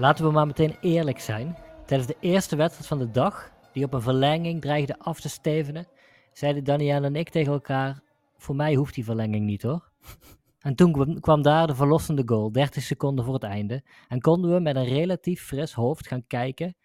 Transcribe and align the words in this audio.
Laten 0.00 0.24
we 0.24 0.30
maar 0.30 0.46
meteen 0.46 0.76
eerlijk 0.80 1.18
zijn. 1.18 1.56
Tijdens 1.86 2.08
de 2.08 2.16
eerste 2.20 2.56
wedstrijd 2.56 2.86
van 2.86 2.98
de 2.98 3.10
dag, 3.10 3.52
die 3.72 3.84
op 3.84 3.92
een 3.92 4.02
verlenging 4.02 4.60
dreigde 4.60 4.98
af 4.98 5.20
te 5.20 5.28
stevenen, 5.28 5.86
zeiden 6.32 6.64
Danielle 6.64 7.06
en 7.06 7.16
ik 7.16 7.28
tegen 7.28 7.52
elkaar: 7.52 8.02
Voor 8.36 8.56
mij 8.56 8.74
hoeft 8.74 8.94
die 8.94 9.04
verlenging 9.04 9.46
niet 9.46 9.62
hoor. 9.62 9.90
En 10.60 10.74
toen 10.74 11.20
kwam, 11.20 11.42
daar 11.42 11.66
de 11.66 11.74
verlossende 11.74 12.22
goal, 12.26 12.52
30 12.52 12.82
seconden 12.82 13.24
voor 13.24 13.34
het 13.34 13.42
einde. 13.42 13.82
En 14.08 14.20
konden 14.20 14.54
we 14.54 14.60
met 14.60 14.76
een 14.76 14.84
relatief 14.84 15.42
fris 15.42 15.72
hoofd 15.72 16.06
gaan 16.06 16.26
kijken 16.26 16.76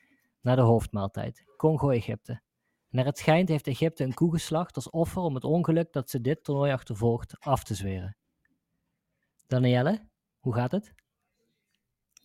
naar 0.42 0.56
de 0.56 0.62
hoofdmaaltijd: 0.62 1.44
Congo-Egypte. 1.58 2.42
Naar 2.90 3.06
het 3.06 3.18
schijnt 3.18 3.50
heeft 3.50 3.68
Egypte 3.68 4.04
een 4.04 4.14
koe 4.14 4.32
geslacht 4.32 4.76
als 4.76 4.90
offer 4.90 5.22
om 5.22 5.36
het 5.36 5.44
ongeluk 5.44 5.94
dat 5.94 6.10
ze 6.10 6.22
dit 6.22 6.44
toernooi 6.44 6.72
achtervolgt 6.72 7.40
af 7.40 7.64
te 7.64 7.76
zweren. 7.76 8.18
Danielle, 9.48 10.08
hoe 10.40 10.54
gaat 10.54 10.72
het? 10.72 10.94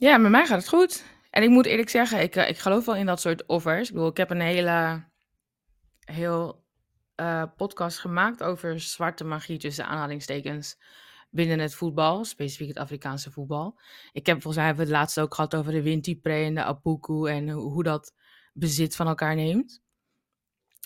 Ja, 0.01 0.17
met 0.17 0.31
mij 0.31 0.47
gaat 0.47 0.59
het 0.59 0.69
goed. 0.69 1.05
En 1.31 1.43
ik 1.43 1.49
moet 1.49 1.67
eerlijk 1.67 1.89
zeggen, 1.89 2.21
ik, 2.21 2.37
eh, 2.37 2.49
ik 2.49 2.59
geloof 2.59 2.85
wel 2.85 2.97
in 2.97 3.07
dat 3.07 3.21
soort 3.21 3.47
offers. 3.47 3.89
Ik 3.89 3.95
bedoel, 3.95 4.09
ik 4.09 4.17
heb 4.17 4.31
een 4.31 4.41
hele 4.41 5.05
heel 6.01 6.65
eh, 7.15 7.45
podcast 7.57 7.99
gemaakt 7.99 8.43
over 8.43 8.81
zwarte 8.81 9.25
magie 9.25 9.59
tussen 9.59 9.87
aanhalingstekens 9.87 10.79
binnen 11.31 11.59
het 11.59 11.75
voetbal, 11.75 12.25
specifiek 12.25 12.69
het 12.69 12.77
Afrikaanse 12.77 13.31
voetbal. 13.31 13.81
Ik 14.13 14.27
heb 14.27 14.35
volgens 14.35 14.57
mij 14.57 14.67
hebben 14.67 14.85
we 14.85 14.91
het 14.91 15.01
laatst 15.01 15.21
ook 15.21 15.35
gehad 15.35 15.55
over 15.55 15.73
de 15.73 15.83
Wintipre 15.83 16.45
en 16.45 16.55
de 16.55 16.65
Apuku 16.65 17.27
en 17.27 17.49
hoe, 17.51 17.83
dat 17.83 18.15
bezit 18.53 18.97
van 18.97 19.07
elkaar 19.07 19.35
neemt. 19.35 19.83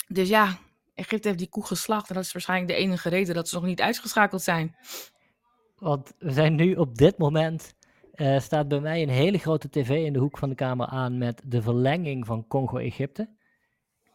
Dus 0.08 0.28
ja, 0.28 0.58
Egypte 0.94 1.28
heeft 1.28 1.40
die 1.40 1.48
koe 1.48 1.66
geslacht 1.66 2.08
en 2.08 2.14
dat 2.14 2.24
is 2.24 2.32
waarschijnlijk 2.32 2.70
de 2.70 2.76
enige 2.78 3.08
reden 3.08 3.34
dat 3.34 3.48
ze 3.48 3.54
nog 3.54 3.64
niet 3.64 3.80
uitgeschakeld 3.80 4.42
zijn. 4.42 4.76
Want 5.74 6.12
we 6.18 6.32
zijn 6.32 6.54
nu 6.54 6.74
op 6.74 6.94
dit 6.94 7.18
moment, 7.18 7.74
eh, 8.14 8.38
staat 8.38 8.68
bij 8.68 8.80
mij 8.80 9.02
een 9.02 9.08
hele 9.08 9.38
grote 9.38 9.70
tv 9.70 9.88
in 9.88 10.12
de 10.12 10.18
hoek 10.18 10.38
van 10.38 10.48
de 10.48 10.54
kamer 10.54 10.86
aan 10.86 11.18
met 11.18 11.42
de 11.44 11.62
verlenging 11.62 12.26
van 12.26 12.46
Congo-Egypte. 12.46 13.28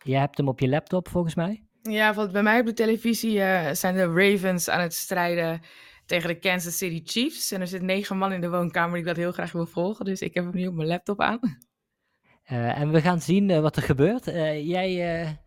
Jij 0.04 0.20
hebt 0.20 0.38
hem 0.38 0.48
op 0.48 0.60
je 0.60 0.70
laptop 0.70 1.08
volgens 1.08 1.36
mij? 1.36 1.64
Ja, 1.82 2.14
want 2.14 2.32
bij 2.32 2.44
mij 2.44 2.60
op 2.60 2.66
de 2.66 2.74
televisie 2.74 3.42
eh, 3.42 3.74
zijn 3.74 3.96
de 3.96 4.14
Ravens 4.14 4.70
aan 4.70 4.82
het 4.82 4.94
strijden 4.94 5.62
tegen 6.06 6.28
de 6.28 6.40
Kansas 6.40 6.78
City 6.78 7.02
Chiefs. 7.04 7.52
En 7.52 7.62
er 7.62 7.68
zit 7.68 7.82
negen 7.82 8.18
man 8.18 8.32
in 8.32 8.42
de 8.42 8.50
woonkamer 8.50 8.92
die 8.92 9.00
ik 9.00 9.08
dat 9.08 9.18
heel 9.18 9.32
graag 9.32 9.52
wil 9.52 9.66
volgen. 9.66 10.06
Dus 10.06 10.22
ik 10.22 10.34
heb 10.34 10.44
hem 10.44 10.56
nu 10.56 10.68
op 10.68 10.74
mijn 10.74 10.88
laptop 10.88 11.22
aan. 11.22 11.40
Uh, 12.52 12.80
en 12.80 12.92
we 12.92 13.02
gaan 13.02 13.22
zien 13.22 13.62
wat 13.62 13.76
er 13.76 13.82
gebeurt. 13.82 14.26
jij 14.66 15.40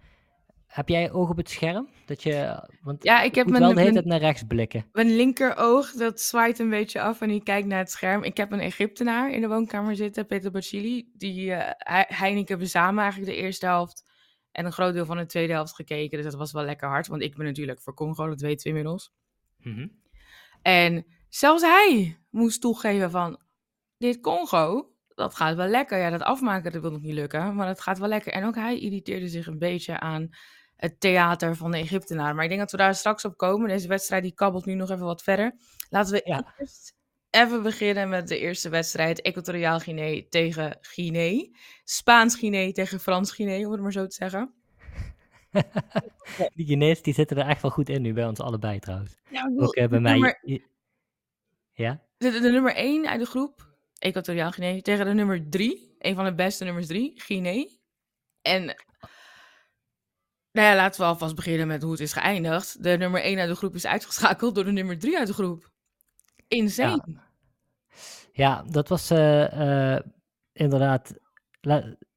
heb 0.72 0.88
jij 0.88 1.12
oog 1.12 1.30
op 1.30 1.36
het 1.36 1.50
scherm? 1.50 1.88
Dat 2.06 2.22
je, 2.22 2.68
want 2.82 3.02
ja, 3.02 3.22
ik 3.22 3.34
heb 3.34 3.46
moet 3.46 3.52
mijn, 3.52 3.64
wel 3.64 3.74
de 3.74 3.80
hele 3.80 3.92
tijd 3.92 4.04
naar 4.04 4.18
rechts 4.18 4.42
blikken. 4.42 4.86
Mijn 4.92 5.16
linkeroog, 5.16 5.92
dat 5.92 6.20
zwaait 6.20 6.58
een 6.58 6.70
beetje 6.70 7.00
af 7.00 7.20
en 7.20 7.28
die 7.28 7.42
kijkt 7.42 7.68
naar 7.68 7.78
het 7.78 7.90
scherm. 7.90 8.22
Ik 8.22 8.36
heb 8.36 8.52
een 8.52 8.60
Egyptenaar 8.60 9.30
in 9.30 9.40
de 9.40 9.48
woonkamer 9.48 9.96
zitten, 9.96 10.26
Peter 10.26 10.50
Bacili. 10.50 11.10
Die 11.14 11.46
uh, 11.46 11.70
Heineken 12.06 12.48
hebben 12.48 12.68
samen 12.68 13.02
eigenlijk 13.02 13.32
de 13.32 13.38
eerste 13.38 13.66
helft 13.66 14.04
en 14.52 14.64
een 14.64 14.72
groot 14.72 14.94
deel 14.94 15.06
van 15.06 15.16
de 15.16 15.26
tweede 15.26 15.52
helft 15.52 15.74
gekeken. 15.74 16.16
Dus 16.16 16.30
dat 16.30 16.38
was 16.38 16.52
wel 16.52 16.64
lekker 16.64 16.88
hard, 16.88 17.06
want 17.06 17.22
ik 17.22 17.36
ben 17.36 17.46
natuurlijk 17.46 17.80
voor 17.80 17.94
Congo, 17.94 18.28
dat 18.28 18.40
weten 18.40 18.62
we 18.62 18.68
inmiddels. 18.68 19.12
Mm 19.58 19.74
-hmm. 19.74 20.00
En 20.62 21.06
zelfs 21.28 21.62
hij 21.62 22.18
moest 22.30 22.60
toegeven 22.60 23.10
van, 23.10 23.40
dit 23.98 24.20
Congo, 24.20 24.92
dat 25.08 25.34
gaat 25.34 25.56
wel 25.56 25.68
lekker. 25.68 25.98
Ja, 25.98 26.10
dat 26.10 26.22
afmaken, 26.22 26.72
dat 26.72 26.82
wil 26.82 26.90
nog 26.90 27.02
niet 27.02 27.14
lukken, 27.14 27.54
maar 27.54 27.66
dat 27.66 27.80
gaat 27.80 27.98
wel 27.98 28.08
lekker. 28.08 28.32
En 28.32 28.44
ook 28.44 28.54
hij 28.54 28.78
irriteerde 28.78 29.28
zich 29.28 29.46
een 29.46 29.58
beetje 29.58 30.00
aan 30.00 30.30
het 30.82 31.00
theater 31.00 31.56
van 31.56 31.70
de 31.70 31.78
Egyptenaren. 31.78 32.34
Maar 32.34 32.44
ik 32.44 32.50
denk 32.50 32.60
dat 32.60 32.70
we 32.70 32.76
daar 32.76 32.94
straks 32.94 33.24
op 33.24 33.36
komen. 33.36 33.68
Deze 33.68 33.88
wedstrijd 33.88 34.22
die 34.22 34.34
kabbelt 34.34 34.64
nu 34.64 34.74
nog 34.74 34.90
even 34.90 35.04
wat 35.04 35.22
verder. 35.22 35.54
Laten 35.90 36.12
we 36.12 36.20
ja. 36.24 36.54
eerst 36.58 36.94
even 37.30 37.62
beginnen 37.62 38.08
met 38.08 38.28
de 38.28 38.38
eerste 38.38 38.68
wedstrijd. 38.68 39.20
Equatoriaal 39.20 39.78
Guinea 39.78 40.22
tegen 40.30 40.78
Guinea. 40.80 41.48
Spaans 41.84 42.36
Guinea 42.36 42.72
tegen 42.72 43.00
Frans 43.00 43.32
Guinea, 43.32 43.66
om 43.66 43.72
het 43.72 43.80
maar 43.80 43.92
zo 43.92 44.06
te 44.06 44.14
zeggen. 44.14 44.54
die 46.54 46.66
Guinees 46.66 47.02
die 47.02 47.14
zitten 47.14 47.36
er 47.36 47.46
echt 47.46 47.62
wel 47.62 47.70
goed 47.70 47.88
in 47.88 48.02
nu 48.02 48.12
bij 48.12 48.26
ons 48.26 48.40
allebei 48.40 48.78
trouwens. 48.78 49.16
Ja, 49.30 49.44
bedoel, 49.44 49.66
Ook 49.66 49.76
uh, 49.76 49.88
bij 49.88 50.00
mij. 50.00 50.12
Nummer, 50.12 50.40
ja? 51.72 52.02
De, 52.16 52.30
de, 52.30 52.40
de, 52.40 52.50
nummer 52.50 52.74
1 52.74 53.06
uit 53.06 53.20
de 53.20 53.26
groep, 53.26 53.74
Equatoriaal 53.98 54.50
Guinea, 54.50 54.80
tegen 54.80 55.06
de 55.06 55.14
nummer 55.14 55.48
3. 55.48 55.94
Een 55.98 56.14
van 56.14 56.24
de 56.24 56.34
beste 56.34 56.64
nummers 56.64 56.86
3, 56.86 57.12
Guinea. 57.14 57.66
En 58.42 58.74
nou 60.52 60.68
ja, 60.68 60.74
laten 60.74 61.00
we 61.00 61.06
alvast 61.06 61.34
beginnen 61.34 61.66
met 61.66 61.82
hoe 61.82 61.90
het 61.90 62.00
is 62.00 62.12
geëindigd. 62.12 62.82
De 62.82 62.96
nummer 62.96 63.22
1 63.22 63.38
uit 63.38 63.48
de 63.48 63.54
groep 63.54 63.74
is 63.74 63.86
uitgeschakeld 63.86 64.54
door 64.54 64.64
de 64.64 64.72
nummer 64.72 64.98
3 64.98 65.18
uit 65.18 65.26
de 65.26 65.32
groep. 65.32 65.70
Insane. 66.48 67.02
Ja, 67.06 67.22
ja 68.32 68.64
dat 68.70 68.88
was 68.88 69.10
uh, 69.10 69.52
uh, 69.52 69.98
inderdaad. 70.52 71.14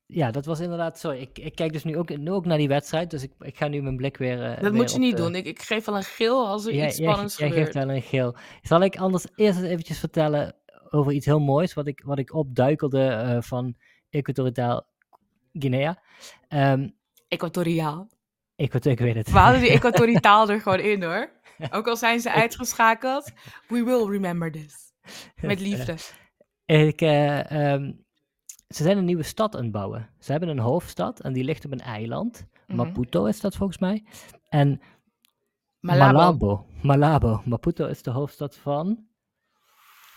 ja, 0.05 0.31
dat 0.31 0.45
was 0.45 0.59
inderdaad. 0.59 0.99
Sorry, 0.99 1.19
ik, 1.19 1.39
ik 1.39 1.55
kijk 1.55 1.73
dus 1.73 1.83
nu 1.83 1.97
ook, 1.97 2.17
nu 2.17 2.31
ook 2.31 2.45
naar 2.45 2.57
die 2.57 2.67
wedstrijd. 2.67 3.09
Dus 3.09 3.23
ik, 3.23 3.31
ik 3.39 3.57
ga 3.57 3.67
nu 3.67 3.81
mijn 3.81 3.97
blik 3.97 4.17
weer. 4.17 4.37
Uh, 4.37 4.49
dat 4.49 4.59
weer 4.59 4.73
moet 4.73 4.91
je 4.91 4.99
niet 4.99 5.17
de... 5.17 5.21
doen. 5.21 5.35
Ik, 5.35 5.45
ik 5.45 5.61
geef 5.61 5.85
wel 5.85 5.95
een 5.95 6.03
geel 6.03 6.47
als 6.47 6.65
er 6.65 6.73
ja, 6.73 6.85
iets 6.85 6.95
spannends 6.95 7.37
jij, 7.37 7.47
gebeurt. 7.47 7.73
Jij 7.73 7.81
geeft 7.81 7.87
wel 7.87 7.95
een 7.95 8.01
geel. 8.01 8.35
Zal 8.61 8.81
ik 8.81 8.97
anders 8.97 9.25
eerst 9.35 9.59
eens 9.59 9.67
eventjes 9.67 9.99
vertellen 9.99 10.55
over 10.89 11.11
iets 11.11 11.25
heel 11.25 11.39
moois. 11.39 11.73
Wat 11.73 11.87
ik, 11.87 12.01
wat 12.05 12.17
ik 12.17 12.33
opduikelde 12.33 13.37
van 13.41 13.75
Equatoriaal 14.09 14.87
Guinea. 15.53 16.03
Um, 16.49 16.95
Equatoriaal. 17.27 18.07
Ik, 18.55 18.73
ik 18.73 18.99
weet 18.99 19.15
het. 19.15 19.31
We 19.31 19.37
hadden 19.37 19.61
die 19.61 19.71
Equatoritaal 19.77 20.49
er 20.49 20.61
gewoon 20.61 20.79
in 20.79 21.03
hoor. 21.03 21.31
Ook 21.77 21.87
al 21.87 21.97
zijn 21.97 22.19
ze 22.19 22.31
uitgeschakeld. 22.31 23.31
We 23.67 23.83
will 23.83 24.07
remember 24.09 24.51
this. 24.51 24.93
Met 25.41 25.59
liefde. 25.59 25.95
Ik, 26.65 27.01
uh, 27.01 27.71
um, 27.73 28.05
ze 28.67 28.83
zijn 28.83 28.97
een 28.97 29.05
nieuwe 29.05 29.23
stad 29.23 29.55
aan 29.55 29.63
het 29.63 29.71
bouwen. 29.71 30.09
Ze 30.19 30.31
hebben 30.31 30.49
een 30.49 30.59
hoofdstad 30.59 31.19
en 31.19 31.33
die 31.33 31.43
ligt 31.43 31.65
op 31.65 31.71
een 31.71 31.79
eiland. 31.79 32.47
Mhm. 32.67 32.77
Maputo 32.77 33.25
is 33.25 33.39
dat 33.39 33.55
volgens 33.55 33.77
mij. 33.77 34.05
En 34.49 34.81
Malabo. 35.79 36.13
Malabo. 36.13 36.65
Malabo. 36.81 37.41
Maputo 37.45 37.87
is 37.87 38.01
de 38.01 38.11
hoofdstad 38.11 38.55
van. 38.55 39.07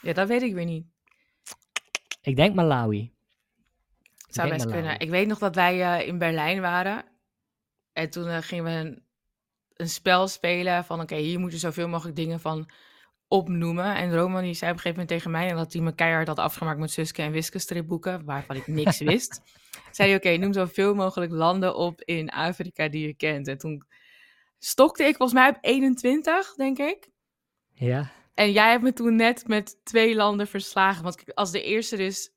Ja, 0.01 0.13
dat 0.13 0.29
weet 0.29 0.43
ik 0.43 0.55
weer 0.55 0.65
niet. 0.65 0.87
Ik 2.21 2.37
denk 2.37 2.55
Malawi. 2.55 3.13
Zou 4.29 4.49
best 4.49 4.65
Malawi. 4.65 4.83
kunnen. 4.83 5.01
Ik 5.01 5.11
weet 5.11 5.27
nog 5.27 5.39
dat 5.39 5.55
wij 5.55 6.01
uh, 6.01 6.09
in 6.09 6.19
Berlijn 6.19 6.61
waren. 6.61 7.05
En 7.99 8.11
toen 8.11 8.27
uh, 8.27 8.37
gingen 8.41 8.65
we 8.65 8.71
een, 8.71 9.03
een, 9.75 9.89
spel 9.89 10.29
spelen 10.29 10.85
van... 10.85 11.01
oké, 11.01 11.13
okay, 11.13 11.25
hier 11.25 11.39
moeten 11.39 11.59
zoveel 11.59 11.89
mogelijk 11.89 12.17
dingen 12.17 12.41
van 12.41 12.71
opnoemen. 13.29 13.95
En 13.95 14.15
Roman 14.15 14.43
die 14.43 14.55
zei 14.55 14.71
op 14.71 14.77
een 14.77 14.83
gegeven 14.83 14.91
moment 14.91 15.09
tegen 15.09 15.31
mij... 15.31 15.49
en 15.49 15.57
dat 15.57 15.73
hij 15.73 15.83
me 15.83 15.95
keihard 15.95 16.29
had 16.29 16.39
afgemaakt 16.39 16.79
met 16.79 16.91
Suske 16.91 17.23
en 17.23 17.33
Wiske 17.33 17.59
stripboeken... 17.59 18.25
waarvan 18.25 18.57
ik 18.57 18.67
niks 18.67 18.99
wist. 19.13 19.43
zei 19.91 20.09
hij, 20.09 20.17
oké, 20.17 20.27
okay, 20.27 20.39
noem 20.39 20.53
zoveel 20.53 20.95
mogelijk 20.95 21.33
landen 21.33 21.77
op 21.77 22.03
in 22.03 22.31
Afrika 22.31 22.89
die 22.89 23.07
je 23.07 23.15
kent. 23.15 23.49
En 23.49 23.59
toen 23.59 23.87
stokte 24.59 25.05
ik 25.05 25.17
volgens 25.17 25.39
mij 25.39 25.49
op 25.49 25.59
21, 25.61 26.55
denk 26.55 26.79
ik. 26.79 27.09
Ja. 27.73 28.11
En 28.35 28.53
jij 28.53 28.71
hebt 28.71 28.83
me 28.83 28.93
toen 28.93 29.17
net 29.17 29.49
met 29.49 29.77
twee 29.85 30.15
landen 30.15 30.47
verslagen. 30.47 31.03
Want 31.03 31.35
als 31.35 31.51
de 31.51 31.63
eerste 31.63 31.97
dus 31.97 32.33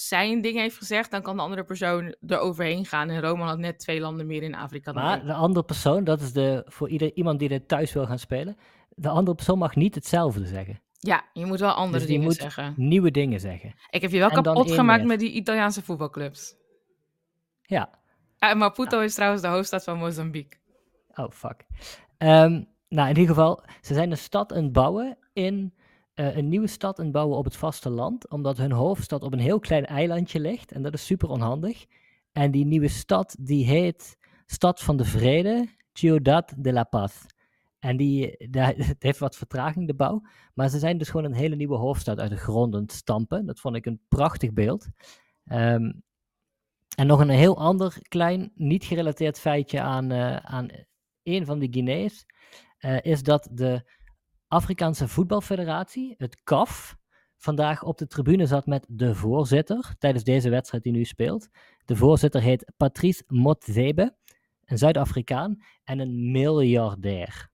zijn 0.00 0.40
ding 0.40 0.56
heeft 0.56 0.76
gezegd, 0.76 1.10
dan 1.10 1.22
kan 1.22 1.36
de 1.36 1.42
andere 1.42 1.64
persoon 1.64 2.14
er 2.26 2.38
overheen 2.38 2.84
gaan. 2.84 3.08
En 3.08 3.20
Roman 3.20 3.48
had 3.48 3.58
net 3.58 3.78
twee 3.78 4.00
landen 4.00 4.26
meer 4.26 4.42
in 4.42 4.54
Afrika. 4.54 4.92
Dan 4.92 5.02
Maar 5.02 5.24
de 5.24 5.32
andere 5.32 5.64
persoon, 5.64 6.04
dat 6.04 6.20
is 6.20 6.32
de, 6.32 6.62
voor 6.66 6.88
ieder, 6.88 7.14
iemand 7.14 7.38
die 7.38 7.48
dit 7.48 7.68
thuis 7.68 7.92
wil 7.92 8.06
gaan 8.06 8.18
spelen, 8.18 8.56
de 8.88 9.08
andere 9.08 9.36
persoon 9.36 9.58
mag 9.58 9.76
niet 9.76 9.94
hetzelfde 9.94 10.46
zeggen. 10.46 10.80
Ja, 10.98 11.24
je 11.32 11.46
moet 11.46 11.60
wel 11.60 11.70
andere 11.70 11.98
dus 11.98 12.08
dingen 12.08 12.24
moet 12.24 12.34
zeggen. 12.34 12.74
nieuwe 12.76 13.10
dingen 13.10 13.40
zeggen. 13.40 13.74
Ik 13.90 14.02
heb 14.02 14.10
je 14.10 14.18
wel 14.18 14.30
En 14.30 14.42
kapot 14.42 14.72
gemaakt 14.72 15.04
met 15.04 15.18
die 15.18 15.32
Italiaanse 15.32 15.82
voetbalclubs. 15.82 16.54
Ja. 17.62 17.90
Maputo 18.54 19.00
is 19.00 19.14
trouwens 19.14 19.42
de 19.42 19.48
hoofdstad 19.48 19.84
van 19.84 19.98
Mozambique. 19.98 20.58
Oh, 21.14 21.30
fuck. 21.30 21.64
Um, 22.18 22.68
nou, 22.88 23.08
in 23.08 23.16
ieder 23.16 23.34
geval, 23.34 23.62
ze 23.80 23.94
zijn 23.94 24.10
een 24.10 24.16
stad 24.16 24.52
aan 24.52 24.62
het 24.62 24.72
bouwen 24.72 25.18
in 25.32 25.74
uh, 26.20 26.36
een 26.36 26.48
nieuwe 26.48 26.66
stad 26.66 26.98
aan 26.98 27.04
het 27.04 27.14
bouwen 27.14 27.36
op 27.36 27.44
het 27.44 27.56
vasteland, 27.56 28.30
omdat 28.30 28.56
hun 28.56 28.72
hoofdstad 28.72 29.22
op 29.22 29.32
een 29.32 29.38
heel 29.38 29.58
klein 29.58 29.86
eilandje 29.86 30.40
ligt 30.40 30.72
en 30.72 30.82
dat 30.82 30.94
is 30.94 31.06
super 31.06 31.28
onhandig. 31.28 31.86
En 32.32 32.50
die 32.50 32.64
nieuwe 32.64 32.88
stad, 32.88 33.36
die 33.40 33.64
heet 33.64 34.18
Stad 34.46 34.80
van 34.80 34.96
de 34.96 35.04
Vrede, 35.04 35.68
Ciudad 35.92 36.54
de 36.56 36.72
la 36.72 36.84
Paz. 36.84 37.26
En 37.78 37.96
die, 37.96 38.48
daar, 38.50 38.74
het 38.92 39.02
heeft 39.02 39.18
wat 39.18 39.36
vertraging, 39.36 39.86
de 39.86 39.94
bouw, 39.94 40.22
maar 40.54 40.68
ze 40.68 40.78
zijn 40.78 40.98
dus 40.98 41.08
gewoon 41.08 41.26
een 41.26 41.34
hele 41.34 41.56
nieuwe 41.56 41.76
hoofdstad 41.76 42.18
uit 42.18 42.30
de 42.30 42.36
grond 42.36 42.74
aan 42.74 42.82
het 42.82 42.92
stampen. 42.92 43.46
Dat 43.46 43.60
vond 43.60 43.76
ik 43.76 43.86
een 43.86 44.00
prachtig 44.08 44.52
beeld. 44.52 44.88
Um, 45.44 46.02
en 46.96 47.06
nog 47.06 47.20
een 47.20 47.28
heel 47.28 47.58
ander 47.58 47.96
klein, 48.08 48.52
niet 48.54 48.84
gerelateerd 48.84 49.38
feitje 49.38 49.80
aan, 49.80 50.12
uh, 50.12 50.36
aan 50.36 50.68
een 51.22 51.46
van 51.46 51.58
de 51.58 51.68
Guinea's, 51.70 52.26
is 53.02 53.22
dat 53.22 53.48
de 53.52 53.84
Afrikaanse 54.48 55.08
Voetbalfederatie, 55.08 56.14
het 56.18 56.42
CAF, 56.44 56.96
vandaag 57.36 57.82
op 57.82 57.98
de 57.98 58.06
tribune 58.06 58.46
zat 58.46 58.66
met 58.66 58.86
de 58.88 59.14
voorzitter 59.14 59.94
tijdens 59.98 60.24
deze 60.24 60.50
wedstrijd 60.50 60.82
die 60.82 60.92
nu 60.92 61.04
speelt. 61.04 61.48
De 61.84 61.96
voorzitter 61.96 62.40
heet 62.40 62.72
Patrice 62.76 63.22
Motsepe, 63.26 64.16
een 64.64 64.78
Zuid-Afrikaan 64.78 65.62
en 65.84 65.98
een 65.98 66.30
miljardair. 66.30 67.50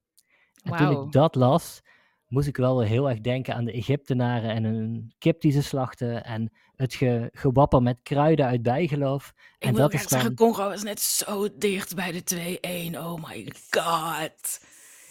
En 0.63 0.71
Wauw. 0.71 0.93
toen 0.93 1.05
ik 1.05 1.13
dat 1.13 1.35
las, 1.35 1.83
moest 2.27 2.49
ik 2.49 2.57
wel 2.57 2.81
heel 2.81 3.09
erg 3.09 3.21
denken 3.21 3.55
aan 3.55 3.65
de 3.65 3.73
Egyptenaren 3.73 4.51
en 4.51 4.65
een 4.65 5.15
kip 5.19 5.41
die 5.41 5.53
ze 5.53 5.63
slachten 5.63 6.25
en 6.25 6.53
het 6.75 6.95
ge, 6.95 7.29
gewapper 7.33 7.83
met 7.83 7.99
kruiden 8.03 8.47
uit 8.47 8.63
bijgeloof. 8.63 9.33
Ik 9.59 9.69
en 9.69 9.75
dat 9.75 9.93
is 9.93 10.01
echt 10.01 10.11
dan, 10.11 10.19
zeggen, 10.19 10.37
Congo 10.37 10.69
was 10.69 10.83
net 10.83 11.01
zo 11.01 11.49
dicht 11.59 11.95
bij 11.95 12.13
de 12.13 12.59
2-1. 12.95 12.99
Oh 12.99 13.29
my 13.29 13.53
god. 13.71 14.61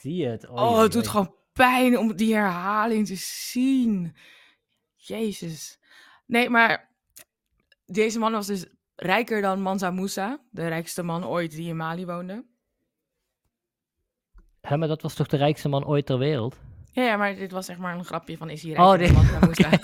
zie 0.02 0.16
je 0.16 0.28
het? 0.28 0.50
Oh, 0.50 0.72
oei, 0.72 0.82
het 0.82 0.92
doet 0.92 1.08
gewoon 1.08 1.42
pijn 1.54 1.98
om 1.98 2.16
die 2.16 2.34
herhaling 2.36 3.08
te 3.08 3.16
zien. 3.16 4.16
Jezus. 4.96 5.80
Nee, 6.26 6.50
maar 6.50 6.96
deze 7.86 8.20
man 8.20 8.32
was 8.32 8.48
dus 8.48 8.66
rijker 8.96 9.42
dan 9.42 9.62
Mansa 9.62 9.92
Musa, 9.92 10.44
de 10.52 10.68
rijkste 10.68 11.04
man 11.04 11.26
ooit 11.26 11.52
die 11.52 11.68
in 11.70 11.76
Mali 11.78 12.06
woonde. 12.06 12.46
Hè, 14.62 14.78
maar 14.78 14.88
dat 14.88 15.02
was 15.02 15.14
toch 15.14 15.28
de 15.28 15.38
rijkste 15.38 15.70
man 15.70 15.86
ooit 15.86 16.06
ter 16.06 16.18
wereld? 16.18 16.60
Ja, 16.92 17.04
ja, 17.04 17.18
maar 17.18 17.36
dit 17.36 17.52
was 17.52 17.66
zeg 17.66 17.78
maar 17.78 17.96
een 17.96 18.06
grapje 18.06 18.38
van 18.38 18.50
is 18.50 18.66
Oh, 18.66 18.72
rijker 18.72 19.14
dan 19.14 19.26
dit- 19.26 19.32
Mansa 19.32 19.46
Musa. 19.48 19.70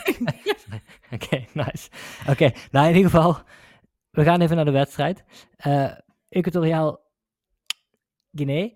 Oké, 1.15 1.45
nice. 1.53 1.89
Oké, 2.29 2.51
nou 2.71 2.87
in 2.89 2.95
ieder 2.95 3.11
geval, 3.11 3.37
we 4.11 4.23
gaan 4.23 4.41
even 4.41 4.55
naar 4.55 4.65
de 4.65 4.71
wedstrijd. 4.71 5.23
Eh 5.57 5.91
Equatoriaal 6.29 6.99
Guinea 8.31 8.69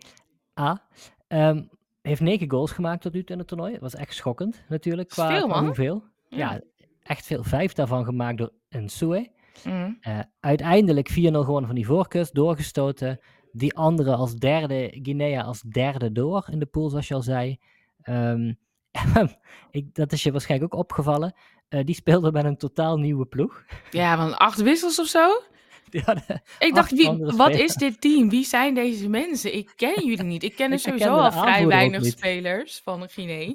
A 0.59 0.87
ehm, 1.27 1.63
heeft 2.03 2.21
negen 2.21 2.51
goals 2.51 2.71
gemaakt 2.71 3.01
tot 3.01 3.13
nu 3.13 3.23
toe 3.23 3.31
in 3.33 3.37
het 3.37 3.47
toernooi. 3.47 3.71
Dat 3.71 3.81
was 3.81 3.95
echt 3.95 4.15
schokkend 4.15 4.63
natuurlijk. 4.69 5.09
Qua, 5.09 5.27
veel, 5.27 5.47
man. 5.47 5.65
hoeveel. 5.65 6.03
Ja. 6.29 6.61
echt 7.03 7.25
veel. 7.25 7.43
Vijf 7.43 7.73
daarvan 7.73 8.05
gemaakt 8.05 8.37
door 8.37 8.51
Nsue. 8.69 9.31
Mm. 9.63 9.97
Eh, 10.01 10.19
uiteindelijk 10.39 11.11
4-0 11.11 11.13
gewonnen 11.13 11.65
van 11.65 11.75
die 11.75 11.85
voorkust, 11.85 12.33
doorgestoten. 12.33 13.19
Die 13.51 13.75
andere 13.75 14.15
als 14.15 14.35
derde, 14.35 14.99
Guinea 15.01 15.43
als 15.43 15.61
derde 15.61 16.11
door 16.11 16.47
in 16.51 16.59
de 16.59 16.65
pool, 16.65 16.89
zoals 16.89 17.07
je 17.07 17.13
al 17.13 17.21
zei. 17.21 17.57
Ehm, 18.01 18.53
ik, 19.71 19.95
dat 19.95 20.11
is 20.11 20.23
je 20.23 20.31
waarschijnlijk 20.31 20.73
ook 20.73 20.79
opgevallen. 20.79 21.33
Eh, 21.67 21.85
die 21.85 21.95
speelde 21.95 22.31
met 22.31 22.45
een 22.45 22.57
totaal 22.57 22.97
nieuwe 22.97 23.25
ploeg. 23.25 23.63
Ja, 23.91 24.17
van 24.17 24.37
acht 24.37 24.61
wissels 24.61 24.99
of 24.99 25.07
zo? 25.07 25.41
Ik 25.91 26.05
dacht, 26.05 26.77
Acht 26.77 26.91
wie, 26.91 27.17
wat 27.17 27.55
is 27.55 27.73
dit 27.73 28.01
team? 28.01 28.29
Wie 28.29 28.45
zijn 28.45 28.73
deze 28.73 29.09
mensen? 29.09 29.55
Ik 29.55 29.73
ken 29.75 30.05
jullie 30.05 30.23
niet. 30.23 30.43
Ik 30.43 30.55
ken 30.55 30.67
er 30.67 30.73
Ik 30.73 30.79
sowieso 30.79 31.15
al 31.15 31.31
vrij 31.31 31.67
weinig 31.67 32.05
spelers 32.05 32.81
van 32.83 33.09
Guinea. 33.09 33.53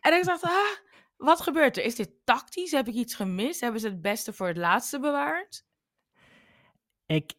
en 0.00 0.18
ik 0.18 0.24
dacht, 0.24 0.42
ah, 0.42 0.52
wat 1.16 1.40
gebeurt 1.40 1.76
er? 1.76 1.84
Is 1.84 1.94
dit 1.94 2.10
tactisch? 2.24 2.70
Heb 2.70 2.88
ik 2.88 2.94
iets 2.94 3.14
gemist? 3.14 3.60
Hebben 3.60 3.80
ze 3.80 3.88
het 3.88 4.02
beste 4.02 4.32
voor 4.32 4.46
het 4.46 4.56
laatste 4.56 5.00
bewaard? 5.00 5.64
ik, 7.06 7.32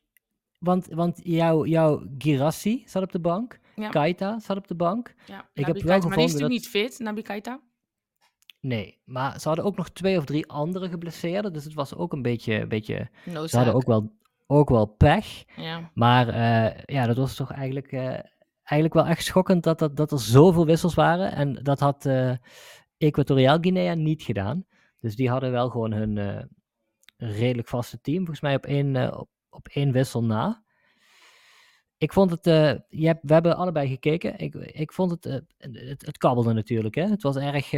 want 0.60 0.88
want 0.88 1.20
jouw, 1.24 1.66
jouw 1.66 2.04
Girassi 2.18 2.84
zat 2.86 3.04
op 3.04 3.12
de 3.12 3.20
bank. 3.20 3.60
Ja. 3.76 3.90
Kaita 3.90 4.40
zat 4.40 4.58
op 4.58 4.68
de 4.68 4.76
bank. 4.76 5.14
Ja, 5.26 5.50
Ik 5.54 5.66
heb 5.66 5.76
wel 5.76 5.86
Keita, 5.86 6.08
maar 6.08 6.18
die 6.18 6.26
is 6.26 6.32
gevonden 6.32 6.50
natuurlijk 6.50 6.50
niet 6.50 6.68
fit, 6.68 7.00
Naby 7.00 7.22
Keita. 7.22 7.60
Nee, 8.64 9.00
maar 9.06 9.40
ze 9.40 9.48
hadden 9.48 9.66
ook 9.66 9.78
nog 9.78 9.90
twee 9.90 10.18
of 10.18 10.26
drie 10.26 10.48
andere 10.48 10.90
geblesseerden. 10.90 11.54
Dus 11.54 11.64
het 11.64 11.74
was 11.74 11.96
ook 11.96 12.14
een 12.14 12.22
beetje... 12.22 12.62
Een 12.62 12.68
beetje 12.68 13.10
ze 13.26 13.56
hadden 13.58 13.74
ook 13.74 13.86
wel, 13.86 14.14
ook 14.48 14.70
wel 14.70 14.86
pech. 14.86 15.44
Ja. 15.56 15.92
Maar 15.94 16.28
eh, 16.28 16.84
ja, 16.86 17.06
dat 17.06 17.18
was 17.18 17.36
toch 17.36 17.52
eigenlijk, 17.52 17.92
eh, 17.92 18.20
eigenlijk 18.64 18.94
wel 18.94 19.06
echt 19.06 19.24
schokkend 19.24 19.64
dat, 19.64 19.80
dat, 19.80 19.98
dat 19.98 20.12
er 20.12 20.20
zoveel 20.20 20.66
wissels 20.66 20.94
waren. 20.94 21.32
En 21.32 21.54
dat 21.54 21.80
had 21.80 22.06
eh 22.06 22.34
Equatoriaal 22.98 23.58
Guinea 23.62 23.94
niet 23.94 24.24
gedaan. 24.24 24.66
Dus 25.00 25.16
die 25.16 25.30
hadden 25.30 25.52
wel 25.52 25.70
gewoon 25.70 25.92
hun 25.92 26.50
redelijk 27.18 27.68
vaste 27.68 28.02
team. 28.02 28.18
Volgens 28.18 28.42
mij 28.42 28.56
op 28.56 28.66
één, 28.66 29.20
op, 29.20 29.30
op 29.50 29.68
één 29.68 29.92
wissel 29.92 30.24
na. 30.24 30.64
Ik 31.98 32.14
vond 32.14 32.32
het, 32.32 32.46
je 32.90 33.06
hebt, 33.06 33.20
we 33.22 33.34
hebben 33.34 33.58
allebei 33.58 33.88
gekeken. 33.88 34.38
Ik, 34.38 34.56
ik 34.56 34.92
vond 34.92 35.12
het, 35.12 35.24
het, 35.58 36.06
het 36.06 36.18
kabbelde 36.18 36.54
natuurlijk. 36.54 36.96
Hè? 36.96 37.04
Het, 37.04 37.22
was 37.22 37.36
erg, 37.36 37.72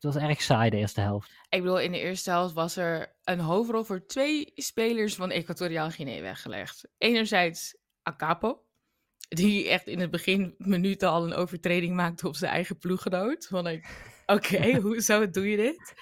het 0.00 0.14
was 0.14 0.22
erg 0.22 0.42
saai 0.42 0.70
de 0.70 0.76
eerste 0.76 1.00
helft. 1.00 1.30
Ik 1.48 1.62
bedoel, 1.62 1.80
in 1.80 1.92
de 1.92 2.00
eerste 2.00 2.30
helft 2.30 2.54
was 2.54 2.76
er 2.76 3.16
een 3.24 3.40
hoofdrol 3.40 3.84
voor 3.84 4.06
twee 4.06 4.52
spelers 4.54 5.14
van 5.14 5.30
Equatoriaal 5.30 5.90
Guinea 5.90 6.20
weggelegd. 6.22 6.88
Enerzijds 6.98 7.76
Acapo, 8.02 8.62
die 9.28 9.68
echt 9.68 9.86
in 9.86 10.00
het 10.00 10.10
begin 10.10 10.54
minuten 10.58 11.08
al 11.08 11.24
een 11.24 11.34
overtreding 11.34 11.94
maakte 11.94 12.28
op 12.28 12.36
zijn 12.36 12.52
eigen 12.52 12.78
ploeggenoot. 12.78 13.46
Van 13.46 13.66
ik, 13.66 13.88
oké, 14.26 14.76
hoezo 14.80 15.30
doe 15.30 15.50
je 15.50 15.56
dit? 15.56 15.94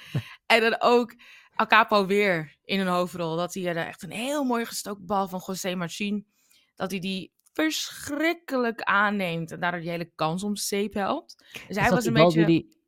En 0.46 0.60
dan 0.60 0.76
ook 0.80 1.14
Acapo 1.54 2.06
weer 2.06 2.56
in 2.64 2.80
een 2.80 2.86
hoofdrol. 2.86 3.36
Dat 3.36 3.54
hij 3.54 3.66
er 3.66 3.76
echt 3.76 4.02
een 4.02 4.10
heel 4.10 4.44
mooi 4.44 4.64
gestoken 4.66 5.06
bal 5.06 5.28
van 5.28 5.42
José 5.46 5.74
Marcin, 5.74 6.26
dat 6.74 6.90
hij 6.90 7.00
die 7.00 7.32
verschrikkelijk 7.52 8.82
aanneemt 8.82 9.50
en 9.50 9.60
daardoor 9.60 9.80
die 9.80 9.90
hele 9.90 10.10
kans 10.14 10.42
om 10.42 10.56
zeep 10.56 10.94
helpt. 10.94 11.44
Dus 11.68 11.76
hij 11.76 11.90
was 11.90 12.04
een 12.06 12.12
beetje... 12.12 12.44
die- 12.46 12.82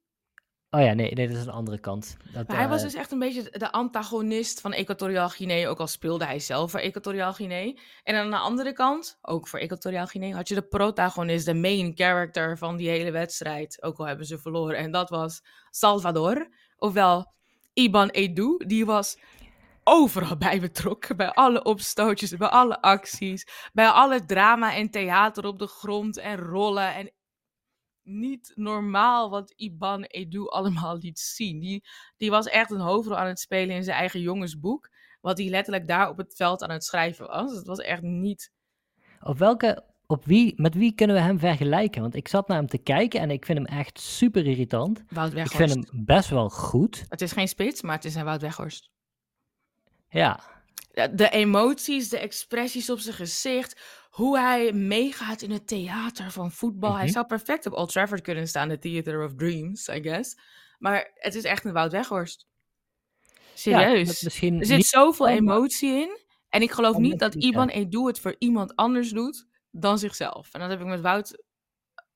Oh 0.71 0.81
ja, 0.81 0.93
nee, 0.93 1.13
nee, 1.13 1.29
dat 1.29 1.37
is 1.37 1.43
een 1.43 1.53
andere 1.53 1.79
kant. 1.79 2.17
Dat, 2.33 2.49
Maar 2.49 2.57
hij 2.57 2.69
was 2.69 2.79
eh, 2.79 2.85
dus 2.85 2.95
echt 2.95 3.13
een 3.13 3.19
beetje 3.19 3.43
de 3.51 3.73
antagonist 3.73 4.61
van 4.61 4.73
Equatoriaal 4.73 5.29
Guinea, 5.29 5.69
ook 5.69 5.81
al 5.81 5.87
speelde 5.87 6.25
hij 6.25 6.39
zelf 6.39 6.71
voor 6.71 6.81
Equatoriaal 6.81 7.33
Guinea. 7.33 7.75
En 8.03 8.17
aan 8.17 8.31
de 8.31 8.37
andere 8.37 8.73
kant, 8.73 9.19
ook 9.23 9.49
voor 9.49 9.59
Equatoriaal 9.59 10.07
Guinea, 10.07 10.37
had 10.37 10.49
je 10.49 10.55
de 10.55 10.63
protagonist, 10.63 11.47
de 11.47 11.55
main 11.55 11.93
character 11.95 12.59
van 12.59 12.77
die 12.77 12.89
hele 12.89 13.11
wedstrijd. 13.11 13.83
Ook 13.83 13.99
al 13.99 14.07
hebben 14.07 14.27
ze 14.27 14.39
verloren. 14.39 14.77
En 14.77 14.91
dat 14.91 15.11
was 15.11 15.43
Salvador, 15.71 16.49
ofwel 16.77 17.33
Iban 17.73 18.09
Edu. 18.09 18.57
Die 18.67 18.85
was 18.85 19.19
overal 19.85 20.37
bij 20.49 20.61
betrokken, 20.61 21.17
bij 21.17 21.31
alle 21.31 21.63
opstootjes, 21.63 22.37
bij 22.37 22.49
alle 22.49 22.83
acties, 22.83 23.47
bij 23.73 23.89
alle 23.89 24.25
drama 24.25 24.75
en 24.75 24.91
theater 24.91 25.47
op 25.47 25.59
de 25.59 25.67
grond 25.67 26.17
en 26.19 26.37
rollen 26.37 26.95
en 26.95 27.11
niet 28.07 28.53
normaal 28.55 29.31
wat 29.31 29.51
Iban 29.57 30.03
Edu 30.03 30.49
allemaal 30.57 30.99
liet 30.99 31.19
zien. 31.19 31.59
Die, 31.59 31.85
die 32.17 32.31
was 32.31 32.47
echt 32.47 32.71
een 32.71 32.81
hoofdrol 32.81 33.17
aan 33.17 33.27
het 33.27 33.41
spelen 33.41 33.77
in 33.77 33.85
zijn 33.85 33.97
eigen 33.97 34.21
jongensboek. 34.21 34.91
Wat 35.21 35.39
hij 35.39 35.49
letterlijk 35.49 35.87
daar 35.89 36.09
op 36.09 36.17
het 36.17 36.35
veld 36.37 36.63
aan 36.63 36.71
het 36.71 36.85
schrijven 36.85 37.27
was. 37.27 37.53
Het 37.53 37.67
was 37.67 37.79
echt 37.79 38.03
niet. 38.03 38.53
Op 39.21 39.39
welke, 39.39 39.85
op 40.07 40.25
wie, 40.25 40.53
met 40.57 40.75
wie 40.75 40.95
kunnen 40.95 41.17
we 41.17 41.23
hem 41.23 41.39
vergelijken? 41.39 42.01
Want 42.03 42.15
ik 42.15 42.29
zat 42.29 42.49
naar 42.49 42.57
hem 42.57 42.67
te 42.67 42.79
kijken 42.79 43.21
en 43.21 43.31
ik 43.31 43.45
vind 43.45 43.59
hem 43.59 43.79
echt 43.79 44.01
super 44.01 44.47
irritant. 44.47 45.03
Wout 45.09 45.29
Ik 45.29 45.35
Weghorst. 45.35 45.57
vind 45.73 45.91
hem 45.91 46.05
best 46.05 46.29
wel 46.31 46.51
goed. 46.51 47.05
Het 47.09 47.21
is 47.21 47.33
geen 47.33 47.49
spits, 47.49 47.83
maar 47.83 47.95
het 47.95 48.05
is 48.05 48.15
een 48.15 48.25
Wout 48.25 48.41
Weghorst. 48.41 48.91
Ja, 50.09 50.41
De- 51.15 51.29
emoties, 51.31 52.09
de 52.09 52.19
expressies 52.19 52.91
op 52.91 52.99
zijn 52.99 53.15
gezicht. 53.15 53.81
Hoe 54.11 54.39
hij 54.39 54.73
meegaat 54.73 55.43
in 55.43 55.51
het 55.51 55.67
theater 55.67 56.31
van 56.31 56.53
voetbal. 56.53 56.95
Hij 56.95 57.03
Mhm. 57.05 57.13
zou 57.13 57.27
perfect 57.27 57.67
op 57.67 57.73
Old 57.73 57.93
Trafford 57.93 58.21
kunnen 58.21 58.49
staan. 58.49 58.69
De 58.69 58.79
Theater 58.79 59.25
of 59.25 59.35
Dreams, 59.35 59.89
I 59.89 60.03
guess. 60.03 60.39
Maar 60.79 61.11
het 61.15 61.35
is 61.35 61.45
echt 61.45 61.65
een 61.65 61.73
Wout 61.73 61.93
Weghorst. 61.93 62.47
Serieus. 63.55 64.23
Er 64.61 64.67
zit 64.67 64.85
zoveel 64.87 65.29
emotie 65.29 65.91
in. 65.91 66.19
En 66.49 66.63
ik 66.63 66.71
geloof 66.71 66.97
niet 66.97 67.19
dat 67.19 67.35
Iban 67.35 67.69
Edu 67.69 68.07
het 68.07 68.21
voor 68.21 68.35
iemand 68.39 68.77
anders 68.77 69.11
doet 69.11 69.47
dan 69.71 69.99
zichzelf. 69.99 70.53
En 70.55 70.61
dat 70.61 70.71
heb 70.71 70.81
ik 70.81 70.87
met 70.87 71.01
Wout... 71.01 71.43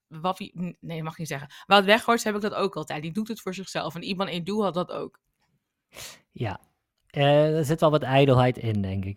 Waffie, 0.09 0.77
nee, 0.81 1.03
mag 1.03 1.13
ik 1.13 1.19
niet 1.19 1.29
zeggen. 1.29 1.49
Wout 1.67 1.85
Weghorst 1.85 2.25
heb 2.25 2.35
ik 2.35 2.41
dat 2.41 2.55
ook 2.55 2.77
altijd. 2.77 3.03
Die 3.03 3.13
doet 3.13 3.29
het 3.29 3.41
voor 3.41 3.55
zichzelf. 3.55 3.95
En 3.95 4.03
Iban 4.03 4.27
Edu 4.27 4.53
had 4.53 4.75
dat 4.75 4.91
ook. 4.91 5.21
Ja, 6.33 6.61
Eh, 7.11 7.57
er 7.57 7.65
zit 7.65 7.81
wel 7.81 7.91
wat 7.91 8.03
ijdelheid 8.03 8.59
in, 8.59 8.83
denk 8.83 9.05
ik. 9.05 9.17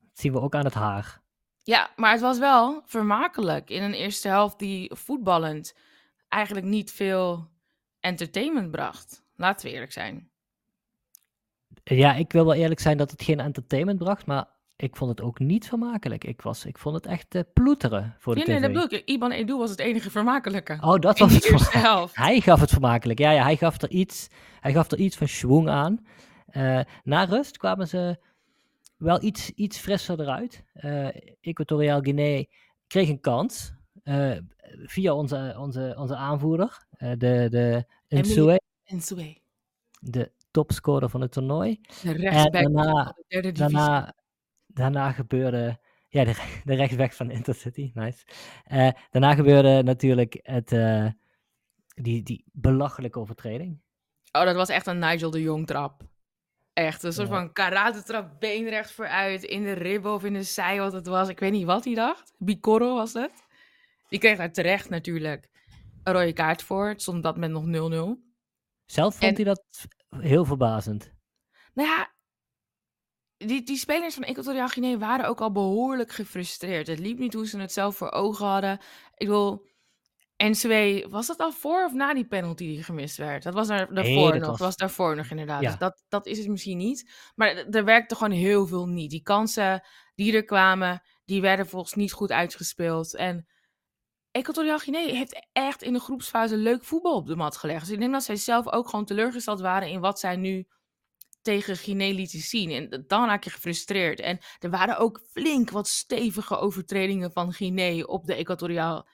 Dat 0.00 0.18
zien 0.20 0.32
we 0.32 0.40
ook 0.40 0.54
aan 0.54 0.64
het 0.64 0.74
haar. 0.74 1.20
Ja, 1.62 1.90
maar 1.96 2.12
het 2.12 2.20
was 2.20 2.38
wel 2.38 2.82
vermakelijk. 2.84 3.70
In 3.70 3.82
een 3.82 3.94
eerste 3.94 4.28
helft 4.28 4.58
die 4.58 4.90
voetballend 4.94 5.74
eigenlijk 6.28 6.66
niet 6.66 6.92
veel 6.92 7.48
entertainment 8.00 8.70
bracht. 8.70 9.22
Laten 9.36 9.66
we 9.66 9.72
eerlijk 9.72 9.92
zijn. 9.92 10.28
Ja, 11.84 12.14
ik 12.14 12.32
wil 12.32 12.44
wel 12.44 12.54
eerlijk 12.54 12.80
zijn 12.80 12.96
dat 12.96 13.10
het 13.10 13.22
geen 13.22 13.40
entertainment 13.40 13.98
bracht, 13.98 14.26
maar 14.26 14.46
ik 14.76 14.96
vond 14.96 15.10
het 15.10 15.20
ook 15.20 15.38
niet 15.38 15.68
vermakelijk. 15.68 16.24
Ik, 16.24 16.42
was, 16.42 16.64
ik 16.64 16.78
vond 16.78 16.94
het 16.94 17.06
echt 17.06 17.34
eh, 17.34 17.42
ploeteren 17.54 18.14
voor 18.18 18.34
de 18.34 18.40
nee, 18.46 18.56
tv. 18.56 18.62
dat 18.62 18.72
bedoel 18.72 18.98
ik. 18.98 19.08
Iban 19.08 19.30
Edu 19.30 19.56
was 19.56 19.70
het 19.70 19.78
enige 19.78 20.10
vermakelijke. 20.10 20.78
Oh, 20.80 20.98
dat 20.98 21.18
was 21.18 21.32
het 21.32 21.44
eerste 21.44 21.70
verma- 21.70 21.88
helft. 21.88 22.16
Hij 22.26 22.40
gaf 22.40 22.60
het 22.60 22.70
vermakelijk. 22.70 23.18
Ja, 23.18 23.30
ja 23.30 23.42
hij, 23.42 23.56
gaf 23.56 23.82
er 23.82 23.90
iets, 23.90 24.28
hij 24.60 24.72
gaf 24.72 24.90
er 24.90 24.98
iets 24.98 25.16
van 25.16 25.28
schwung 25.28 25.68
aan. 25.68 26.06
Eh, 26.56 26.80
na 27.04 27.24
rust 27.24 27.56
kwamen 27.56 27.88
ze 27.88 28.18
wel 28.96 29.22
iets, 29.22 29.50
iets 29.50 29.78
frisser 29.78 30.20
eruit. 30.20 30.64
Eh 30.72 31.08
Equatoriaal 31.40 32.00
Guinea 32.00 32.44
kreeg 32.86 33.08
een 33.08 33.20
kans 33.20 33.72
eh, 34.02 34.36
via 34.84 35.14
onze, 35.14 35.54
onze, 35.58 35.94
onze 35.98 36.16
aanvoerder, 36.16 36.86
de, 36.98 37.46
de 37.50 37.84
Nsue, 38.08 38.60
En 38.84 39.00
Sue. 39.00 39.40
de 40.00 40.32
topscorer 40.50 41.10
van 41.10 41.20
het 41.20 41.32
toernooi. 41.32 41.80
De 42.02 42.12
rechtsback 42.12 42.62
van 42.62 42.72
daarna- 42.72 43.04
de 43.16 43.24
derde 43.28 43.52
divisie. 43.52 43.76
Daarna, 43.76 44.14
daarna 44.66 45.12
gebeurde. 45.12 45.78
Ja, 46.08 46.24
de, 46.24 46.60
de 46.64 46.74
rechtsback 46.74 47.12
van 47.12 47.30
Intercity, 47.30 47.90
nice. 47.94 48.24
Daarna 49.10 49.34
gebeurde 49.34 49.82
natuurlijk 49.82 50.38
het, 50.42 50.68
die, 51.94 52.22
die 52.22 52.44
belachelijke 52.52 53.18
overtreding. 53.18 53.80
Oh, 54.32 54.44
dat 54.44 54.54
was 54.54 54.68
echt 54.68 54.86
een 54.86 54.98
Nigel 54.98 55.30
de 55.30 55.42
Jong 55.42 55.66
trap. 55.66 56.02
Echt, 56.76 57.02
een 57.02 57.12
soort 57.12 57.28
Ja. 57.28 57.34
van 57.34 57.52
karate 57.52 58.02
trap, 58.02 58.40
been 58.40 58.68
recht 58.68 58.90
vooruit, 58.92 59.42
in 59.42 59.62
de 59.62 59.72
ribben 59.72 60.12
of 60.12 60.24
in 60.24 60.32
de 60.32 60.42
zij, 60.42 60.78
wat 60.78 60.92
het 60.92 61.06
was. 61.06 61.28
Ik 61.28 61.38
weet 61.40 61.52
niet 61.52 61.64
wat 61.64 61.84
hij 61.84 61.94
dacht. 61.94 62.32
Bicoro 62.38 62.94
was 62.94 63.12
het. 63.12 63.32
Die 64.08 64.18
kreeg 64.18 64.36
daar 64.36 64.52
terecht 64.52 64.88
natuurlijk. 64.88 65.48
een 66.04 66.12
rode 66.12 66.32
kaart 66.32 66.62
voor. 66.62 66.88
Het 66.88 67.02
stond 67.02 67.22
dat 67.22 67.34
moment 67.36 67.52
nog 67.52 67.64
0-0. 67.66 68.22
Zelf 68.84 69.12
vond 69.16 69.24
En- 69.24 69.34
hij 69.34 69.44
dat 69.44 69.64
heel 70.20 70.44
verbazend. 70.44 71.12
Nou 71.74 71.88
ja, 71.88 72.14
die, 73.36 73.62
die 73.62 73.76
spelers 73.76 74.14
van 74.14 74.22
Equatoriaal 74.22 74.68
Guinea 74.68 74.98
waren 74.98 75.28
ook 75.28 75.40
al 75.40 75.52
behoorlijk 75.52 76.12
gefrustreerd. 76.12 76.86
Het 76.86 76.98
liep 76.98 77.18
niet 77.18 77.34
hoe 77.34 77.46
ze 77.46 77.58
het 77.58 77.72
zelf 77.72 77.96
voor 77.96 78.10
ogen 78.12 78.46
hadden. 78.46 78.80
Ik 79.14 79.28
bedoel, 80.36 80.50
NCW, 80.50 81.10
was 81.10 81.26
dat 81.26 81.38
al 81.38 81.52
voor 81.52 81.84
of 81.84 81.92
na 81.92 82.14
die 82.14 82.26
penalty 82.26 82.64
die 82.66 82.82
gemist 82.82 83.16
werd? 83.16 83.42
Dat 83.42 83.54
was 83.54 83.68
daar, 83.68 83.94
daarvoor 83.94 84.30
dat 84.32 84.40
nog. 84.40 84.48
was- 84.48 84.58
Dat 84.58 84.66
was 84.66 84.76
daarvoor 84.76 85.16
nog 85.16 85.30
inderdaad. 85.30 85.62
Ja. 85.62 85.68
Dus 85.70 85.78
dat, 85.78 86.02
dat 86.08 86.26
is 86.26 86.38
het 86.38 86.48
misschien 86.48 86.76
niet. 86.78 87.10
Maar 87.34 87.48
er- 87.48 87.68
er 87.70 87.84
werkte 87.84 88.14
gewoon 88.14 88.32
heel 88.32 88.66
veel 88.66 88.86
niet. 88.88 89.10
Die 89.10 89.22
kansen 89.22 89.82
die 90.14 90.32
er 90.36 90.44
kwamen, 90.44 91.02
die 91.24 91.40
werden 91.40 91.66
volgens 91.68 91.94
niet 91.94 92.12
goed 92.12 92.32
uitgespeeld. 92.32 93.14
En 93.14 93.46
Equatoriaal 94.30 94.78
Guinea 94.78 95.14
heeft 95.14 95.46
echt 95.52 95.82
in 95.82 95.92
de 95.92 95.98
groepsfase 96.00 96.56
leuk 96.56 96.84
voetbal 96.84 97.14
op 97.14 97.26
de 97.26 97.36
mat 97.36 97.56
gelegd. 97.56 97.80
Dus 97.80 97.90
ik 97.90 97.98
denk 98.00 98.12
dat 98.12 98.24
zij 98.24 98.36
zelf 98.36 98.68
ook 98.72 98.88
gewoon 98.88 99.04
teleurgesteld 99.04 99.60
waren 99.60 99.88
in 99.88 100.00
wat 100.00 100.18
zij 100.20 100.36
nu 100.36 100.66
tegen 101.42 101.76
Guinea 101.76 102.14
lieten 102.14 102.38
zien. 102.40 102.70
En 102.70 103.04
dan 103.06 103.26
raak 103.26 103.44
je 103.44 103.50
gefrustreerd. 103.50 104.20
En 104.20 104.38
er 104.58 104.70
waren 104.70 104.98
ook 104.98 105.20
flink 105.30 105.70
wat 105.70 105.88
stevige 105.88 106.56
overtredingen 106.58 107.32
van 107.32 107.52
Guinea 107.52 108.04
op 108.04 108.26
de 108.26 108.34
Equatoriaal... 108.34 109.08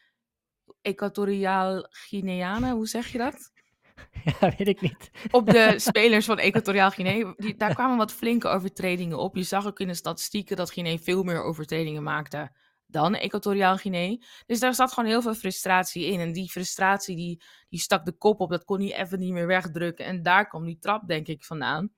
Equatoriaal 0.82 1.86
Guineanen, 1.90 2.70
hoe 2.70 2.86
zeg 2.86 3.12
je 3.12 3.18
dat? 3.18 3.52
ja, 4.40 4.54
weet 4.58 4.68
ik 4.68 4.80
niet. 4.80 5.10
op 5.30 5.46
de 5.46 5.74
spelers 5.88 6.26
van 6.26 6.38
Equatoriaal 6.38 6.90
Guinea. 6.90 7.34
Die, 7.36 7.56
daar 7.56 7.74
kwamen 7.74 7.96
wat 7.96 8.12
flinke 8.12 8.48
overtredingen 8.48 9.18
op. 9.18 9.36
Je 9.36 9.42
zag 9.42 9.66
ook 9.66 9.80
in 9.80 9.86
de 9.86 9.94
statistieken 9.94 10.56
dat 10.56 10.72
Guinea 10.72 10.98
veel 10.98 11.22
meer 11.22 11.42
overtredingen 11.42 12.02
maakte 12.02 12.50
dan 12.92 13.14
Equatoriaal 13.14 13.76
Guinea. 13.76 14.16
Dus 14.46 14.60
daar 14.60 14.74
zat 14.74 14.92
gewoon 14.92 15.08
heel 15.08 15.22
veel 15.22 15.34
frustratie 15.34 16.06
in. 16.06 16.20
En 16.20 16.32
die 16.32 16.50
frustratie 16.50 17.16
die, 17.16 17.42
die 17.68 17.80
stak 17.80 18.04
de 18.04 18.12
kop 18.12 18.40
op. 18.40 18.50
Dat 18.50 18.64
kon 18.64 18.80
hij 18.80 18.94
even 18.94 19.18
niet 19.18 19.32
meer 19.32 19.46
wegdrukken. 19.46 20.04
En 20.04 20.22
daar 20.22 20.48
kwam 20.48 20.64
die 20.64 20.78
trap 20.78 21.06
denk 21.06 21.26
ik 21.26 21.44
vandaan. 21.44 21.90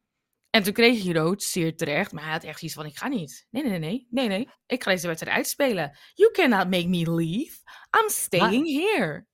En 0.54 0.62
toen 0.62 0.73
kreeg 0.73 1.04
hij 1.04 1.12
rood, 1.12 1.42
zeer 1.42 1.76
terecht. 1.76 2.12
Maar 2.12 2.23
hij 2.23 2.32
had 2.32 2.44
echt 2.44 2.62
iets 2.62 2.75
van, 2.75 2.87
ik 2.87 2.96
ga 2.96 3.08
niet. 3.08 3.46
Nee, 3.50 3.62
nee, 3.62 3.78
nee, 3.78 4.06
nee, 4.11 4.28
nee. 4.28 4.49
Ik 4.66 4.82
ga 4.82 4.90
deze 4.90 5.06
wedstrijd 5.06 5.37
uitspelen. 5.37 5.96
You 6.14 6.30
cannot 6.32 6.70
make 6.70 6.88
me 6.88 7.14
leave. 7.14 7.56
I'm 8.00 8.08
staying 8.08 8.68
here. 8.68 9.26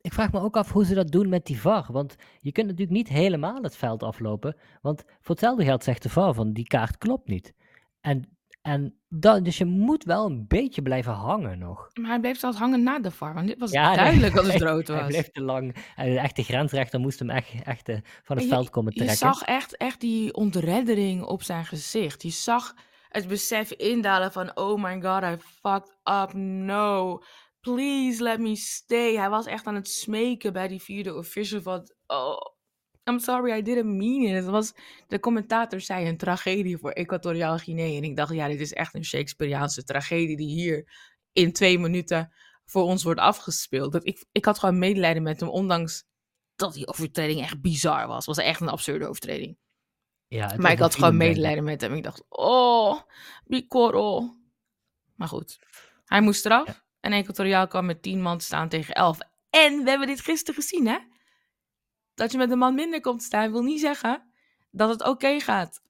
Ik 0.00 0.12
vraag 0.12 0.32
me 0.32 0.40
ook 0.40 0.56
af 0.56 0.72
hoe 0.72 0.84
ze 0.84 0.94
dat 0.94 1.10
doen 1.10 1.28
met 1.28 1.46
die 1.46 1.60
VAR. 1.60 1.86
Want 1.92 2.16
je 2.38 2.52
kunt 2.52 2.66
natuurlijk 2.66 2.96
niet 2.96 3.08
helemaal 3.08 3.62
het 3.62 3.76
veld 3.76 4.02
aflopen. 4.02 4.56
Want 4.82 5.02
voor 5.04 5.34
hetzelfde 5.34 5.64
geld 5.64 5.84
zegt 5.84 6.02
de 6.02 6.08
VAR 6.08 6.34
van 6.34 6.52
die 6.52 6.66
kaart 6.66 6.98
klopt 6.98 7.28
niet. 7.28 7.54
En, 8.00 8.37
en 8.68 8.98
dat, 9.08 9.44
dus 9.44 9.58
je 9.58 9.64
moet 9.64 10.04
wel 10.04 10.26
een 10.26 10.44
beetje 10.48 10.82
blijven 10.82 11.12
hangen 11.12 11.58
nog. 11.58 11.88
Maar 12.00 12.10
hij 12.10 12.20
bleef 12.20 12.38
zelfs 12.38 12.58
hangen 12.58 12.82
na 12.82 12.98
de 12.98 13.10
VAR. 13.10 13.34
Want 13.34 13.46
dit 13.46 13.58
was 13.58 13.70
Ja, 13.70 13.86
nee, 13.88 13.96
duidelijk 13.96 14.34
dat 14.34 14.44
het 14.46 14.52
hij- 14.62 14.68
rood 14.70 14.88
Hij 14.88 14.96
was. 14.98 15.06
bleef 15.06 15.30
te 15.30 15.40
lang. 15.42 15.76
En 15.96 16.10
De 16.12 16.18
echte 16.18 16.42
grensrechter 16.42 17.00
moest 17.00 17.18
hem 17.18 17.30
echt, 17.30 17.52
echt 17.64 17.88
eh, 17.88 17.96
van 18.22 18.36
het 18.36 18.44
Je- 18.44 18.50
veld 18.50 18.70
komen 18.70 18.92
Je 18.92 18.98
trekken. 18.98 19.18
zag 19.18 19.42
echt, 19.42 19.76
echt 19.76 20.00
die 20.00 20.34
ontreddering 20.34 21.22
op 21.22 21.42
zijn 21.42 21.64
gezicht. 21.64 22.22
Je 22.22 22.30
zag 22.30 22.74
het 23.08 23.28
besef 23.28 23.70
indalen 23.72 24.32
van... 24.32 24.56
Oh 24.56 24.82
my 24.82 25.00
god, 25.02 25.22
I 25.22 25.36
fucked 25.62 25.96
up. 26.04 26.32
No. 26.32 27.20
Please 27.60 28.22
let 28.22 28.38
me 28.38 28.56
stay. 28.56 29.16
Hij 29.16 29.30
was 29.30 29.46
echt 29.46 29.66
aan 29.66 29.74
het 29.74 29.88
smeken 29.88 30.52
bij 30.52 30.68
die 30.68 30.82
vierde 30.82 31.14
official 31.16 31.62
van... 31.62 31.90
Oh, 32.06 32.36
I'm 33.08 33.18
sorry, 33.18 33.58
I 33.58 33.62
didn't 33.62 33.96
mean 33.96 34.22
it. 34.22 34.34
Het 34.34 34.44
was, 34.44 34.72
de 35.06 35.20
commentator 35.20 35.80
zei 35.80 36.08
een 36.08 36.16
tragedie 36.16 36.78
voor 36.78 36.90
Equatoriaal 36.90 37.58
Guinea. 37.58 37.96
En 37.96 38.04
ik 38.04 38.16
dacht, 38.16 38.32
ja, 38.34 38.48
dit 38.48 38.60
is 38.60 38.72
echt 38.72 38.94
een 38.94 39.04
Shakespeareaanse 39.04 39.84
tragedie... 39.84 40.36
die 40.36 40.48
hier 40.48 40.88
in 41.32 41.52
twee 41.52 41.78
minuten 41.78 42.32
voor 42.64 42.82
ons 42.82 43.02
wordt 43.02 43.20
afgespeeld. 43.20 43.92
Dat 43.92 44.06
ik, 44.06 44.24
ik 44.32 44.44
had 44.44 44.58
gewoon 44.58 44.78
medelijden 44.78 45.22
met 45.22 45.40
hem, 45.40 45.48
ondanks 45.48 46.04
dat 46.56 46.74
die 46.74 46.86
overtreding 46.86 47.40
echt 47.40 47.60
bizar 47.60 48.06
was. 48.06 48.26
Het 48.26 48.36
was 48.36 48.44
echt 48.44 48.60
een 48.60 48.68
absurde 48.68 49.06
overtreding. 49.06 49.58
Ja, 50.26 50.48
het 50.48 50.60
Maar 50.60 50.72
ik 50.72 50.78
had 50.78 50.94
gewoon 50.94 51.16
medelijden 51.16 51.64
met 51.64 51.80
hem. 51.80 51.94
Ik 51.94 52.02
dacht, 52.02 52.24
oh, 52.28 53.00
Bicoro. 53.44 54.34
Maar 55.14 55.28
goed, 55.28 55.58
hij 56.04 56.20
moest 56.20 56.46
eraf. 56.46 56.66
Ja. 56.66 56.82
En 57.00 57.12
Equatoriaal 57.12 57.66
kwam 57.66 57.86
met 57.86 58.02
10 58.02 58.22
man 58.22 58.40
staan 58.40 58.68
tegen 58.68 58.94
11. 58.94 59.18
En 59.50 59.84
we 59.84 59.90
hebben 59.90 60.06
dit 60.06 60.20
gisteren 60.20 60.62
gezien, 60.62 60.86
hè? 60.86 60.98
Dat 62.18 62.32
je 62.32 62.38
met 62.38 62.50
een 62.50 62.58
man 62.58 62.74
minder 62.74 63.00
komt 63.00 63.18
te 63.20 63.24
staan, 63.26 63.52
wil 63.52 63.62
niet 63.62 63.80
zeggen 63.80 64.32
dat 64.70 64.88
het 64.88 65.04
oké 65.08 65.40
gaat. 65.40 65.82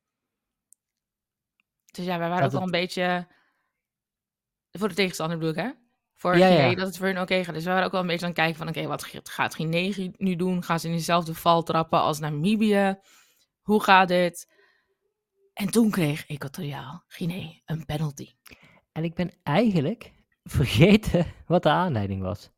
Dus 1.92 2.04
ja, 2.04 2.18
wij 2.18 2.28
waren 2.28 2.36
Dat 2.36 2.44
ook 2.44 2.52
wel 2.52 2.60
het- 2.60 2.74
een 2.74 2.80
beetje... 2.80 3.26
Voor 4.70 4.88
de 4.88 4.94
tegenstander 4.94 5.38
bedoel 5.38 5.52
ik, 5.54 5.60
hè? 5.60 5.70
Voor 6.16 6.36
ja. 6.36 6.74
dat 6.74 6.86
het 6.86 6.96
voor 6.96 7.06
hun 7.06 7.20
oké 7.20 7.44
gaat. 7.44 7.54
Dus 7.54 7.64
we 7.64 7.70
waren 7.70 7.84
ook 7.84 7.92
wel 7.92 8.00
een 8.00 8.06
beetje 8.06 8.22
aan 8.26 8.30
het 8.30 8.40
kijken 8.40 8.56
van... 8.58 8.68
Oké, 8.68 8.86
wat 8.86 9.04
gaat 9.28 9.54
Guinea 9.54 10.10
nu 10.16 10.36
doen? 10.36 10.62
Gaan 10.62 10.80
ze 10.80 10.86
in 10.88 10.92
dezelfde 10.94 11.34
val 11.34 11.62
trappen 11.62 12.00
als 12.00 12.18
Namibië? 12.18 12.98
Hoe 13.62 13.82
gaat 13.82 14.08
dit? 14.08 14.48
En 15.52 15.70
toen 15.70 15.90
kreeg 15.90 16.26
Equatoriaal 16.26 17.04
Guinea 17.06 17.50
een 17.64 17.84
penalty. 17.86 18.34
En 18.92 19.04
ik 19.04 19.14
ben 19.14 19.30
eigenlijk 19.42 20.12
vergeten 20.42 21.26
wat 21.46 21.62
de 21.62 21.68
aanleiding 21.70 22.22
was. 22.22 22.50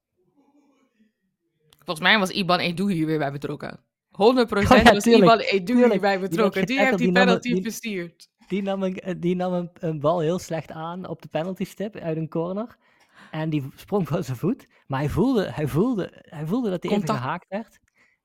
Volgens 1.90 2.09
mij 2.11 2.18
was 2.18 2.30
Iban 2.30 2.59
Edu 2.59 2.92
hier 2.92 3.06
weer 3.06 3.18
bij 3.18 3.32
betrokken. 3.32 3.78
100% 3.78 4.16
Oh 4.16 4.76
ja, 4.76 4.92
was 4.92 5.06
Iban 5.06 5.38
Edu 5.38 5.64
tuurlijk. 5.64 5.90
hierbij 5.92 6.20
betrokken. 6.20 6.66
Die 6.66 6.78
heeft 6.78 6.99
die 6.99 7.12
penalty 7.12 7.32
het- 7.49 7.56
die- 7.56 7.62
bestuurd. 7.62 8.28
Die 8.49 8.62
nam, 8.62 8.82
een, 8.82 8.97
eh, 8.99 9.14
die 9.18 9.37
nam 9.37 9.52
een, 9.52 9.70
een 9.75 10.00
bal 10.00 10.20
heel 10.20 10.38
slecht 10.38 10.70
aan 10.70 11.06
op 11.09 11.23
de 11.23 11.28
penaltystip 11.28 11.97
uit 11.97 12.16
een 12.16 12.28
corner. 12.28 12.76
En 13.30 13.50
die 13.50 13.68
sprong 13.75 14.09
van 14.09 14.25
zijn 14.25 14.37
voet. 14.37 14.66
Maar 14.87 14.99
hij 15.00 15.09
voelde, 15.09 15.50
hij 15.52 15.66
voelde, 15.68 16.11
hij 16.28 16.47
voelde 16.47 16.70
dat 16.70 16.82
hij 16.82 16.92
even 16.92 17.09
gehaakt 17.09 17.49
werd. 17.49 17.78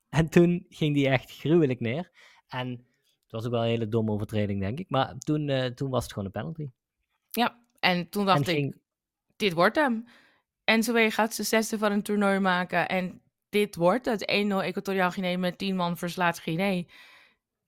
En 0.10 0.30
toen 0.30 0.66
ging 0.70 0.94
die 0.96 1.08
echt 1.10 1.32
gruwelijk 1.40 1.80
neer. 1.80 2.12
En 2.48 2.70
het 2.70 3.32
was 3.32 3.46
ook 3.46 3.52
wel 3.52 3.62
een 3.62 3.68
hele 3.70 3.88
domme 3.88 4.12
overtreding, 4.12 4.60
denk 4.60 4.80
ik. 4.80 4.90
Maar 4.90 5.18
toen, 5.18 5.50
eh, 5.50 5.66
toen 5.66 5.90
was 5.90 6.04
het 6.04 6.12
gewoon 6.14 6.26
een 6.26 6.32
penalty. 6.42 6.70
Ja, 7.32 7.60
en 7.80 8.10
toen 8.10 8.22
En 8.22 8.28
dacht 8.28 8.48
ik, 8.48 8.56
ging, 8.56 8.78
dit 9.36 9.54
wordt 9.54 9.76
hem. 9.76 10.06
NCW 10.66 10.98
gaat 11.10 11.34
zijn 11.34 11.48
zesde 11.48 11.78
van 11.78 11.92
een 11.92 12.02
toernooi 12.04 12.40
maken. 12.40 12.88
En 12.90 13.22
dit 13.56 13.76
wordt 13.76 14.06
het. 14.06 14.22
1-0 14.22 14.26
Equatoriaal 14.26 15.12
Guinea 15.12 15.38
met 15.38 15.58
10 15.58 15.76
man 15.76 15.98
verslaat 15.98 16.40
Guinea. 16.40 16.84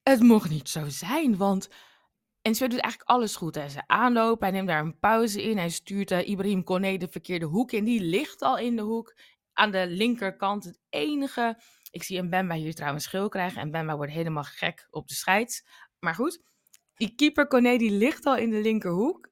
Het 0.03 0.19
mocht 0.19 0.49
niet 0.49 0.69
zo 0.69 0.89
zijn, 0.89 1.37
want 1.37 1.69
NCW 2.41 2.59
doet 2.59 2.79
eigenlijk 2.79 3.09
alles 3.09 3.35
goed. 3.35 3.55
Hè. 3.55 3.69
Zijn 3.69 3.83
aanloop, 3.87 4.41
hij 4.41 4.51
neemt 4.51 4.67
daar 4.67 4.81
een 4.81 4.99
pauze 4.99 5.41
in. 5.43 5.57
Hij 5.57 5.69
stuurt 5.69 6.11
eh, 6.11 6.27
Ibrahim 6.27 6.63
Kone 6.63 6.97
de 6.97 7.07
verkeerde 7.07 7.45
hoek 7.45 7.71
in. 7.71 7.83
Die 7.83 8.01
ligt 8.01 8.41
al 8.41 8.57
in 8.57 8.75
de 8.75 8.81
hoek. 8.81 9.15
Aan 9.53 9.71
de 9.71 9.87
linkerkant 9.87 10.63
het 10.63 10.79
enige... 10.89 11.61
Ik 11.91 12.03
zie 12.03 12.19
een 12.19 12.29
Bemba 12.29 12.55
hier 12.55 12.75
trouwens 12.75 13.07
geel 13.07 13.29
krijgen. 13.29 13.61
En 13.61 13.71
Bemba 13.71 13.95
wordt 13.95 14.11
helemaal 14.11 14.43
gek 14.43 14.87
op 14.89 15.07
de 15.07 15.13
scheids. 15.13 15.65
Maar 15.99 16.15
goed, 16.15 16.41
die 16.95 17.15
keeper 17.15 17.47
Kone 17.47 17.77
die 17.77 17.91
ligt 17.91 18.25
al 18.25 18.37
in 18.37 18.49
de 18.49 18.61
linkerhoek. 18.61 19.29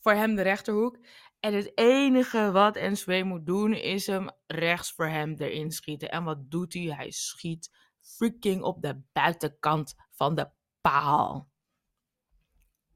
Voor 0.00 0.12
hem 0.12 0.34
de 0.34 0.42
rechterhoek. 0.42 0.98
En 1.42 1.54
het 1.54 1.72
enige 1.74 2.50
wat 2.52 2.74
NSW 2.74 3.22
moet 3.22 3.46
doen 3.46 3.74
is 3.74 4.06
hem 4.06 4.30
rechts 4.46 4.92
voor 4.92 5.06
hem 5.06 5.34
erin 5.38 5.70
schieten. 5.70 6.10
En 6.10 6.24
wat 6.24 6.50
doet 6.50 6.72
hij? 6.72 6.82
Hij 6.82 7.10
schiet 7.10 7.70
freaking 8.00 8.62
op 8.62 8.82
de 8.82 9.00
buitenkant 9.12 9.94
van 10.10 10.34
de 10.34 10.50
paal. 10.80 11.50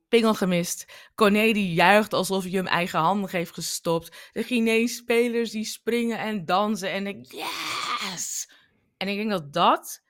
Pingel 0.08 0.34
gemist. 0.34 1.10
Kone 1.14 1.52
die 1.52 1.72
juicht 1.72 2.12
alsof 2.12 2.42
hij 2.42 2.52
hem 2.52 2.66
eigenhandig 2.66 3.32
heeft 3.32 3.54
gestopt. 3.54 4.30
De 4.32 4.42
Guineese 4.42 4.94
spelers 4.94 5.50
die 5.50 5.64
springen 5.64 6.18
en 6.18 6.44
dansen. 6.44 6.90
En 6.90 7.06
ik, 7.06 7.32
yes! 7.32 8.50
En 8.96 9.08
ik 9.08 9.16
denk 9.16 9.30
dat 9.30 9.52
dat 9.52 10.02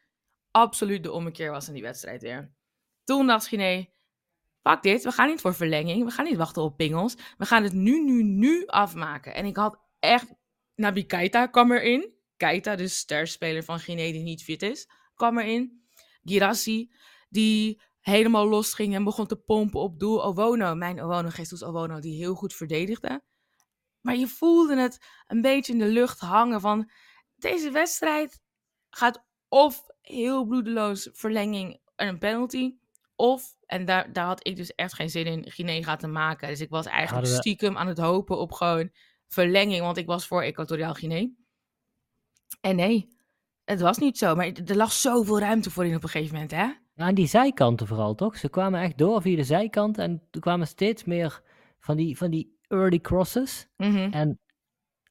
absoluut 0.51 1.03
de 1.03 1.13
ommekeer 1.13 1.51
was 1.51 1.69
in 1.69 1.75
die 1.75 1.83
wedstrijd 1.83 2.23
weer. 2.23 2.55
Toen 3.05 3.27
dacht 3.27 3.49
Guinea, 3.49 3.85
pak 4.67 4.83
dit, 4.83 5.05
we 5.05 5.13
gaan 5.13 5.29
niet 5.29 5.41
voor 5.41 5.55
verlenging. 5.55 6.05
We 6.05 6.11
gaan 6.11 6.25
niet 6.25 6.37
wachten 6.37 6.63
op 6.63 6.77
pingels. 6.77 7.17
We 7.39 7.47
gaan 7.47 7.63
het 7.63 7.73
nu, 7.73 8.05
nu, 8.05 8.23
nu 8.23 8.67
afmaken. 8.67 9.35
En 9.35 9.45
ik 9.45 9.57
had 9.57 9.79
echt... 9.99 10.35
Nabi 10.75 11.07
Keita 11.07 11.47
kwam 11.47 11.73
erin. 11.73 12.13
Keita, 12.37 12.77
de 12.77 12.89
sterspeler 12.89 13.65
van 13.65 13.79
Guinea 13.79 14.13
die 14.13 14.23
niet 14.23 14.43
fit 14.43 14.63
is, 14.63 14.89
kwam 15.15 15.39
erin. 15.39 15.89
Girassi, 16.25 16.93
die 17.29 17.81
helemaal 18.01 18.49
los 18.49 18.75
ging 18.75 18.95
en 18.95 19.05
begon 19.05 19.27
te 19.27 19.37
pompen 19.37 19.81
op 19.81 19.99
doel. 19.99 20.25
Owono, 20.25 20.75
mijn 20.75 21.03
Owono, 21.03 21.29
Jesus 21.29 21.63
Owono, 21.63 22.01
die 22.01 22.17
heel 22.17 22.35
goed 22.35 22.55
verdedigde. 22.55 23.23
Maar 24.01 24.17
je 24.17 24.27
voelde 24.27 24.77
het 24.77 24.99
een 25.27 25.41
beetje 25.41 25.73
in 25.73 25.79
de 25.79 25.89
lucht 25.89 26.21
hangen 26.21 26.61
van... 26.61 26.91
Deze 27.37 27.71
wedstrijd 27.71 28.41
gaat 28.91 29.25
of 29.49 29.87
heel 30.01 30.45
bloedeloos 30.45 31.09
verlenging 31.13 31.81
en 31.97 32.09
een 32.09 32.19
penalty... 32.19 32.77
Of, 33.17 33.57
en 33.67 33.85
daar, 33.85 34.13
daar 34.13 34.27
had 34.27 34.47
ik 34.47 34.57
dus 34.57 34.75
echt 34.75 34.95
geen 34.95 35.11
zin 35.11 35.27
in, 35.27 35.51
Guinea 35.51 35.83
gaat 35.83 36.01
te 36.01 36.07
maken. 36.07 36.49
Dus 36.49 36.61
ik 36.61 36.71
was 36.71 36.87
eigenlijk 36.87 37.15
Hadden 37.15 37.31
we- 37.33 37.49
stiekem 37.49 37.77
aan 37.77 37.87
het 37.87 37.99
hopen 37.99 38.39
op 38.39 38.53
gewoon 38.53 38.91
verlenging. 39.29 39.81
Want 39.81 39.97
ik 39.97 40.07
was 40.07 40.27
voor 40.27 40.43
Equatoriaal 40.43 40.95
Guinea. 40.95 41.29
En 42.61 42.77
nee, 42.77 43.09
het 43.65 43.81
was 43.81 43.99
niet 43.99 44.19
zo. 44.19 44.35
Maar 44.35 44.47
er 44.53 44.77
lag 44.77 44.93
zoveel 44.93 45.39
ruimte 45.39 45.71
voor 45.71 45.87
in 45.87 45.97
op 45.97 46.03
een 46.03 46.09
gegeven 46.09 46.33
moment, 46.35 46.51
hè? 46.51 46.67
aan 46.97 47.15
die 47.15 47.27
zijkanten 47.27 47.87
vooral, 47.87 48.15
toch? 48.15 48.37
Ze 48.37 48.49
kwamen 48.49 48.81
echt 48.81 48.99
door 48.99 49.23
via 49.23 49.37
de 49.37 49.45
zijkant. 49.45 49.99
En 49.99 50.23
er 50.31 50.41
kwamen 50.41 50.67
steeds 50.67 51.05
meer 51.05 51.43
van 51.79 51.97
die, 51.97 52.17
van 52.17 52.31
die 52.31 52.59
early 52.69 52.99
crosses. 53.01 53.69
Mhm. 53.77 54.13
En 54.13 54.41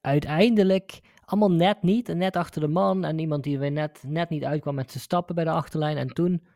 uiteindelijk, 0.00 1.00
allemaal 1.24 1.50
net 1.52 1.82
niet. 1.82 2.08
En 2.08 2.18
net 2.18 2.36
achter 2.36 2.60
de 2.60 2.68
man. 2.68 3.04
En 3.04 3.18
iemand 3.18 3.44
die 3.44 3.58
weer 3.58 3.70
net, 3.72 4.02
net 4.06 4.28
niet 4.28 4.44
uitkwam 4.44 4.74
met 4.74 4.90
zijn 4.90 5.02
stappen 5.02 5.34
bij 5.34 5.44
de 5.44 5.50
achterlijn. 5.50 5.96
En 5.96 6.08
toen 6.08 6.46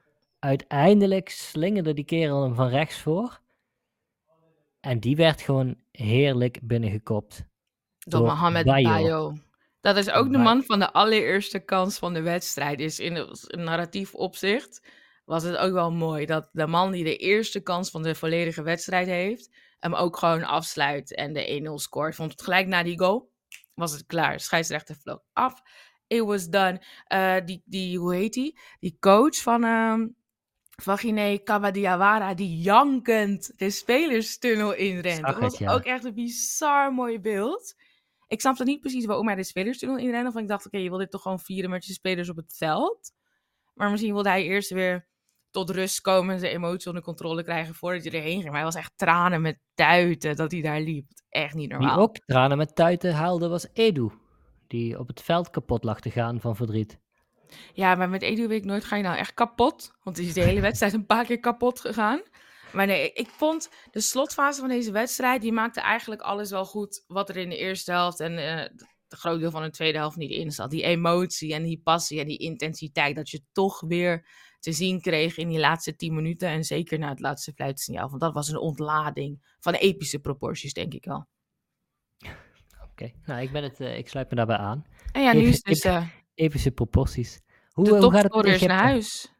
uiteindelijk 0.40 1.28
slingerde 1.28 1.94
die 1.94 2.04
kerel 2.04 2.42
hem 2.42 2.54
van 2.54 2.68
rechts 2.68 2.98
voor. 2.98 3.40
En 4.80 5.00
die 5.00 5.16
werd 5.16 5.40
gewoon 5.40 5.76
heerlijk 5.90 6.58
binnengekopt. 6.62 7.44
Door 7.98 8.20
Door 8.20 8.28
Mohamed 8.28 8.64
Bayo. 8.64 9.36
Dat 9.80 9.96
is 9.96 10.10
ook 10.10 10.32
de 10.32 10.38
man 10.38 10.62
van 10.62 10.78
de 10.78 10.92
allereerste 10.92 11.58
kans 11.58 11.98
van 11.98 12.14
de 12.14 12.22
wedstrijd. 12.22 12.78
Dus 12.78 12.98
in 12.98 13.16
een 13.16 13.64
narratief 13.64 14.14
opzicht 14.14 14.86
was 15.24 15.42
het 15.42 15.56
ook 15.56 15.72
wel 15.72 15.92
mooi 15.92 16.26
dat 16.26 16.48
de 16.52 16.66
man 16.66 16.90
die 16.90 17.04
de 17.04 17.16
eerste 17.16 17.60
kans 17.60 17.90
van 17.90 18.02
de 18.02 18.14
volledige 18.14 18.62
wedstrijd 18.62 19.06
heeft, 19.06 19.50
hem 19.78 19.94
ook 19.94 20.16
gewoon 20.16 20.44
afsluit 20.44 21.14
en 21.14 21.32
de 21.32 21.68
1-0 21.68 21.74
scoort. 21.74 22.14
Vond 22.14 22.30
het 22.30 22.42
gelijk 22.42 22.66
na 22.66 22.82
die 22.82 22.98
goal, 22.98 23.30
was 23.74 23.92
het 23.92 24.06
klaar. 24.06 24.40
Scheidsrechter 24.40 24.96
vloog 24.96 25.20
af. 25.32 25.62
It 26.06 26.24
was 26.24 26.48
done. 26.48 26.82
Eh, 27.04 27.36
die, 27.44 27.62
die, 27.64 27.98
hoe 27.98 28.14
heet 28.14 28.32
die? 28.32 28.60
Die 28.80 28.96
coach 29.00 29.36
van, 29.36 29.64
ehm 29.64 30.06
van 30.82 30.98
Guinea, 30.98 31.38
Kabadiawara, 31.44 32.34
die 32.34 32.60
jankend 32.60 33.52
de 33.56 33.70
spelerstunnel 33.70 34.74
inrent. 34.74 35.26
Dat 35.26 35.38
was 35.38 35.58
ja. 35.58 35.72
ook 35.72 35.82
echt 35.82 36.04
een 36.04 36.14
bizar 36.14 36.92
mooi 36.92 37.20
beeld. 37.20 37.74
Ik 38.26 38.40
snapte 38.40 38.64
niet 38.64 38.80
precies 38.80 39.06
waarom 39.06 39.26
hij 39.26 39.36
de 39.36 39.44
spelerstunnel 39.44 39.96
inrende. 39.96 40.30
Want 40.30 40.44
ik 40.44 40.48
dacht, 40.48 40.66
oké, 40.66 40.78
je 40.78 40.88
wil 40.88 40.98
dit 40.98 41.10
toch 41.10 41.22
gewoon 41.22 41.40
vieren 41.40 41.70
met 41.70 41.84
je 41.84 41.92
spelers 41.92 42.28
op 42.28 42.36
het 42.36 42.56
veld. 42.56 43.12
Maar 43.74 43.90
misschien 43.90 44.12
wilde 44.12 44.28
hij 44.28 44.44
eerst 44.44 44.70
weer 44.70 45.08
tot 45.50 45.70
rust 45.70 46.00
komen 46.00 46.34
en 46.34 46.40
zijn 46.40 46.52
emotie 46.52 46.88
onder 46.88 47.02
controle 47.02 47.42
krijgen 47.42 47.74
voordat 47.74 48.04
hij 48.04 48.12
erheen 48.12 48.32
ging. 48.32 48.44
Maar 48.44 48.54
hij 48.54 48.64
was 48.64 48.74
echt 48.74 48.92
tranen 48.96 49.40
met 49.40 49.58
tuiten 49.74 50.36
dat 50.36 50.50
hij 50.50 50.60
daar 50.60 50.80
liep. 50.80 51.10
Echt 51.28 51.54
niet 51.54 51.68
Wie 51.68 51.78
normaal. 51.78 51.98
ook 51.98 52.16
tranen 52.16 52.56
met 52.56 52.74
tuiten 52.74 53.14
haalde 53.14 53.48
was 53.48 53.68
Edu. 53.72 54.10
Die 54.66 54.98
op 54.98 55.08
het 55.08 55.22
veld 55.22 55.50
kapot 55.50 55.84
lag 55.84 56.00
te 56.00 56.10
gaan 56.10 56.40
van 56.40 56.56
verdriet. 56.56 56.98
Ja, 57.72 57.94
maar 57.94 58.08
met 58.08 58.22
Edu 58.22 58.48
weet 58.48 58.60
ik 58.60 58.64
nooit, 58.64 58.84
ga 58.84 58.96
je 58.96 59.02
nou 59.02 59.16
echt 59.16 59.34
kapot? 59.34 59.92
Want 60.02 60.16
die 60.16 60.26
is 60.26 60.34
de 60.34 60.40
hele 60.40 60.60
wedstrijd 60.60 60.92
een 60.92 61.06
paar 61.06 61.24
keer 61.24 61.40
kapot 61.40 61.80
gegaan. 61.80 62.22
Maar 62.72 62.86
nee, 62.86 63.12
ik, 63.12 63.28
vond 63.28 63.70
de 63.90 64.00
slotfase 64.00 64.60
van 64.60 64.68
deze 64.68 64.92
wedstrijd, 64.92 65.42
die 65.42 65.52
maakte 65.52 65.80
eigenlijk 65.80 66.20
alles 66.20 66.50
wel 66.50 66.64
goed 66.64 67.04
wat 67.06 67.28
er 67.28 67.36
in 67.36 67.48
de 67.48 67.56
eerste 67.56 67.90
helft 67.90 68.20
en 68.20 68.38
eh 68.38 68.68
de 69.10 69.16
groot 69.16 69.40
deel 69.40 69.50
van 69.50 69.62
de 69.62 69.70
tweede 69.70 69.98
helft 69.98 70.16
niet 70.16 70.30
in 70.30 70.50
zat. 70.50 70.70
Die 70.70 70.82
emotie 70.82 71.54
en 71.54 71.62
die 71.62 71.80
passie 71.84 72.20
en 72.20 72.26
die 72.26 72.38
intensiteit, 72.38 73.16
dat 73.16 73.30
je 73.30 73.42
toch 73.52 73.80
weer 73.80 74.26
te 74.58 74.72
zien 74.72 75.00
kreeg 75.00 75.36
in 75.36 75.48
die 75.48 75.58
laatste 75.58 75.96
tien 75.96 76.14
minuten. 76.14 76.48
En 76.48 76.64
zeker 76.64 76.98
na 76.98 77.08
het 77.08 77.20
laatste 77.20 77.52
fluitsignaal, 77.52 78.08
want 78.08 78.20
dat 78.20 78.34
was 78.34 78.48
een 78.48 78.58
ontlading 78.58 79.56
van 79.60 79.74
epische 79.74 80.18
proporties, 80.18 80.72
denk 80.72 80.94
ik 80.94 81.04
wel. 81.04 81.26
Oké, 82.90 83.12
nou 83.24 83.40
ik, 83.42 83.52
ben 83.52 83.62
het, 83.62 83.80
eh, 83.80 83.98
ik 83.98 84.08
sluit 84.08 84.30
me 84.30 84.36
daarbij 84.36 84.56
aan. 84.56 84.86
En 85.12 85.22
ja, 85.22 85.32
nu 85.32 85.46
is 85.46 85.62
dus 85.62 85.80
eh, 85.80 86.06
Epische 86.40 86.70
proporties. 86.70 87.40
Hoe, 87.70 87.84
de 87.84 87.94
eh, 87.94 88.00
hoe, 88.00 88.12
gaat 88.12 88.22
het 88.22 88.34
met 88.34 88.44
is 88.44 88.60
naar 88.60 88.70
Egypte? 88.70 88.84
huis. 88.84 89.32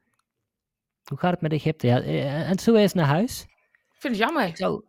hoe 1.04 1.18
gaat 1.18 1.30
het 1.30 1.40
met 1.40 1.52
Egypte? 1.52 1.86
Ja, 1.86 2.00
eh, 2.00 2.50
en 2.50 2.58
zo 2.58 2.74
is 2.74 2.92
naar 2.92 3.06
huis. 3.06 3.42
Ik 3.42 4.00
vind 4.00 4.16
het 4.16 4.22
jammer. 4.24 4.46
Ik 4.46 4.56
zou, 4.56 4.84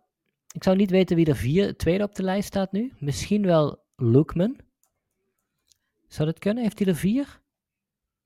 ik 0.54 0.64
zou 0.64 0.76
niet 0.76 0.90
weten 0.90 1.16
wie 1.16 1.26
er 1.26 1.36
vier, 1.36 1.78
tweede 1.78 2.04
op 2.04 2.16
de 2.16 2.24
lijst 2.24 2.48
staat 2.48 2.72
nu. 2.72 2.94
Misschien 2.98 3.46
wel 3.46 3.84
Lukman. 3.96 4.60
Zou 6.08 6.28
dat 6.28 6.40
kunnen? 6.40 6.64
Heeft 6.64 6.80
hij 6.80 6.88
er 6.88 6.96
vier? 6.96 7.42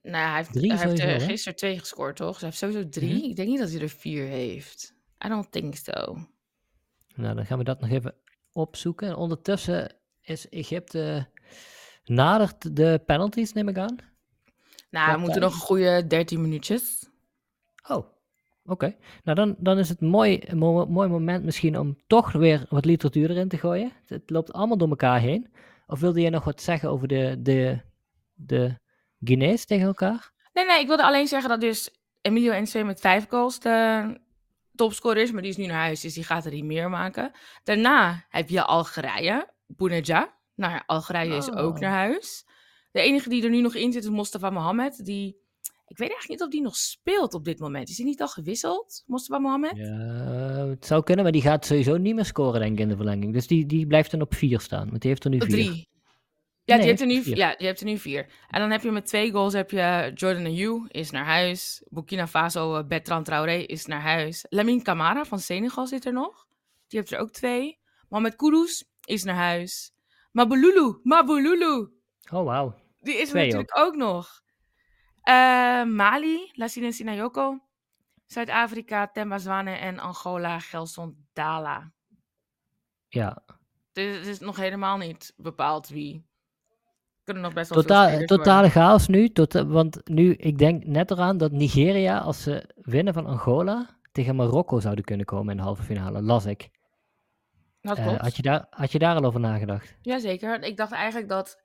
Nou, 0.02 0.28
hij 0.28 0.36
heeft, 0.36 0.54
Drie 0.54 0.74
hij 0.74 0.88
heeft 0.88 1.00
eh, 1.00 1.28
gisteren 1.28 1.58
twee 1.58 1.80
gescoord, 1.80 2.16
toch? 2.16 2.32
Dus 2.32 2.40
hij 2.40 2.50
heeft 2.50 2.62
sowieso 2.62 2.90
drie. 2.90 3.18
Mhm. 3.18 3.30
Ik 3.30 3.36
denk 3.36 3.50
niet 3.50 3.60
dat 3.60 3.72
hij 3.72 3.82
er 3.82 3.90
vier 3.90 4.26
heeft. 4.26 4.94
I 5.26 5.28
don't 5.28 5.52
think 5.52 5.76
so. 5.76 6.18
Nou, 7.16 7.36
dan 7.36 7.46
gaan 7.46 7.58
we 7.58 7.64
dat 7.64 7.82
nog 7.82 7.90
even 7.90 8.16
opzoeken. 8.52 9.08
En 9.08 9.16
ondertussen 9.16 9.96
is 10.22 10.50
Egypte 10.50 11.30
nadert 12.06 12.76
de 12.76 13.02
penalties, 13.06 13.54
neem 13.54 13.68
ik 13.68 13.78
aan. 13.78 13.98
Nou, 14.90 15.14
we 15.14 15.20
moeten 15.20 15.42
nog 15.42 15.54
een 15.54 15.60
goede 15.60 16.08
13 16.08 16.42
minuutjes. 16.42 17.10
Oh, 17.88 18.08
oké. 18.66 18.96
Nou, 19.24 19.38
dan, 19.38 19.56
dan 19.58 19.78
is 19.78 19.90
het 19.90 20.02
een 20.02 20.08
mooi, 20.08 20.42
een 20.46 20.58
mo- 20.58 20.86
mooi 20.86 21.10
moment 21.10 21.44
misschien 21.44 21.80
om 21.80 21.98
toch 22.08 22.32
weer 22.32 22.66
wat 22.70 22.86
literatuur 22.86 23.30
erin 23.30 23.48
te 23.48 23.58
gooien. 23.58 23.92
Het, 24.06 24.30
loopt 24.30 24.54
allemaal 24.54 24.78
door 24.78 24.90
elkaar 24.90 25.20
heen. 25.20 25.54
Of 25.88 26.00
wilde 26.00 26.22
je 26.22 26.30
nog 26.30 26.44
wat 26.44 26.62
zeggen 26.62 26.90
over 26.90 27.08
de, 27.08 27.36
de, 27.40 27.82
de 28.34 28.80
Guinees 29.20 29.66
tegen 29.66 29.86
elkaar? 29.86 30.32
Nee, 30.54 30.66
nee, 30.66 30.80
ik 30.80 30.88
wilde 30.88 31.04
alleen 31.04 31.28
zeggen 31.28 31.50
dat 31.50 31.62
dus 31.62 31.90
Emilio 32.22 32.62
NC 32.62 32.84
met 32.84 33.00
vijf 33.00 33.28
goals 33.30 33.60
de 33.60 34.20
topscorer 34.76 35.22
is. 35.22 35.32
Maar 35.32 35.42
die 35.42 35.52
is 35.52 35.58
nu 35.58 35.66
naar 35.66 35.84
huis, 35.84 36.02
dus 36.02 36.14
die 36.14 36.24
gaat 36.24 36.46
er 36.46 36.52
niet 36.52 36.64
meer 36.64 36.90
maken. 36.90 37.32
Daarna 37.64 38.26
heb 38.30 38.50
je 38.50 38.64
Algerije, 38.64 39.54
Bouneja. 39.68 40.35
Nou 40.56 40.74
ja, 40.74 40.84
Algerije 40.86 41.36
is 41.36 41.52
ook 41.52 41.74
Oh. 41.74 41.80
naar 41.80 41.92
huis. 41.92 42.46
De 42.92 43.02
enige 43.02 43.30
die 43.30 43.44
er 43.44 43.50
nu 43.50 43.62
nog 43.62 43.76
in 43.76 43.92
zit 43.92 44.04
is 44.04 44.10
Mostafa 44.10 44.50
Mohamed. 44.50 45.06
Die, 45.06 45.28
ik 45.88 45.98
weet 45.98 46.10
eigenlijk 46.10 46.30
niet 46.30 46.42
of 46.42 46.50
die 46.50 46.62
nog 46.62 46.76
speelt 46.76 47.34
op 47.34 47.46
dit 47.46 47.60
moment. 47.60 47.90
Is 47.90 47.98
hij 47.98 48.06
niet 48.06 48.22
al 48.22 48.28
gewisseld, 48.28 49.04
Mostafa 49.06 49.42
Mohamed? 49.42 49.78
Ja, 49.78 50.68
het 50.68 50.86
zou 50.86 51.04
kunnen, 51.04 51.24
maar 51.24 51.34
die 51.34 51.42
gaat 51.42 51.66
sowieso 51.66 51.98
niet 51.98 52.16
meer 52.16 52.26
scoren, 52.26 52.60
denk 52.60 52.74
ik, 52.74 52.80
in 52.80 52.90
de 52.90 52.96
verlenging. 52.96 53.34
Dus 53.34 53.48
die, 53.48 53.66
die 53.66 53.88
blijft 53.88 54.12
dan 54.12 54.22
op 54.22 54.36
vier 54.36 54.60
staan, 54.60 54.90
want 54.90 55.02
die 55.02 55.10
heeft 55.10 55.24
er 55.24 55.30
nu 55.30 55.40
vier. 55.40 55.50
drie. 55.50 55.94
Ja, 56.64 56.76
Nee, 56.76 56.78
die 56.78 56.88
heeft 56.90 57.02
er 57.02 57.08
nu 57.08 57.22
vier. 57.24 57.38
Ja, 57.38 57.56
die 57.56 57.68
heeft 57.68 57.80
er 57.80 57.86
nu 57.86 57.98
vier. 57.98 58.26
En 58.50 58.60
dan 58.60 58.72
heb 58.72 58.82
je 58.84 58.92
met 58.92 59.06
twee 59.06 59.32
goals 59.32 59.54
heb 59.54 59.72
je 59.72 60.12
Jordan 60.16 60.46
Ayew 60.46 60.86
is 60.88 61.12
naar 61.12 61.26
huis. 61.26 61.84
Burkina 61.90 62.28
Faso, 62.28 62.76
eh, 62.76 62.88
Bertrand 62.88 63.26
Traoré 63.26 63.56
is 63.58 63.86
naar 63.86 64.02
huis. 64.02 64.46
Lamine 64.50 64.82
Camara 64.82 65.26
van 65.26 65.40
Senegal 65.40 65.88
zit 65.88 66.06
er 66.06 66.14
nog. 66.14 66.46
Die 66.88 67.00
heeft 67.00 67.12
er 67.12 67.20
ook 67.20 67.32
twee. 67.32 67.78
Mohamed 68.10 68.36
Kudus 68.36 68.86
is 69.04 69.24
naar 69.24 69.36
huis. 69.36 69.92
Mabululu, 70.36 71.00
Mabululu. 71.04 71.88
Oh, 72.32 72.44
wauw. 72.46 72.74
Die 73.00 73.14
is 73.14 73.22
er 73.22 73.28
Twee 73.28 73.44
natuurlijk 73.46 73.78
ook, 73.78 73.96
nog. 73.96 74.42
Eh, 75.22 75.84
Mali, 75.84 76.52
Lassine 76.54 76.92
Sinayoko. 76.92 77.60
Zuid-Afrika, 78.26 79.08
Temba 79.08 79.38
Zwane 79.38 79.72
en 79.72 80.00
Angola, 80.00 80.60
Gelson 80.60 81.28
Dala. 81.34 81.92
Ja, 83.08 83.44
Dus 83.94 84.18
het 84.18 84.28
is 84.28 84.40
nog 84.40 84.56
helemaal 84.58 84.98
niet 84.98 85.34
bepaald 85.38 85.88
wie. 85.90 86.26
Kunnen 87.24 87.44
nog 87.44 87.54
best 87.54 87.70
wel 87.70 87.82
veel 87.82 87.88
Totaal, 87.88 88.10
worden. 88.10 88.28
totale 88.28 88.70
chaos 88.70 89.08
nu. 89.08 89.30
Tot, 89.30 89.54
want 89.54 90.02
nu, 90.10 90.34
ik 90.34 90.58
denk 90.58 90.86
net 90.86 91.12
eraan 91.12 91.38
dat 91.38 91.52
Nigeria, 91.52 92.20
als 92.20 92.44
ze 92.44 92.70
winnen 92.76 93.14
van 93.14 93.26
Angola, 93.26 93.98
tegen 94.12 94.36
Marokko 94.36 94.80
zouden 94.80 95.04
kunnen 95.04 95.26
komen 95.26 95.52
in 95.52 95.58
de 95.58 95.64
halve 95.64 95.84
finale. 95.84 96.22
Las 96.22 96.46
ik. 96.46 96.70
Dat 97.86 97.98
Eh, 97.98 98.20
had, 98.20 98.36
je 98.36 98.42
daar, 98.42 98.66
had 98.70 98.92
je 98.92 99.00
daar 99.00 99.16
al 99.16 99.26
over 99.26 99.40
nagedacht? 99.40 99.96
Jazeker. 100.02 100.64
Ik 100.64 100.78
dacht 100.78 100.92
eigenlijk 100.92 101.30
dat 101.30 101.62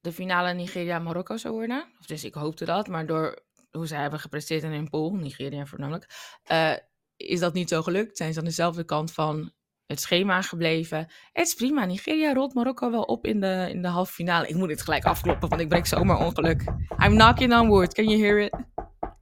de 0.00 0.12
finale 0.12 0.52
Nigeria-Marokko 0.52 1.36
zou 1.36 1.54
worden. 1.54 1.84
Of 2.00 2.06
Dus 2.06 2.24
ik 2.24 2.34
hoopte 2.34 2.64
dat. 2.64 2.88
Maar 2.88 3.06
door 3.06 3.44
hoe 3.70 3.86
zij 3.86 4.00
hebben 4.00 4.20
gepresteerd 4.20 4.62
in 4.62 4.70
hun 4.70 4.90
pool, 4.90 5.14
Nigeria 5.14 5.66
voornamelijk, 5.66 6.06
eh, 6.44 6.72
is 7.16 7.40
dat 7.40 7.54
niet 7.54 7.68
zo 7.68 7.82
gelukt. 7.82 8.16
Zijn 8.16 8.32
ze 8.32 8.38
aan 8.38 8.44
dezelfde 8.44 8.84
kant 8.84 9.12
van 9.12 9.52
het 9.86 10.00
schema 10.00 10.42
gebleven. 10.42 10.98
Het 11.32 11.46
is 11.46 11.54
prima. 11.54 11.84
Nigeria 11.84 12.32
rolt 12.32 12.54
Marokko 12.54 12.90
wel 12.90 13.02
op 13.02 13.26
in 13.26 13.40
de, 13.40 13.66
in 13.70 13.82
de 13.82 13.88
halve 13.88 14.12
finale. 14.12 14.48
Ik 14.48 14.54
moet 14.54 14.68
dit 14.68 14.82
gelijk 14.82 15.04
afkloppen, 15.04 15.48
want 15.48 15.60
ik 15.60 15.68
breek 15.68 15.86
zomaar 15.86 16.18
ongeluk. 16.18 16.62
I'm 17.04 17.14
knocking 17.14 17.54
on 17.54 17.68
wood. 17.68 17.94
Can 17.94 18.04
you 18.08 18.22
hear 18.22 18.38
it? 18.38 18.54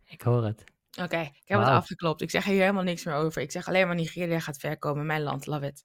Ik 0.05 0.23
hoor 0.23 0.45
het. 0.45 0.65
Oké, 1.03 1.21
ik 1.21 1.43
heb 1.45 1.59
het 1.59 1.69
afgeklopt. 1.69 2.21
Ik 2.21 2.31
zeg 2.31 2.45
hier 2.45 2.61
helemaal 2.61 2.83
niks 2.83 3.05
meer 3.05 3.15
over. 3.15 3.43
Ik 3.43 3.51
zeg 3.51 3.69
alleen 3.69 3.87
maar 3.87 3.97
Nigeria 3.97 4.41
gaat 4.41 4.57
ver 4.57 4.79
komen. 4.79 5.07
Mijn 5.07 5.23
land, 5.23 5.47
love 5.47 5.67
it. 5.67 5.85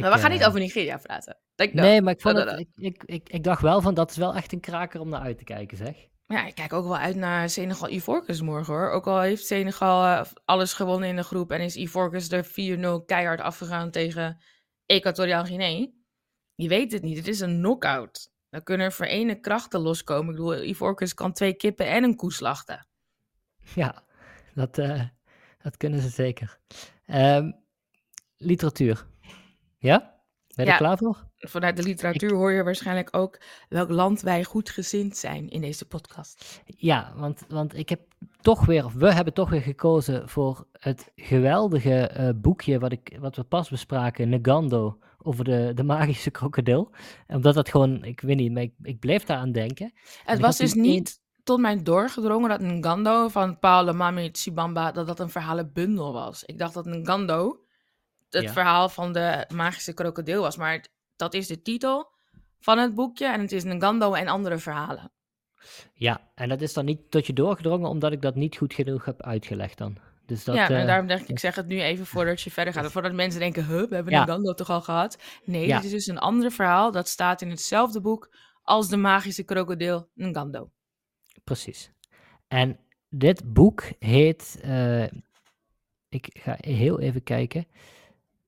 Maar 0.00 0.12
we 0.12 0.18
gaan 0.18 0.30
eh, 0.30 0.36
niet 0.36 0.46
over 0.46 0.60
Nigeria 0.60 0.96
praten. 0.96 1.38
Nee, 1.72 2.02
maar 2.02 2.12
ik, 2.12 2.20
vond 2.20 2.36
het, 2.36 2.66
ik, 2.76 3.02
ik, 3.04 3.28
ik 3.28 3.44
dacht 3.44 3.62
wel 3.62 3.80
van, 3.80 3.94
dat 3.94 4.10
is 4.10 4.16
wel 4.16 4.34
echt 4.34 4.52
een 4.52 4.60
kraker 4.60 5.00
om 5.00 5.08
naar 5.08 5.20
uit 5.20 5.38
te 5.38 5.44
kijken, 5.44 5.76
zeg. 5.76 5.94
Ja, 6.26 6.46
ik 6.46 6.54
kijk 6.54 6.72
ook 6.72 6.84
wel 6.84 6.96
uit 6.96 7.16
naar 7.16 7.50
Senegal 7.50 7.90
Ivorcus 7.90 8.40
morgen 8.40 8.74
hoor. 8.74 8.90
Ook 8.90 9.06
al 9.06 9.20
heeft 9.20 9.46
Senegal 9.46 10.04
eh, 10.04 10.26
alles 10.44 10.72
gewonnen 10.72 11.08
in 11.08 11.16
de 11.16 11.22
groep 11.22 11.50
en 11.50 11.60
is 11.60 11.76
Ivorcus 11.76 12.30
er 12.30 12.46
4-0 13.00 13.04
keihard 13.06 13.40
afgegaan 13.40 13.90
tegen 13.90 14.40
Equatoriaal 14.86 15.44
Guinea. 15.44 15.86
Je 16.54 16.68
weet 16.68 16.92
het 16.92 17.02
niet, 17.02 17.16
het 17.16 17.28
is 17.28 17.40
een 17.40 17.56
knockout. 17.56 18.34
Dan 18.50 18.62
kunnen 18.62 18.86
er 18.86 18.92
verenigde 18.92 19.40
krachten 19.40 19.80
loskomen. 19.80 20.30
Ik 20.30 20.36
bedoel, 20.36 20.62
Ivorcus 20.62 21.14
kan 21.14 21.32
twee 21.32 21.54
kippen 21.54 21.86
en 21.86 22.04
een 22.04 22.16
koe 22.16 22.32
slachten. 22.32 22.86
Ja, 23.74 24.04
dat, 24.54 24.78
eh, 24.78 25.02
dat 25.58 25.76
kunnen 25.76 26.00
ze 26.00 26.08
zeker. 26.08 26.58
Ehm, 27.06 27.52
literatuur. 28.36 29.06
Ja? 29.86 30.14
Ben 30.54 30.64
je 30.64 30.70
Ja. 30.70 30.78
er 30.78 30.84
klaar 30.84 30.98
voor? 30.98 31.24
Vanuit 31.36 31.76
de 31.76 31.82
literatuur 31.82 32.34
hoor 32.34 32.52
je 32.52 32.62
waarschijnlijk 32.62 33.16
ook 33.16 33.40
welk 33.68 33.90
land 33.90 34.20
wij 34.20 34.44
goedgezind 34.44 35.16
zijn 35.16 35.48
in 35.48 35.60
deze 35.60 35.84
podcast. 35.84 36.62
Ja, 36.64 37.12
want, 37.16 37.44
want 37.48 37.76
ik 37.76 37.88
heb 37.88 38.00
toch 38.40 38.66
weer, 38.66 38.84
of 38.84 38.92
we 38.92 39.12
hebben 39.12 39.34
toch 39.34 39.50
weer 39.50 39.60
gekozen 39.60 40.28
voor 40.28 40.66
het 40.72 41.12
geweldige 41.14 42.06
eh, 42.08 42.28
boekje 42.36 42.78
wat, 42.78 42.92
ik, 42.92 43.16
wat 43.20 43.36
we 43.36 43.42
pas 43.42 43.68
bespraken, 43.70 44.28
Negando, 44.28 44.98
over 45.22 45.44
de, 45.44 45.72
de 45.74 45.82
magische 45.82 46.30
krokodil. 46.30 46.90
Omdat 47.26 47.54
dat 47.54 47.68
gewoon, 47.68 48.04
ik 48.04 48.20
weet 48.20 48.36
niet, 48.36 48.52
maar 48.52 48.62
ik, 48.62 48.74
ik 48.82 48.98
bleef 48.98 49.24
daaraan 49.24 49.52
denken. 49.52 49.92
Het 50.24 50.40
was 50.40 50.56
dus 50.56 50.74
niet 50.74 51.20
tot 51.42 51.60
mij 51.60 51.82
doorgedrongen 51.82 52.48
dat 52.48 52.60
Ngando 52.60 53.28
van 53.28 53.58
Paolo 53.58 53.92
Mami 53.92 54.28
Chibamba, 54.32 54.92
dat 54.92 55.06
dat 55.06 55.20
een 55.20 55.30
verhalenbundel 55.30 56.12
was. 56.12 56.44
Ik 56.44 56.58
dacht 56.58 56.74
dat 56.74 56.86
Ngando 56.86 57.65
het 58.30 58.42
Ja. 58.42 58.52
verhaal 58.52 58.88
van 58.88 59.12
de 59.12 59.44
magische 59.54 59.92
krokodil 59.94 60.40
was, 60.42 60.56
maar 60.56 60.86
dat 61.16 61.34
is 61.34 61.46
de 61.46 61.62
titel 61.62 62.10
van 62.60 62.78
het 62.78 62.94
boekje. 62.94 63.26
En 63.26 63.40
het 63.40 63.52
is 63.52 63.64
Ngando 63.64 64.12
en 64.14 64.28
andere 64.28 64.58
verhalen. 64.58 65.12
Ja, 65.94 66.30
en 66.34 66.48
dat 66.48 66.60
is 66.60 66.72
dan 66.72 66.84
niet 66.84 67.10
tot 67.10 67.26
je 67.26 67.32
doorgedrongen 67.32 67.88
omdat 67.88 68.12
ik 68.12 68.22
dat 68.22 68.34
niet 68.34 68.56
goed 68.56 68.74
genoeg 68.74 69.04
heb 69.04 69.22
uitgelegd 69.22 69.78
dan. 69.78 69.96
Dus 70.26 70.44
dat, 70.44 70.54
ja, 70.54 70.68
en 70.68 70.80
eh, 70.80 70.86
daarom 70.86 71.06
dacht 71.06 71.22
ik, 71.22 71.28
ik 71.28 71.38
zeg 71.38 71.54
het 71.54 71.66
nu 71.66 71.80
even 71.80 72.06
voordat 72.06 72.40
je 72.40 72.50
verder 72.50 72.72
gaat. 72.72 72.92
Voordat 72.92 73.12
mensen 73.12 73.40
denken, 73.40 73.66
huh, 73.66 73.88
we 73.88 73.94
hebben 73.94 74.12
Ja. 74.12 74.24
Ngando 74.24 74.54
toch 74.54 74.70
al 74.70 74.80
gehad? 74.82 75.18
Nee, 75.44 75.66
Ja. 75.66 75.76
dit 75.76 75.84
is 75.84 75.90
dus 75.90 76.06
een 76.06 76.18
ander 76.18 76.50
verhaal. 76.52 76.90
Dat 76.92 77.08
staat 77.08 77.42
in 77.42 77.50
hetzelfde 77.50 78.00
boek 78.00 78.34
als 78.62 78.88
de 78.88 78.96
magische 78.96 79.42
krokodil 79.42 80.08
Ngando. 80.14 80.70
Precies. 81.44 81.90
En 82.48 82.78
dit 83.08 83.52
boek 83.52 83.82
heet, 83.98 84.58
eh, 84.62 85.02
ik 86.08 86.38
ga 86.42 86.56
heel 86.60 87.00
even 87.00 87.22
kijken, 87.22 87.66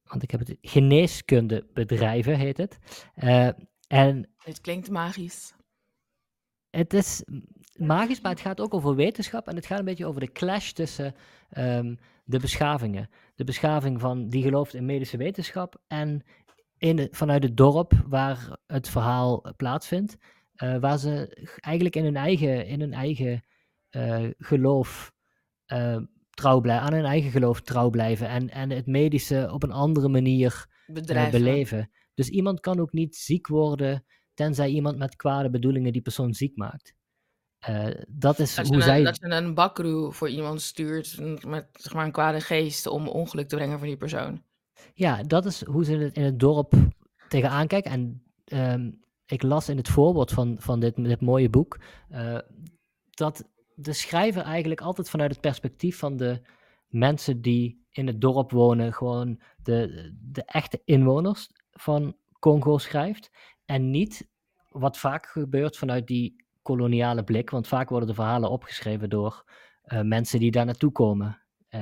want 0.09 0.23
ik 0.23 0.31
heb 0.31 0.41
het, 0.41 0.57
Geneeskundebedrijven 0.61 2.37
heet 2.39 2.57
het. 2.57 2.79
Eh, 3.15 3.49
en 3.89 4.29
Het 4.37 4.61
klinkt 4.61 4.91
magisch. 4.91 5.55
het 6.71 6.95
is 6.95 7.25
magisch, 7.77 8.21
maar 8.21 8.31
het 8.33 8.41
gaat 8.41 8.61
ook 8.61 8.75
over 8.75 8.95
wetenschap 8.95 9.49
en 9.49 9.57
het 9.57 9.67
gaat 9.67 9.79
een 9.79 9.85
beetje 9.85 10.07
over 10.07 10.21
de 10.21 10.33
clash 10.33 10.71
tussen 10.73 11.15
ehm, 11.51 11.95
de 12.25 12.39
beschavingen. 12.39 13.09
De 13.35 13.45
beschaving 13.45 14.01
van 14.01 14.29
die 14.29 14.43
gelooft 14.43 14.75
in 14.75 14.85
medische 14.85 15.17
wetenschap 15.17 15.83
en 15.87 16.23
in 16.79 16.99
het- 16.99 17.17
vanuit 17.17 17.43
het 17.43 17.57
dorp 17.57 17.93
waar 18.07 18.59
het 18.67 18.89
verhaal 18.89 19.55
plaatsvindt, 19.57 20.17
eh, 20.55 20.77
waar 20.79 20.99
ze 20.99 21.47
eigenlijk 21.61 21.97
in 21.97 22.05
hun 22.05 22.17
eigen, 22.17 22.67
in 22.67 22.81
hun 22.81 22.93
eigen 22.93 23.43
eh, 23.89 24.25
geloof 24.39 25.13
trouw 26.39 26.61
blijven, 26.61 26.87
aan 26.87 26.93
hun 26.93 27.05
eigen 27.05 27.31
geloof 27.31 27.61
trouw 27.61 27.91
blijven 27.91 28.29
en, 28.29 28.51
en 28.51 28.71
het 28.71 28.87
medische 28.87 29.49
op 29.53 29.63
een 29.63 29.73
andere 29.73 30.09
manier 30.09 30.67
eh, 30.87 31.31
beleven. 31.31 31.91
Dus 32.15 32.29
iemand 32.29 32.61
kan 32.61 32.81
ook 32.81 32.93
niet 32.93 33.17
ziek 33.17 33.47
worden 33.47 34.05
tenzij 34.35 34.69
iemand 34.69 34.99
met 34.99 35.17
kwade 35.17 35.51
bedoelingen 35.51 35.93
die 35.93 36.03
persoon 36.03 36.35
ziek 36.35 36.57
maakt. 36.57 36.95
Eh, 37.59 37.87
dat 38.09 38.39
is 38.39 38.55
Dat 38.55 38.69
hoe 38.69 38.83
zij. 38.83 38.99
een, 38.99 39.05
dat 39.05 39.19
je 39.19 39.29
een 39.29 39.55
bakroe 39.55 40.13
voor 40.13 40.29
iemand 40.29 40.61
stuurt 40.61 41.19
met 41.47 41.69
zeg 41.73 41.95
maar, 41.95 42.05
een 42.05 42.13
kwade 42.13 42.41
geest 42.41 42.87
om 42.87 43.09
ongeluk 43.09 43.49
te 43.49 43.57
brengen 43.57 43.79
voor 43.79 43.87
die 43.87 43.97
persoon. 43.97 44.43
Ja, 44.95 45.23
dat 45.23 45.47
is 45.47 45.65
hoe 45.65 45.85
ze 45.85 45.97
het 45.97 46.17
in 46.17 46.23
het 46.23 46.39
dorp 46.39 46.75
tegenaan 47.29 47.67
kijken. 47.67 47.91
En 47.91 48.23
ehm, 48.45 48.91
ik 49.27 49.43
las 49.43 49.69
in 49.69 49.77
het 49.77 49.89
voorwoord 49.89 50.31
van, 50.31 50.57
van 50.59 50.81
dit, 50.81 50.97
dit 50.97 51.21
mooie 51.21 51.51
boek 51.51 51.79
eh, 52.09 52.39
dat 53.11 53.45
de 53.81 53.93
schrijver 53.93 54.43
eigenlijk 54.43 54.81
altijd 54.81 55.11
vanuit 55.11 55.31
het 55.31 55.41
perspectief 55.41 55.99
van 55.99 56.17
de 56.17 56.41
mensen 56.89 57.41
die 57.41 57.87
in 57.91 58.07
het 58.07 58.21
dorp 58.21 58.51
wonen, 58.51 58.93
gewoon 58.93 59.41
de, 59.63 60.11
de 60.21 60.43
echte 60.45 60.81
inwoners 60.85 61.51
van 61.71 62.17
Congo 62.39 62.79
schrijft. 62.79 63.31
En 63.65 63.91
niet 63.91 64.29
wat 64.69 64.99
vaak 64.99 65.27
gebeurt 65.27 65.77
vanuit 65.77 66.07
die 66.07 66.45
koloniale 66.63 67.25
blik, 67.25 67.51
want 67.51 67.69
vaak 67.69 67.89
worden 67.89 68.09
de 68.09 68.15
verhalen 68.15 68.51
opgeschreven 68.51 69.11
door 69.11 69.45
eh, 69.83 70.01
mensen 70.01 70.41
die 70.41 70.51
daar 70.51 70.65
naartoe 70.65 70.93
komen. 70.93 71.43
Eh, 71.69 71.81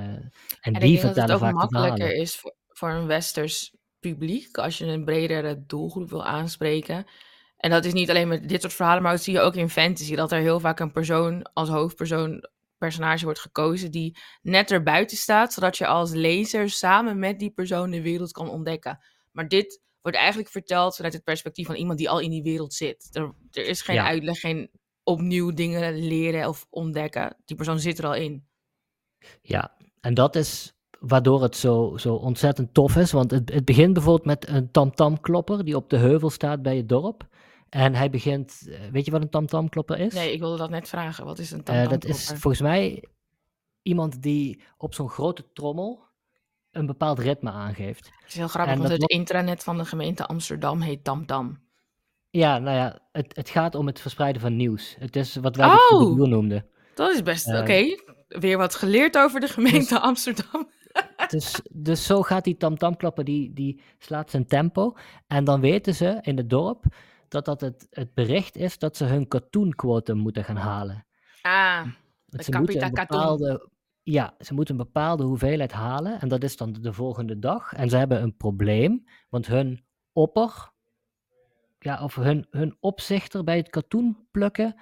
en, 0.61 0.73
die 0.73 0.99
vertellen 0.99 1.23
het 1.23 1.33
ook 1.33 1.39
vaak 1.39 1.51
de 1.51 1.79
makkelijker 1.79 2.15
is 2.15 2.37
voor, 2.37 2.55
voor 2.69 2.91
een 2.91 3.07
westers 3.07 3.77
publiek 4.01 4.59
als 4.59 4.79
je 4.79 4.87
een 4.87 5.05
bredere 5.05 5.65
doelgroep 5.67 6.11
wil 6.11 6.25
aanspreken. 6.25 7.07
En 7.57 7.71
dat 7.71 7.85
is 7.85 7.93
niet 7.93 8.11
alleen 8.11 8.29
met 8.29 8.49
dit 8.49 8.61
soort 8.61 8.73
verhalen, 8.73 9.03
maar 9.03 9.13
dat 9.13 9.23
zie 9.23 9.33
je 9.35 9.41
ook 9.41 9.55
in 9.55 9.71
fantasy. 9.71 10.15
Dat 10.15 10.33
er 10.33 10.41
heel 10.41 10.61
vaak 10.61 10.81
een 10.81 10.93
persoon 10.93 11.43
als 11.53 11.69
hoofdpersoon, 11.69 12.45
personage 12.79 13.25
wordt 13.25 13.41
gekozen 13.41 13.91
die 13.91 14.17
net 14.43 14.71
erbuiten 14.71 15.17
staat, 15.17 15.53
zodat 15.53 15.77
je 15.79 15.87
als 15.87 16.13
lezer 16.13 16.71
samen 16.71 17.19
met 17.19 17.39
die 17.39 17.51
persoon 17.51 17.91
de 17.91 18.03
wereld 18.03 18.33
kan 18.33 18.49
ontdekken. 18.51 18.99
Maar 19.33 19.49
dit 19.49 19.81
wordt 20.03 20.17
eigenlijk 20.17 20.51
verteld 20.51 20.97
vanuit 20.97 21.15
het 21.15 21.25
perspectief 21.25 21.67
van 21.67 21.75
iemand 21.75 21.99
die 21.99 22.11
al 22.11 22.21
in 22.21 22.31
die 22.31 22.43
wereld 22.43 22.75
zit. 22.75 23.09
Er, 23.13 23.35
er 23.51 23.67
is 23.67 23.83
geen 23.83 23.97
Ja. 23.97 24.07
uitleg, 24.07 24.41
geen 24.41 24.71
opnieuw 25.03 25.53
dingen 25.53 25.99
leren 25.99 26.49
of 26.49 26.67
ontdekken. 26.71 27.37
Die 27.45 27.57
persoon 27.57 27.81
zit 27.81 27.99
er 27.99 28.07
al 28.07 28.15
in. 28.15 28.47
Ja, 29.43 29.77
en 30.01 30.15
dat 30.15 30.37
is 30.37 30.75
waardoor 31.01 31.43
het 31.43 31.57
zo, 31.57 31.97
zo 31.97 32.15
ontzettend 32.15 32.75
tof 32.75 32.97
is. 32.97 33.13
Want 33.13 33.31
het, 33.31 33.53
het 33.53 33.65
begint 33.65 33.93
bijvoorbeeld 33.93 34.27
met 34.27 34.49
een 34.49 34.71
tamtamklopper 34.71 35.65
die 35.65 35.77
op 35.77 35.91
de 35.91 35.97
heuvel 35.97 36.31
staat 36.31 36.63
bij 36.63 36.77
het 36.77 36.89
dorp. 36.89 37.29
En 37.69 37.95
hij 37.95 38.11
begint, 38.11 38.63
eh, 38.69 38.79
weet 38.93 39.05
je 39.05 39.11
wat 39.11 39.23
een 39.23 39.31
tamtamklopper 39.31 39.99
is? 39.99 40.15
Nee, 40.15 40.33
ik 40.33 40.39
wilde 40.41 40.57
dat 40.57 40.71
net 40.71 40.89
vragen. 40.89 41.25
Wat 41.25 41.39
is 41.39 41.51
een 41.51 41.59
Eh, 41.59 41.65
tamtamklopper? 41.65 42.09
dat 42.09 42.19
is 42.19 42.27
volgens 42.29 42.63
mij 42.63 43.05
iemand 43.83 44.23
die 44.23 44.63
op 44.77 44.95
zo'n 44.95 45.09
grote 45.11 45.45
trommel 45.53 46.05
een 46.71 46.87
bepaald 46.87 47.19
ritme 47.19 47.51
aangeeft. 47.51 48.05
Het 48.05 48.29
is 48.29 48.35
heel 48.35 48.49
grappig, 48.49 48.73
En 48.75 48.79
want 48.79 48.93
het 48.93 49.11
intranet 49.11 49.63
van 49.65 49.79
de 49.79 49.85
gemeente 49.85 50.27
Amsterdam 50.27 50.81
heet 50.81 51.05
TamTam. 51.05 51.65
Ja, 52.31 52.59
nou 52.59 52.77
ja, 52.77 52.99
het, 53.13 53.37
het 53.37 53.49
gaat 53.51 53.75
om 53.75 53.87
het 53.87 54.01
verspreiden 54.01 54.43
van 54.43 54.57
nieuws. 54.57 54.97
Het 54.99 55.17
is 55.17 55.37
wat 55.37 55.57
wij 55.57 55.67
de 55.67 55.73
Oh! 55.73 55.87
troubadour 55.89 56.29
noemden. 56.29 56.67
Dat 56.95 57.15
is 57.15 57.23
best 57.23 57.49
Eh, 57.49 57.61
oké. 57.61 57.97
Weer 58.29 58.59
wat 58.59 58.75
geleerd 58.75 59.17
over 59.19 59.41
de 59.41 59.49
gemeente 59.49 60.01
Amsterdam. 60.01 60.69
Dus, 61.29 61.61
dus 61.73 62.07
zo 62.07 62.23
gaat 62.23 62.45
die 62.45 62.57
tamtamklapper, 62.57 63.25
die, 63.25 63.53
die 63.53 63.81
slaat 63.99 64.31
zijn 64.31 64.47
tempo. 64.47 64.97
En 65.27 65.45
dan 65.45 65.61
weten 65.61 65.95
ze 65.95 66.19
in 66.21 66.37
het 66.37 66.51
dorp 66.51 66.85
dat 67.45 67.45
dat 67.45 67.61
het, 67.61 67.87
het 67.91 68.15
bericht 68.15 68.57
is 68.57 68.79
dat 68.79 68.97
ze 68.97 69.05
hun 69.05 69.29
katoenquotum 69.29 70.17
moeten 70.17 70.45
gaan 70.45 70.57
halen. 70.57 71.07
Ah, 71.43 71.83
Dat 71.85 71.93
De 72.27 72.43
ze 72.43 72.59
moeten 72.59 72.79
Capita 72.79 72.87
een 72.87 72.93
Katoen. 72.93 73.19
bepaalde, 73.19 73.69
ja, 74.03 74.35
ze 74.39 74.55
moeten 74.55 74.79
een 74.79 74.85
bepaalde 74.85 75.25
hoeveelheid 75.25 75.73
halen. 75.73 76.21
En 76.21 76.29
dat 76.29 76.43
is 76.45 76.57
dan 76.57 76.73
de 76.73 76.93
volgende 76.93 77.39
dag. 77.39 77.73
En 77.73 77.89
ze 77.89 77.97
hebben 77.97 78.23
een 78.23 78.37
probleem, 78.37 79.05
want 79.29 79.47
hun 79.47 79.85
opper, 80.13 80.71
ja, 81.79 82.03
of 82.03 82.15
hun, 82.15 82.47
hun 82.51 82.77
opzichter 82.81 83.45
bij 83.45 83.57
het 83.57 83.69
katoen 83.71 84.27
plukken, 84.31 84.75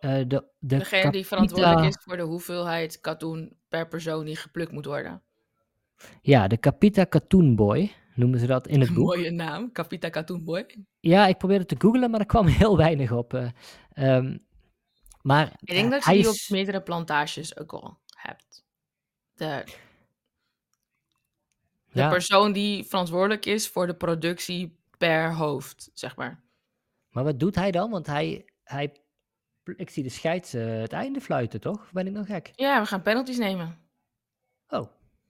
eh, 0.00 0.10
de, 0.10 0.26
de 0.26 0.76
degene 0.76 1.10
die 1.10 1.26
verantwoordelijk 1.26 1.86
is 1.86 1.98
voor 2.04 2.16
de 2.16 2.22
hoeveelheid 2.22 3.00
katoen 3.00 3.56
per 3.68 3.88
persoon 3.88 4.24
die 4.24 4.36
geplukt 4.36 4.72
moet 4.72 4.84
worden. 4.86 5.22
Ja, 6.22 6.48
de 6.48 6.58
Capita 6.58 7.04
Katoen 7.04 7.56
Boy 7.56 7.92
noemen 8.18 8.38
ze 8.40 8.46
dat 8.46 8.66
in 8.66 8.80
het 8.80 8.88
Een 8.88 8.94
boek. 8.94 9.04
mooie 9.06 9.30
naam, 9.30 9.72
Capita 9.72 10.08
Katoen 10.08 10.44
Boy. 10.44 10.66
Ja, 11.00 11.26
ik 11.26 11.38
probeerde 11.38 11.66
te 11.66 11.74
googlen, 11.78 12.10
maar 12.10 12.20
er 12.20 12.26
kwam 12.26 12.46
heel 12.46 12.76
weinig 12.76 13.12
op. 13.12 13.34
eh. 13.34 13.48
Ehm, 13.92 14.36
maar 15.22 15.52
Ik 15.60 15.66
denk 15.74 15.84
eh, 15.92 16.04
dat 16.04 16.16
je 16.16 16.28
op 16.28 16.34
meerdere 16.48 16.82
plantages 16.82 17.58
ook 17.58 17.72
al 17.72 17.98
hebt. 18.14 18.64
De, 19.34 19.62
de 21.92 22.00
ja, 22.00 22.08
persoon 22.08 22.52
die 22.52 22.84
verantwoordelijk 22.84 23.46
is 23.46 23.68
voor 23.68 23.86
de 23.86 23.94
productie 23.96 24.76
per 24.98 25.34
hoofd, 25.34 25.90
zeg 25.94 26.16
maar. 26.16 26.42
Maar 27.10 27.24
wat 27.24 27.40
doet 27.40 27.54
hij 27.54 27.70
dan? 27.70 27.90
Want 27.90 28.06
hij, 28.06 28.44
hij 28.64 28.92
ik 29.76 29.90
zie 29.90 30.02
de 30.02 30.08
scheids 30.08 30.54
eh, 30.54 30.66
het 30.80 30.92
einde 30.92 31.20
fluiten, 31.20 31.60
toch? 31.60 31.80
Of 31.82 31.92
ben 31.92 32.06
ik 32.06 32.12
nog 32.12 32.26
gek? 32.26 32.50
Ja, 32.54 32.80
we 32.80 32.86
gaan 32.86 33.02
penalties 33.02 33.38
nemen. 33.38 33.78
Oh. 34.68 34.88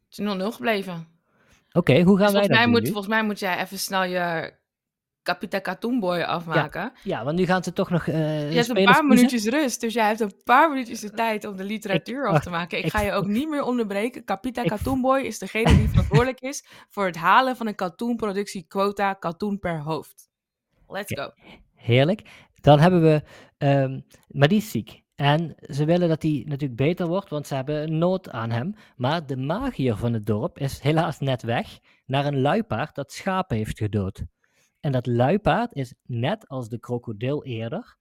Het 0.09 0.19
is 0.19 0.19
0-0 0.19 0.55
gebleven. 0.55 1.07
Hoe 1.87 1.95
gaan 1.97 2.05
Dus 2.05 2.17
wij 2.17 2.17
volgens, 2.19 2.47
dat 2.49 2.49
mij 2.57 2.63
doen 2.63 2.71
moet, 2.71 2.83
nu? 2.83 2.87
volgens 2.87 3.07
mij 3.15 3.25
moet 3.25 3.39
jij 3.39 3.61
even 3.61 3.79
snel 3.79 4.05
je 4.05 4.57
Capita 5.23 5.59
Katoen 5.59 6.01
Boy 6.01 6.21
afmaken. 6.21 6.93
Ja, 7.03 7.25
want 7.25 7.39
nu 7.39 7.45
gaan 7.47 7.63
ze 7.63 7.73
toch 7.73 7.91
nog 7.91 8.07
eh 8.07 8.51
Je 8.51 8.57
hebt 8.57 8.69
een 8.69 8.85
paar 8.85 9.05
minuutjes 9.05 9.45
rust, 9.45 9.81
dus 9.81 9.95
jij 9.95 10.07
hebt 10.07 10.21
een 10.21 10.41
paar 10.45 10.71
minuutjes 10.71 11.01
de 11.01 11.11
tijd 11.11 11.45
om 11.45 11.57
de 11.57 11.65
literatuur 11.65 12.27
af 12.29 12.43
te 12.43 12.51
maken. 12.51 12.79
Ik, 12.79 12.85
ik- 12.85 12.91
ga 12.91 13.01
je 13.01 13.13
ook 13.13 13.27
niet 13.27 13.49
meer 13.49 13.63
onderbreken. 13.63 14.25
Capita 14.25 14.63
Ik- 14.63 14.69
Katoen 14.69 15.01
Boy 15.01 15.21
is 15.21 15.39
degene 15.39 15.77
die 15.77 15.89
verantwoordelijk 15.89 16.41
is 16.41 16.65
voor 16.89 17.07
het 17.07 17.17
halen 17.17 17.57
van 17.57 17.67
een 17.67 17.75
katoenproductiequota 17.75 19.13
katoen 19.13 19.59
per 19.59 19.81
hoofd. 19.83 20.29
Let's 20.87 21.13
go. 21.21 21.31
Heerlijk. 21.75 22.23
Dan 22.61 22.79
hebben 22.81 23.03
we, 23.03 23.23
ehm, 23.59 24.01
maar 24.29 24.49
die 24.49 24.59
is 24.59 24.71
ziek. 24.71 25.03
En 25.19 25.55
ze 25.61 25.85
willen 25.85 26.09
dat 26.09 26.23
hij 26.23 26.43
natuurlijk 26.47 26.81
beter 26.81 27.07
wordt, 27.07 27.31
want 27.31 27.47
ze 27.47 27.55
hebben 27.55 27.99
nood 27.99 28.31
aan 28.31 28.51
hem. 28.51 28.75
Maar 28.97 29.27
de 29.27 29.37
magier 29.37 29.97
van 29.97 30.13
het 30.13 30.27
dorp 30.27 30.59
is 30.59 30.81
helaas 30.81 31.19
net 31.19 31.43
weg 31.43 31.79
naar 32.07 32.27
een 32.27 32.41
luipaard 32.41 32.95
dat 32.95 33.13
schapen 33.13 33.57
heeft 33.57 33.79
gedood. 33.79 34.25
En 34.81 34.93
dat 34.93 35.07
luipaard 35.07 35.75
is 35.75 35.95
net 36.03 36.49
als 36.49 36.69
de 36.69 36.79
krokodil 36.79 37.45
eerder 37.45 37.97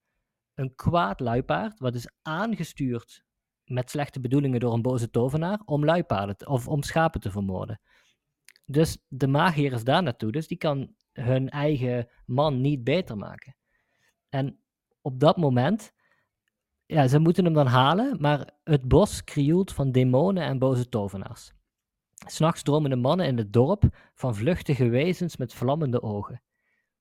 een 0.53 0.75
kwaad 0.75 1.19
luipaard, 1.19 1.79
wat 1.79 1.95
is 1.95 2.09
aangestuurd 2.21 3.23
met 3.63 3.89
slechte 3.89 4.19
bedoelingen 4.19 4.59
door 4.59 4.73
een 4.73 4.81
boze 4.81 5.09
tovenaar 5.09 5.61
om 5.65 5.85
luipaarden 5.85 6.47
of 6.47 6.67
om 6.67 6.83
schapen 6.83 7.21
te 7.21 7.31
vermoorden. 7.31 7.81
Dus 8.65 8.97
de 9.07 9.27
magier 9.27 9.73
is 9.73 9.83
daar 9.83 10.03
naartoe, 10.03 10.31
dus 10.31 10.47
die 10.47 10.57
kan 10.57 10.95
hun 11.11 11.49
eigen 11.49 12.09
man 12.25 12.61
niet 12.61 12.83
beter 12.83 13.17
maken. 13.17 13.55
En 14.29 14.59
op 15.01 15.19
dat 15.19 15.37
moment, 15.37 15.95
ja, 16.87 17.07
ze 17.07 17.19
moeten 17.19 17.45
hem 17.45 17.53
dan 17.53 17.67
halen, 17.67 18.17
maar 18.19 18.49
het 18.63 18.87
bos 18.87 19.23
krioelt 19.23 19.73
van 19.73 19.91
demonen 19.91 20.43
en 20.43 20.59
boze 20.59 20.89
tovenaars. 20.89 21.53
S'nachts 22.25 22.63
dromen 22.63 22.89
de 22.89 22.95
mannen 22.95 23.25
in 23.25 23.37
het 23.37 23.53
dorp 23.53 23.83
van 24.13 24.35
vluchtige 24.35 24.89
wezens 24.89 25.37
met 25.37 25.53
vlammende 25.53 26.01
ogen. 26.01 26.41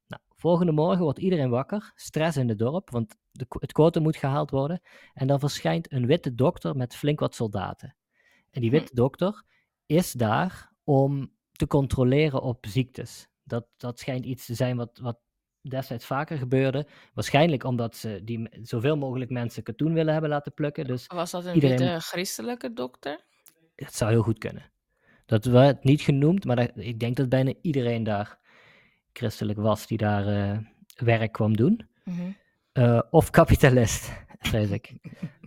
Nou, 0.07 0.23
volgende 0.35 0.73
morgen 0.73 1.03
wordt 1.03 1.19
iedereen 1.19 1.51
wakker, 1.51 1.93
stress 1.95 2.37
in 2.37 2.49
het 2.49 2.59
dorp, 2.59 2.91
want 2.91 3.17
de, 3.31 3.47
het 3.49 3.73
quotum 3.73 4.03
moet 4.03 4.17
gehaald 4.17 4.51
worden. 4.51 4.81
En 5.15 5.27
dan 5.27 5.41
verschijnt 5.41 5.93
een 5.93 6.07
witte 6.07 6.35
dokter 6.35 6.77
met 6.77 6.97
flink 6.97 7.21
wat 7.21 7.35
soldaten. 7.35 7.97
En 8.51 8.61
die 8.61 8.71
witte 8.71 8.95
dokter 8.95 9.43
is 9.87 10.13
daar 10.13 10.73
om 10.85 11.33
te 11.53 11.67
controleren 11.67 12.43
op 12.43 12.67
ziektes. 12.67 13.29
Dat, 13.43 13.67
dat 13.77 13.99
schijnt 13.99 14.25
iets 14.25 14.47
te 14.47 14.55
zijn 14.55 14.77
wat, 14.77 14.99
wat 14.99 15.19
destijds 15.69 16.07
vaker 16.07 16.39
gebeurde. 16.39 16.87
Waarschijnlijk 17.15 17.65
omdat 17.65 17.97
ze 17.97 18.21
die, 18.25 18.49
zoveel 18.63 18.97
mogelijk 18.97 19.31
mensen 19.31 19.63
katoen 19.63 19.93
willen 19.93 20.13
hebben 20.13 20.31
laten 20.31 20.55
plukken. 20.55 20.85
Dus 20.87 21.07
Was 21.07 21.31
dat 21.31 21.45
een 21.45 21.55
iedereen- 21.55 21.79
witte 21.79 22.01
christelijke 22.01 22.73
dokter? 22.73 23.25
het 23.77 23.95
zou 23.95 24.11
heel 24.11 24.23
goed 24.23 24.39
kunnen. 24.39 24.71
Dat 25.27 25.45
werd 25.45 25.85
niet 25.85 26.01
genoemd, 26.01 26.45
maar 26.45 26.57
dat- 26.57 26.71
ik 26.75 27.01
denk 27.01 27.17
dat 27.17 27.29
bijna 27.29 27.53
iedereen 27.63 28.03
daar 28.05 28.39
christelijk 29.13 29.59
was 29.59 29.87
die 29.87 29.99
daar 29.99 30.27
eh, 30.27 30.59
werk 30.97 31.33
kwam 31.33 31.57
doen. 31.57 31.89
Mhm. 32.05 32.21
Eh, 32.73 33.01
of 33.11 33.31
kapitalist, 33.31 34.13
vrees 34.51 34.71
ik. 34.71 34.93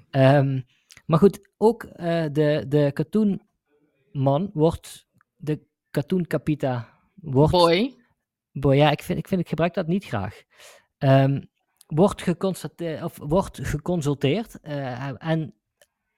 Ehm, 0.10 0.62
maar 1.06 1.20
goed, 1.20 1.50
ook 1.58 1.84
eh, 1.84 2.26
de, 2.32 2.66
de 2.68 2.92
katoenman 2.94 4.50
wordt, 4.54 5.08
de 5.36 5.60
katoenkapita 5.92 6.90
wordt... 7.16 7.52
Boy. 7.52 7.96
Boy, 8.60 8.76
ja, 8.76 8.92
ik, 8.92 9.02
vind, 9.02 9.20
ik, 9.20 9.28
vind, 9.28 9.42
ik 9.42 9.50
gebruik 9.50 9.74
dat 9.74 9.88
niet 9.88 10.06
graag. 10.06 10.44
Ehm, 10.98 11.42
wordt, 11.88 12.22
geconstateerd, 12.22 13.04
of 13.04 13.18
wordt 13.18 13.60
geconsulteerd 13.62 14.60
eh, 14.60 15.24
en 15.24 15.54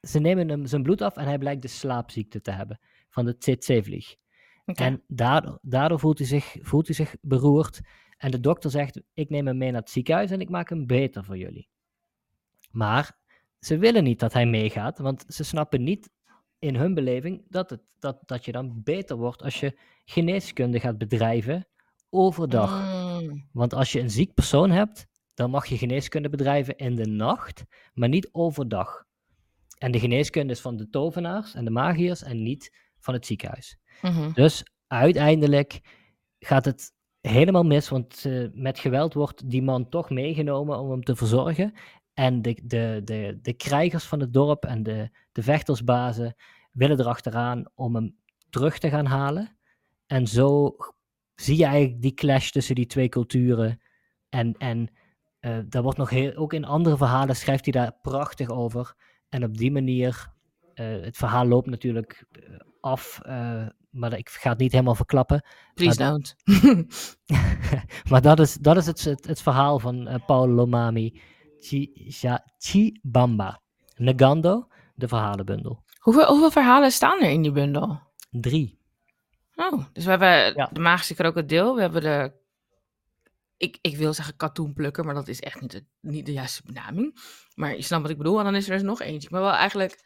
ze 0.02 0.20
nemen 0.20 0.50
hem 0.50 0.66
zijn 0.66 0.84
bloed 0.84 1.02
af 1.02 1.18
en 1.18 1.26
hij 1.26 1.38
blijkt 1.38 1.62
de 1.62 1.68
slaapziekte 1.68 2.42
te 2.42 2.52
hebben 2.52 2.80
van 3.10 3.26
de 3.26 3.38
tsetse-vlieg. 3.38 4.16
En 4.66 5.04
daardoor, 5.08 5.60
daardoor 5.62 6.00
voelt, 6.00 6.18
hij 6.18 6.28
zich, 6.28 6.56
voelt 6.62 6.86
hij 6.86 6.96
zich 6.96 7.16
beroerd. 7.22 7.80
En 8.18 8.32
de 8.32 8.40
dokter 8.40 8.70
zegt: 8.70 9.02
Ik 9.14 9.30
neem 9.30 9.48
hem 9.48 9.58
mee 9.58 9.72
naar 9.72 9.82
het 9.82 9.90
ziekenhuis 9.90 10.32
en 10.32 10.42
ik 10.42 10.50
maak 10.50 10.70
hem 10.70 10.88
beter 10.88 11.24
voor 11.24 11.38
jullie. 11.38 11.70
Maar 12.72 13.20
ze 13.60 13.78
willen 13.78 14.04
niet 14.04 14.20
dat 14.20 14.34
hij 14.34 14.46
meegaat, 14.46 15.00
want 15.00 15.26
ze 15.28 15.44
snappen 15.44 15.84
niet 15.84 16.10
in 16.60 16.76
hun 16.76 16.94
beleving 16.94 17.46
dat, 17.50 17.70
het, 17.70 17.82
dat, 18.00 18.22
dat 18.26 18.46
je 18.46 18.52
dan 18.52 18.82
beter 18.84 19.16
wordt 19.18 19.42
als 19.42 19.60
je 19.60 19.78
geneeskunde 20.06 20.80
gaat 20.80 20.98
bedrijven 20.98 21.68
overdag. 22.12 23.02
Mm. 23.22 23.48
Want 23.52 23.74
als 23.74 23.92
je 23.92 24.00
een 24.00 24.10
ziek 24.10 24.34
persoon 24.34 24.72
hebt, 24.72 25.08
dan 25.34 25.50
mag 25.50 25.66
je 25.66 25.78
geneeskunde 25.78 26.30
bedrijven 26.30 26.78
in 26.78 26.96
de 26.96 27.08
nacht, 27.08 27.64
maar 27.94 28.10
niet 28.10 28.30
overdag. 28.32 29.04
En 29.78 29.92
de 29.92 30.00
geneeskunde 30.00 30.54
is 30.54 30.62
van 30.62 30.78
de 30.78 30.90
tovenaars 30.90 31.54
en 31.54 31.66
de 31.66 31.72
magiërs 31.72 32.24
en 32.24 32.44
niet 32.44 32.78
van 33.00 33.14
het 33.14 33.26
ziekenhuis. 33.26 33.78
Mhm. 34.02 34.32
Dus 34.34 34.64
uiteindelijk 34.88 35.80
gaat 36.40 36.66
het 36.66 36.94
helemaal 37.22 37.64
mis, 37.64 37.90
want 37.90 38.26
eh, 38.26 38.48
met 38.54 38.80
geweld 38.80 39.14
wordt 39.14 39.50
die 39.50 39.62
man 39.62 39.90
toch 39.90 40.10
meegenomen 40.10 40.80
om 40.80 40.92
hem 40.92 41.04
te 41.04 41.16
verzorgen. 41.16 41.74
En 42.14 42.42
de, 42.42 42.60
de, 42.64 43.02
de, 43.04 43.40
de 43.42 43.54
krijgers 43.54 44.04
van 44.04 44.20
het 44.20 44.34
dorp 44.34 44.66
en 44.66 44.84
de, 44.84 45.10
de 45.32 45.44
vechtersbazen 45.44 46.36
willen 46.72 47.00
erachteraan 47.00 47.66
om 47.76 47.96
hem 47.96 48.16
terug 48.50 48.78
te 48.78 48.90
gaan 48.90 49.06
halen. 49.06 49.58
En 50.08 50.28
zo 50.28 50.76
zie 51.42 51.58
je 51.58 51.66
eigenlijk 51.66 52.02
die 52.02 52.14
clash 52.14 52.50
tussen 52.50 52.76
die 52.76 52.86
twee 52.86 53.10
culturen. 53.10 53.82
En, 54.30 54.56
en 54.58 54.90
eh, 55.40 55.58
daar 55.66 55.82
wordt 55.82 55.98
nog 55.98 56.10
heel, 56.10 56.36
ook 56.36 56.54
in 56.54 56.66
andere 56.66 56.98
verhalen 56.98 57.36
schrijft 57.36 57.66
hij 57.66 57.82
daar 57.82 57.96
prachtig 58.02 58.50
over. 58.50 58.96
En 59.30 59.44
op 59.44 59.58
die 59.58 59.72
manier, 59.72 60.32
eh, 60.74 61.02
het 61.02 61.18
verhaal 61.18 61.46
loopt 61.46 61.68
natuurlijk 61.68 62.26
eh, 62.32 62.42
af, 62.82 63.20
maar 63.90 64.18
ik 64.18 64.30
ga 64.30 64.50
het 64.50 64.60
niet 64.60 64.72
helemaal 64.72 64.96
verklappen. 64.96 65.46
Please 65.74 65.98
don't. 65.98 66.36
maar 68.10 68.22
dat 68.22 68.40
is, 68.40 68.54
dat 68.54 68.78
is 68.78 68.86
het, 68.86 69.04
het, 69.04 69.28
het 69.28 69.42
verhaal 69.42 69.80
van 69.80 70.22
Paul 70.26 70.48
Lomami 70.48 71.22
Chibamba. 72.58 73.62
Negando, 73.96 74.68
de 74.96 75.08
verhalenbundel. 75.08 75.84
hoeveel, 76.00 76.26
hoeveel 76.26 76.52
verhalen 76.52 76.92
staan 76.92 77.22
er 77.22 77.30
in 77.30 77.42
die 77.42 77.52
bundel? 77.52 78.00
Drie. 78.30 78.81
Oh, 79.62 79.86
dus 79.94 80.04
we 80.04 80.10
hebben 80.10 80.54
Ja. 80.56 80.70
de 80.72 80.80
magische 80.80 81.14
krokodil, 81.14 81.76
we 81.76 81.82
hebben 81.82 82.02
de... 82.02 82.40
Ik, 83.58 83.78
ik 83.82 83.98
wil 83.98 84.14
zeggen 84.14 84.36
katoenplukker, 84.36 85.06
maar 85.06 85.14
dat 85.14 85.28
is 85.28 85.40
echt 85.40 85.62
niet 85.62 85.72
de, 85.72 85.86
niet 86.00 86.26
de 86.26 86.34
juiste 86.34 86.62
benaming. 86.66 87.20
Maar 87.56 87.76
je 87.76 87.82
snapt 87.82 88.02
wat 88.02 88.12
ik 88.12 88.18
bedoel. 88.18 88.38
En 88.38 88.44
dan 88.44 88.56
is 88.56 88.66
er 88.66 88.74
dus 88.74 88.82
nog 88.82 89.02
eentje. 89.02 89.28
Ik 89.28 89.34
ben 89.34 89.42
wel 89.42 89.52
eigenlijk 89.52 90.00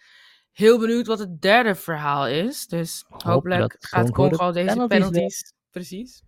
heel 0.52 0.80
benieuwd 0.80 1.08
wat 1.08 1.20
het 1.20 1.42
derde 1.42 1.76
verhaal 1.76 2.28
is. 2.28 2.68
Dus 2.68 3.06
hopelijk 3.08 3.72
dat 3.72 3.86
gaat 3.86 4.12
Congo 4.12 4.30
de 4.30 4.38
Congo 4.38 4.52
deze 4.52 4.66
penalties 4.66 4.98
penalties... 4.98 5.54
Precies. 5.70 6.24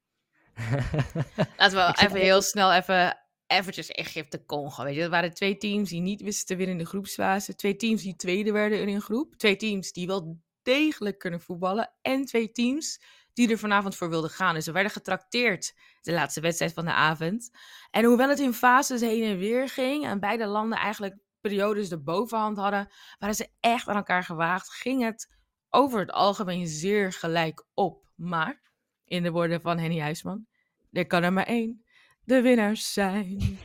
Laten 1.57 1.77
we 1.77 2.01
even 2.05 2.19
heel 2.19 2.41
snel 2.41 2.73
even 2.73 3.17
eventjes 3.47 3.87
Egypte 3.87 4.45
Congo. 4.45 4.83
Weet 4.83 4.95
je, 4.95 5.01
er 5.01 5.09
waren 5.09 5.33
twee 5.33 5.57
teams 5.57 5.89
die 5.89 6.01
niet 6.01 6.21
wisten 6.21 6.45
te 6.45 6.55
winnen 6.55 6.77
in 6.77 6.83
de 6.83 6.89
groepsfase. 6.89 7.55
Twee 7.55 7.75
teams 7.75 8.01
die 8.01 8.15
tweede 8.15 8.51
werden 8.51 8.81
in 8.81 8.87
een 8.87 9.01
groep. 9.01 9.35
Twee 9.35 9.55
teams 9.55 9.91
die 9.91 10.07
wel 10.07 10.39
degelijk 10.67 11.19
kunnen 11.19 11.41
voetballen. 11.41 11.93
En 12.01 12.25
twee 12.25 12.51
teams 12.51 13.01
die 13.33 13.51
er 13.51 13.57
vanavond 13.57 13.95
voor 13.95 14.09
wilden 14.09 14.29
gaan. 14.29 14.53
Dus 14.53 14.65
we 14.65 14.71
werden 14.71 14.91
getrakteerd 14.91 15.73
de 16.01 16.11
laatste 16.11 16.41
wedstrijd 16.41 16.73
van 16.73 16.85
de 16.85 16.93
avond. 16.93 17.49
En 17.91 18.05
hoewel 18.05 18.29
het 18.29 18.39
in 18.39 18.53
fases 18.53 19.01
heen 19.01 19.23
en 19.23 19.37
weer 19.37 19.69
ging 19.69 20.05
en 20.05 20.19
beide 20.19 20.45
landen 20.45 20.77
eigenlijk 20.77 21.17
periodes 21.41 21.89
de 21.89 21.99
bovenhand 21.99 22.57
hadden, 22.57 22.91
waren 23.19 23.35
ze 23.35 23.49
echt 23.59 23.87
aan 23.87 23.95
elkaar 23.95 24.23
gewaagd, 24.23 24.69
ging 24.69 25.03
het 25.03 25.35
over 25.69 25.99
het 25.99 26.11
algemeen 26.11 26.67
zeer 26.67 27.13
gelijk 27.13 27.65
op. 27.73 28.11
Maar, 28.15 28.61
in 29.05 29.23
de 29.23 29.31
woorden 29.31 29.61
van 29.61 29.77
Henny 29.77 29.99
Huisman, 29.99 30.47
er 30.91 31.07
kan 31.07 31.23
er 31.23 31.33
maar 31.33 31.45
één 31.45 31.85
de 32.23 32.41
winnaars 32.41 32.93
zijn. 32.93 33.59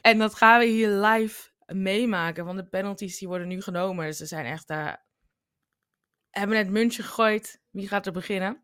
En 0.00 0.18
dat 0.18 0.34
gaan 0.34 0.58
we 0.58 0.66
hier 0.66 0.88
live 0.88 1.50
meemaken, 1.66 2.44
want 2.44 2.58
de 2.58 2.68
penalties 2.68 3.18
die 3.18 3.28
worden 3.28 3.48
nu 3.48 3.62
genomen. 3.62 4.14
Ze 4.14 4.26
zijn 4.26 4.46
echt 4.46 4.68
daar. 4.68 5.05
Hebben 6.38 6.56
het 6.58 6.70
muntje 6.70 7.02
gegooid. 7.02 7.60
Wie 7.70 7.88
gaat 7.88 8.06
er 8.06 8.12
beginnen? 8.12 8.60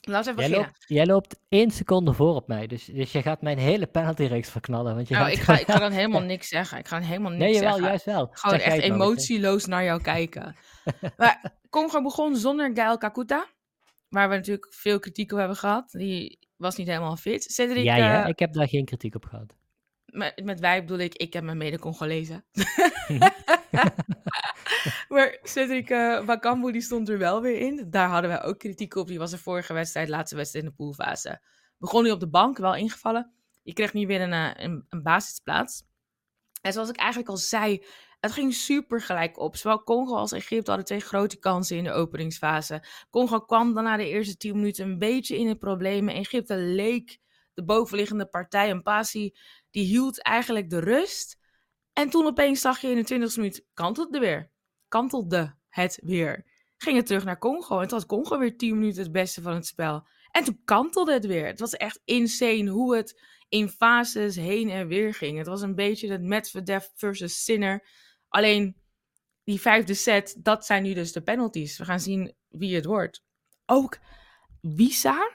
Laten 0.00 0.34
we 0.34 0.40
Jij 0.40 0.48
beginnen. 0.48 0.72
loopt, 0.72 0.84
jij 0.88 1.06
loopt 1.06 1.38
één 1.48 1.70
seconde 1.70 2.12
voor 2.12 2.34
op 2.34 2.48
mij, 2.48 2.66
dus, 2.66 2.84
dus 2.84 3.12
je 3.12 3.22
gaat 3.22 3.42
mijn 3.42 3.58
hele 3.58 3.86
penaltyreeks 3.86 4.50
verknallen. 4.50 4.94
Want 4.94 5.08
je 5.08 5.14
Oh, 5.14 5.20
gaat 5.20 5.32
ik, 5.32 5.38
ga, 5.38 5.58
ik 5.58 5.66
ga 5.66 5.78
dan 5.78 5.92
helemaal 5.92 6.20
niks 6.34 6.48
zeggen. 6.48 6.78
Ik 6.78 6.88
ga 6.88 6.98
dan 6.98 7.08
helemaal 7.08 7.30
niks 7.30 7.42
Nee, 7.44 7.52
jawel, 7.54 7.68
zeggen. 7.70 7.86
juist 7.88 8.04
wel. 8.04 8.28
Gewoon 8.32 8.58
Zeg 8.58 8.66
jij 8.68 8.76
echt 8.76 8.84
emotieloos 8.92 9.66
naar 9.66 9.84
jou 9.84 10.02
kijken. 10.02 10.56
maar 11.16 11.52
Congo 11.70 12.02
begon 12.02 12.36
zonder 12.36 12.70
Gael 12.74 12.98
Kakuta. 12.98 13.46
Waar 14.08 14.28
we 14.28 14.34
natuurlijk 14.36 14.66
veel 14.74 14.98
kritiek 14.98 15.32
op 15.32 15.38
hebben 15.38 15.56
gehad. 15.56 15.90
Die 15.90 16.38
was 16.56 16.76
niet 16.76 16.86
helemaal 16.86 17.16
fit. 17.16 17.42
Cedric, 17.44 17.84
Ja, 17.84 17.96
ja, 17.96 18.22
eh, 18.22 18.28
ik 18.28 18.38
heb 18.38 18.52
daar 18.52 18.68
geen 18.68 18.84
kritiek 18.84 19.14
op 19.14 19.24
gehad. 19.24 19.54
met, 20.06 20.44
met 20.44 20.60
wij 20.60 20.80
bedoel 20.80 20.98
ik, 20.98 21.14
ik 21.14 21.32
heb 21.32 21.44
mijn 21.44 21.56
mede-Congolezen. 21.56 22.44
maar 25.08 25.38
Cedric 25.42 25.90
uh, 25.90 26.62
die 26.72 26.80
stond 26.80 27.08
er 27.08 27.18
wel 27.18 27.40
weer 27.40 27.58
in. 27.58 27.86
Daar 27.90 28.08
hadden 28.08 28.30
wij 28.30 28.42
ook 28.42 28.58
kritiek 28.58 28.94
op. 28.94 29.08
Die 29.08 29.18
was 29.18 29.30
de 29.30 29.38
vorige 29.38 29.72
wedstrijd, 29.72 30.08
laatste 30.08 30.36
wedstrijd 30.36 30.64
in 30.64 30.70
de 30.70 30.76
poolfase. 30.76 31.40
Begon 31.78 32.02
nu 32.02 32.10
op 32.10 32.20
de 32.20 32.28
bank, 32.28 32.58
wel 32.58 32.74
ingevallen. 32.74 33.32
Je 33.62 33.72
kreeg 33.72 33.92
nu 33.92 34.06
weer 34.06 34.20
een, 34.20 34.32
eh, 34.32 34.64
een, 34.64 34.86
een 34.88 35.02
basisplaats. 35.02 35.82
En 36.62 36.72
zoals 36.72 36.88
ik 36.88 36.96
eigenlijk 36.96 37.30
al 37.30 37.36
zei, 37.36 37.84
het 38.20 38.32
ging 38.32 38.54
super 38.54 39.00
gelijk 39.00 39.38
op. 39.38 39.56
Zowel 39.56 39.82
Congo 39.82 40.14
als 40.14 40.32
Egypte 40.32 40.70
hadden 40.70 40.86
twee 40.86 41.00
grote 41.00 41.38
kansen 41.38 41.76
in 41.76 41.84
de 41.84 41.92
openingsfase. 41.92 42.84
Congo 43.10 43.40
kwam 43.40 43.74
dan 43.74 43.84
na 43.84 43.96
de 43.96 44.08
eerste 44.08 44.36
10 44.36 44.54
minuten 44.54 44.84
een 44.84 44.98
beetje 44.98 45.38
in 45.38 45.46
de 45.46 45.56
problemen. 45.56 46.14
Egypte 46.14 46.56
leek 46.56 47.18
de 47.54 47.64
bovenliggende 47.64 48.26
partij. 48.26 48.70
En 48.70 48.82
Pasi 48.82 49.36
die 49.70 49.84
hield 49.84 50.22
eigenlijk 50.22 50.70
de 50.70 50.78
rust. 50.78 51.38
En 51.92 52.10
toen 52.10 52.26
opeens 52.26 52.60
zag 52.60 52.80
je 52.80 52.88
in 52.88 53.02
de 53.02 53.14
20e 53.14 53.36
minuut 53.36 53.66
kantelde 53.74 54.18
weer. 54.18 54.50
Kantelde 54.96 55.54
het 55.68 55.98
weer. 56.02 56.44
Ging 56.76 56.96
het 56.96 57.06
terug 57.06 57.24
naar 57.24 57.38
Congo. 57.38 57.80
En 57.80 57.88
toen 57.88 57.98
had 57.98 58.06
Congo 58.06 58.38
weer 58.38 58.56
10 58.56 58.78
minuten 58.78 59.02
het 59.02 59.12
beste 59.12 59.42
van 59.42 59.54
het 59.54 59.66
spel. 59.66 60.06
En 60.30 60.44
toen 60.44 60.60
kantelde 60.64 61.12
het 61.12 61.26
weer. 61.26 61.46
Het 61.46 61.60
was 61.60 61.72
echt 61.72 62.00
insane 62.04 62.70
hoe 62.70 62.96
het 62.96 63.22
in 63.48 63.68
fases 63.68 64.36
heen 64.36 64.70
en 64.70 64.86
weer 64.86 65.14
ging. 65.14 65.38
Het 65.38 65.46
was 65.46 65.62
een 65.62 65.74
beetje 65.74 66.10
het 66.10 66.22
Medvedev 66.22 66.86
versus 66.94 67.44
Sinner. 67.44 67.86
Alleen 68.28 68.76
die 69.44 69.60
vijfde 69.60 69.94
set, 69.94 70.36
dat 70.38 70.66
zijn 70.66 70.82
nu 70.82 70.94
dus 70.94 71.12
de 71.12 71.22
penalties. 71.22 71.78
We 71.78 71.84
gaan 71.84 72.00
zien 72.00 72.34
wie 72.48 72.74
het 72.74 72.84
wordt. 72.84 73.24
Ook 73.66 73.98
Wisa, 74.60 75.30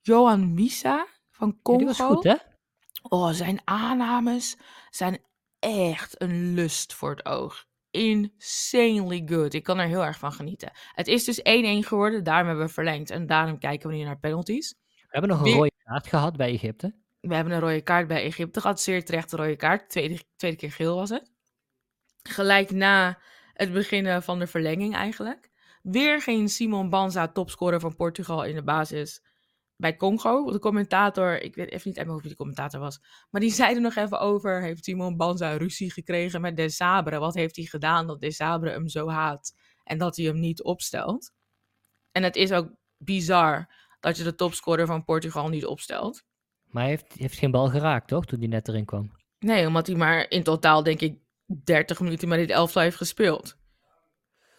Johan 0.00 0.54
Wisa 0.54 1.06
van 1.30 1.48
Ja, 1.48 1.58
Congo. 1.62 1.78
die 1.78 1.86
was 1.86 2.00
goed, 2.00 2.24
hè? 2.24 2.36
Oh, 3.02 3.30
zijn 3.30 3.60
aannames 3.64 4.56
zijn 4.90 5.24
echt 5.58 6.22
een 6.22 6.54
lust 6.54 6.94
voor 6.94 7.10
het 7.10 7.26
oog. 7.26 7.70
Insanely 7.92 9.22
good. 9.26 9.54
Ik 9.54 9.62
kan 9.62 9.78
er 9.78 9.86
heel 9.86 10.04
erg 10.04 10.18
van 10.18 10.32
genieten. 10.32 10.72
Het 10.92 11.06
is 11.08 11.24
dus 11.24 11.40
1-1 11.40 11.42
geworden, 11.86 12.24
daarom 12.24 12.46
hebben 12.46 12.66
we 12.66 12.72
verlengd. 12.72 13.10
En 13.10 13.26
daarom 13.26 13.58
kijken 13.58 13.88
we 13.88 13.96
nu 13.96 14.02
naar 14.02 14.18
penalties. 14.18 14.74
We 14.96 15.08
hebben 15.08 15.30
nog 15.30 15.46
een 15.46 15.52
rode 15.52 15.72
kaart 15.84 16.06
gehad 16.06 16.36
bij 16.36 16.52
Egypte. 16.52 16.94
We 17.20 17.34
hebben 17.34 17.52
een 17.52 17.60
rode 17.60 17.82
kaart 17.82 18.06
bij 18.06 18.22
Egypte 18.22 18.60
gehad. 18.60 18.80
Zeer 18.80 19.04
terecht 19.04 19.32
een 19.32 19.38
rode 19.38 19.56
kaart. 19.56 19.90
Tweede, 19.90 20.22
tweede 20.36 20.56
keer 20.56 20.72
geel 20.72 20.96
was 20.96 21.10
het. 21.10 21.32
Gelijk 22.22 22.70
na 22.70 23.18
het 23.52 23.72
beginnen 23.72 24.22
van 24.22 24.38
de 24.38 24.46
verlenging 24.46 24.94
eigenlijk. 24.94 25.50
Weer 25.82 26.22
geen 26.22 26.48
Simon 26.48 26.90
Banza, 26.90 27.28
topscorer 27.28 27.80
van 27.80 27.96
Portugal 27.96 28.44
in 28.44 28.54
de 28.54 28.62
basis 28.62 29.22
bij 29.76 29.96
Congo. 29.96 30.50
De 30.52 30.58
commentator, 30.58 31.42
ik 31.42 31.54
weet 31.54 31.70
even 31.70 31.88
niet 31.88 31.96
uit 31.98 32.06
mijn 32.06 32.08
hoofd 32.08 32.20
wie 32.22 32.30
de 32.30 32.36
commentator 32.36 32.80
was. 32.80 33.00
Maar 33.30 33.40
die 33.40 33.50
zei 33.60 33.74
er 33.74 33.80
nog 33.80 33.94
even 33.94 34.20
over. 34.20 34.62
Heeft 34.62 34.84
Simon 34.84 35.16
Banza 35.16 35.56
ruzie 35.56 35.92
gekregen 35.92 36.40
met 36.40 36.56
De 36.56 36.68
Sabre? 36.70 37.18
Wat 37.18 37.34
heeft 37.34 37.56
hij 37.56 37.64
gedaan 37.64 38.06
dat 38.06 38.20
De 38.20 38.32
Sabre 38.32 38.70
hem 38.70 38.88
zo 38.88 39.08
haat? 39.08 39.52
En 39.84 39.98
dat 39.98 40.16
hij 40.16 40.26
hem 40.26 40.38
niet 40.40 40.62
opstelt. 40.62 41.32
En 42.12 42.22
het 42.22 42.36
is 42.36 42.52
ook 42.52 42.70
bizar 42.96 43.74
dat 44.00 44.16
je 44.16 44.22
de 44.24 44.34
topscorer 44.34 44.86
van 44.86 45.04
Portugal 45.04 45.48
niet 45.48 45.66
opstelt. 45.66 46.22
Maar 46.64 46.82
hij 46.82 46.90
heeft, 46.92 47.12
heeft 47.12 47.38
geen 47.38 47.50
bal 47.50 47.68
geraakt, 47.68 48.08
toch? 48.08 48.24
Toen 48.26 48.38
hij 48.38 48.48
net 48.48 48.68
erin 48.68 48.84
kwam. 48.84 49.10
Nee, 49.38 49.66
omdat 49.66 49.86
hij 49.86 49.96
maar 49.96 50.30
in 50.30 50.42
totaal, 50.42 50.82
denk 50.82 51.00
ik, 51.00 51.18
30 51.64 52.00
minuten 52.00 52.28
met 52.28 52.38
dit 52.38 52.50
elftal 52.50 52.82
heeft 52.82 52.96
gespeeld. 52.96 53.56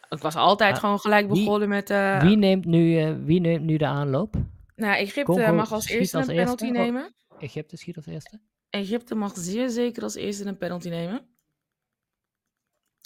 Het 0.10 0.22
was 0.22 0.36
altijd 0.36 0.74
Ah, 0.74 0.80
gewoon 0.80 1.00
gelijk 1.00 1.28
wie- 1.32 1.44
begonnen 1.44 1.70
met... 1.70 1.90
eh 1.90 2.22
Wie, 2.22 2.38
neemt 2.38 2.66
nu, 2.66 3.00
eh, 3.00 3.14
wie 3.24 3.40
neemt 3.40 3.64
nu 3.64 3.78
de 3.78 3.86
aanloop? 3.86 4.36
Nou, 4.76 4.96
Egypte 4.96 5.24
Congo 5.24 5.54
mag 5.54 5.72
als 5.72 5.88
eerste 5.88 6.18
als 6.18 6.28
een 6.28 6.36
penalty 6.36 6.64
eerste? 6.66 6.82
Nemen. 6.82 7.16
Egypte 7.40 7.78
schiet 7.78 7.96
als 7.96 8.06
eerste. 8.06 8.40
Egypte 8.70 9.16
mag 9.16 9.32
zeer 9.36 9.70
zeker 9.70 10.04
als 10.04 10.16
eerste 10.16 10.46
een 10.46 10.58
penalty 10.58 10.90
nemen. 10.90 11.28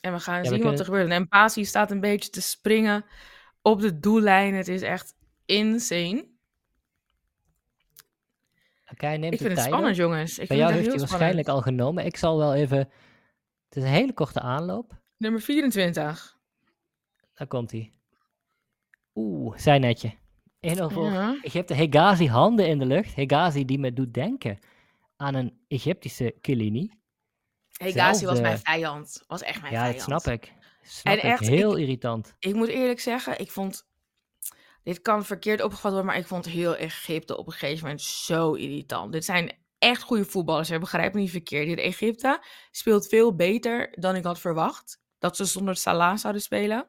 En 0.02 0.14
we 0.14 0.20
gaan 0.20 0.44
zien 0.44 0.52
wat 0.52 0.60
kunnen- 0.62 0.80
er 0.80 0.86
gebeurt. 0.86 1.10
En 1.10 1.28
Pasi 1.28 1.66
staat 1.66 1.92
een 1.92 2.00
beetje 2.00 2.30
te 2.30 2.42
springen 2.42 3.06
op 3.62 3.82
de 3.82 4.00
doellijn. 4.00 4.54
Het 4.54 4.68
is 4.68 4.82
echt 4.82 5.16
insane. 5.46 6.28
Oké, 8.92 9.06
hij 9.06 9.18
neemt 9.18 9.34
Ik 9.34 9.40
vind 9.40 9.52
het 9.52 9.60
tijden. 9.60 9.64
spannend, 9.64 9.96
jongens. 9.96 10.40
Ik 10.40 10.48
Bij 10.48 10.58
jou 10.58 10.72
heeft 10.74 10.88
hij 10.88 10.98
waarschijnlijk 10.98 11.48
al 11.48 11.62
genomen. 11.62 12.06
Ik 12.06 12.18
zal 12.18 12.38
wel 12.38 12.54
even... 12.54 12.78
Het 12.78 13.76
is 13.78 13.84
een 13.84 13.90
hele 13.90 14.14
korte 14.14 14.40
aanloop. 14.40 15.00
Nummer 15.18 15.42
24. 15.42 16.38
Daar 17.34 17.48
komt 17.48 17.72
hij. 17.72 17.92
Oeh, 19.16 19.58
zijn 19.58 19.82
netje. 19.82 20.14
1 20.60 20.92
voor 20.92 21.12
Ja. 21.12 21.38
Egypte. 21.42 21.74
Hegazi 21.74 22.28
handen 22.28 22.68
in 22.68 22.80
de 22.80 22.86
lucht. 22.86 23.16
Hegazi 23.16 23.66
die 23.66 23.80
me 23.80 23.94
doet 23.94 24.14
denken 24.14 24.60
aan 25.18 25.36
een 25.36 25.60
Egyptische 25.68 26.36
Kilini. 26.42 26.92
Hey, 27.72 27.92
Gazi 27.92 28.26
was 28.26 28.42
mijn 28.42 28.60
vijand. 28.60 29.24
Was 29.28 29.42
echt 29.42 29.62
mijn 29.62 29.74
Ja, 29.74 29.80
vijand. 29.80 29.98
dat 29.98 30.22
snap 30.22 30.34
ik. 30.34 30.54
Snap 30.82 31.14
En 31.14 31.20
ik. 31.20 31.26
echt, 31.26 31.48
Heel 31.48 31.72
ik- 31.72 31.78
irritant. 31.84 32.36
Ik 32.40 32.54
moet 32.54 32.68
eerlijk 32.68 33.00
zeggen, 33.00 33.40
ik 33.40 33.52
vond... 33.52 33.86
Dit 34.84 35.02
kan 35.02 35.26
verkeerd 35.26 35.62
opgevat 35.62 35.92
worden, 35.92 36.06
maar 36.06 36.18
ik 36.18 36.28
vond 36.28 36.46
heel 36.46 36.76
Egypte 36.76 37.38
op 37.38 37.46
een 37.48 37.52
gegeven 37.54 37.84
moment 37.84 38.02
zo 38.02 38.54
irritant. 38.54 39.12
Dit 39.12 39.26
zijn 39.26 39.58
echt 39.78 40.02
goede 40.02 40.26
voetballers, 40.26 40.70
hè, 40.70 40.80
begrijp 40.80 41.14
me 41.14 41.20
niet 41.20 41.30
verkeerd. 41.32 41.68
Dit 41.68 41.80
Egypte 41.80 42.44
speelt 42.72 43.08
veel 43.08 43.36
beter 43.36 43.94
dan 44.00 44.16
ik 44.16 44.24
had 44.24 44.40
verwacht. 44.40 45.02
Dat 45.20 45.36
ze 45.36 45.46
zonder 45.46 45.76
Salah 45.76 46.18
zouden 46.18 46.42
spelen. 46.42 46.88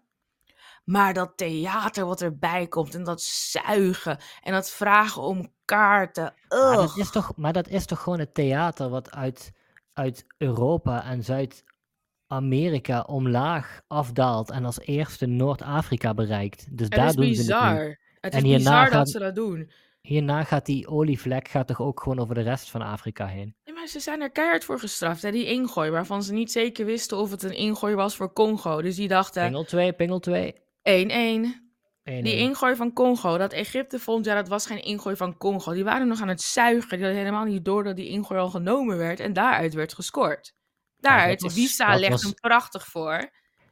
Maar 0.88 1.14
dat 1.14 1.32
theater 1.36 2.06
wat 2.06 2.20
erbij 2.20 2.66
komt 2.66 2.94
en 2.94 3.04
dat 3.04 3.22
zuigen 3.22 4.18
en 4.42 4.52
dat 4.52 4.70
vragen 4.70 5.22
om 5.22 5.52
kaarten. 5.64 6.34
Maar 6.48 6.76
dat, 6.76 6.96
is 6.96 7.10
toch, 7.10 7.32
maar 7.36 7.52
dat 7.52 7.68
is 7.68 7.86
toch 7.86 8.02
gewoon 8.02 8.18
het 8.18 8.34
theater 8.34 8.88
wat 8.88 9.10
uit, 9.10 9.52
uit 9.92 10.26
Europa 10.38 11.04
en 11.04 11.24
Zuid-Amerika 11.24 13.00
omlaag 13.00 13.80
afdaalt 13.86 14.50
en 14.50 14.64
als 14.64 14.80
eerste 14.80 15.26
Noord-Afrika 15.26 16.14
bereikt. 16.14 16.66
Dus 16.70 16.86
Het 16.86 16.96
daar 16.96 17.08
is 17.08 17.14
doen 17.14 17.24
ze 17.24 17.30
het 17.30 17.46
bizar. 17.46 17.98
Het 18.20 18.34
is 18.34 18.40
En 18.40 18.46
hierna 18.46 18.84
bizar 18.84 18.98
dat 18.98 19.10
ze 19.10 19.18
dat 19.18 19.34
doen. 19.34 19.70
Hierna 20.00 20.44
gaat 20.44 20.66
die 20.66 20.88
olievlek 20.88 21.48
gaat 21.48 21.66
toch 21.66 21.80
ook 21.80 22.02
gewoon 22.02 22.18
over 22.18 22.34
de 22.34 22.40
rest 22.40 22.70
van 22.70 22.82
Afrika 22.82 23.26
heen. 23.26 23.54
Ja, 23.64 23.72
maar 23.72 23.86
ze 23.86 24.00
zijn 24.00 24.20
er 24.20 24.30
keihard 24.30 24.64
voor 24.64 24.78
gestraft. 24.78 25.22
Hè? 25.22 25.30
Die 25.30 25.46
ingooi, 25.46 25.90
waarvan 25.90 26.22
ze 26.22 26.32
niet 26.32 26.52
zeker 26.52 26.86
wisten 26.86 27.18
of 27.18 27.30
het 27.30 27.42
een 27.42 27.56
ingooi 27.56 27.94
was 27.94 28.16
voor 28.16 28.32
Congo. 28.32 28.82
Dus 28.82 28.96
die 28.96 29.08
dachten 29.08 29.42
1-1. 29.42 29.44
Pingel 29.44 29.64
2, 29.64 29.92
pingel 29.92 30.18
2. 30.18 30.66
1 30.88 31.66
Die 32.02 32.36
ingooi 32.36 32.76
van 32.76 32.92
Congo, 32.92 33.38
dat 33.38 33.52
Egypte 33.52 33.98
vond, 33.98 34.24
ja, 34.24 34.34
dat 34.34 34.48
was 34.48 34.66
geen 34.66 34.82
ingooi 34.84 35.16
van 35.16 35.36
Congo. 35.36 35.72
Die 35.72 35.84
waren 35.84 36.08
nog 36.08 36.20
aan 36.20 36.28
het 36.28 36.40
zuigen. 36.40 36.88
Die 36.88 36.98
hadden 37.06 37.16
helemaal 37.24 37.44
niet 37.44 37.64
door 37.64 37.84
dat 37.84 37.96
die 37.96 38.08
ingooi 38.08 38.40
al 38.40 38.50
genomen 38.50 38.96
werd. 38.96 39.20
En 39.20 39.32
daaruit 39.32 39.74
werd 39.74 39.94
gescoord. 39.94 40.54
Daaruit, 40.96 41.54
Wisa 41.54 41.90
dat 41.90 42.00
legt 42.00 42.12
was- 42.12 42.22
hem 42.22 42.34
prachtig 42.34 42.86
voor. 42.86 43.30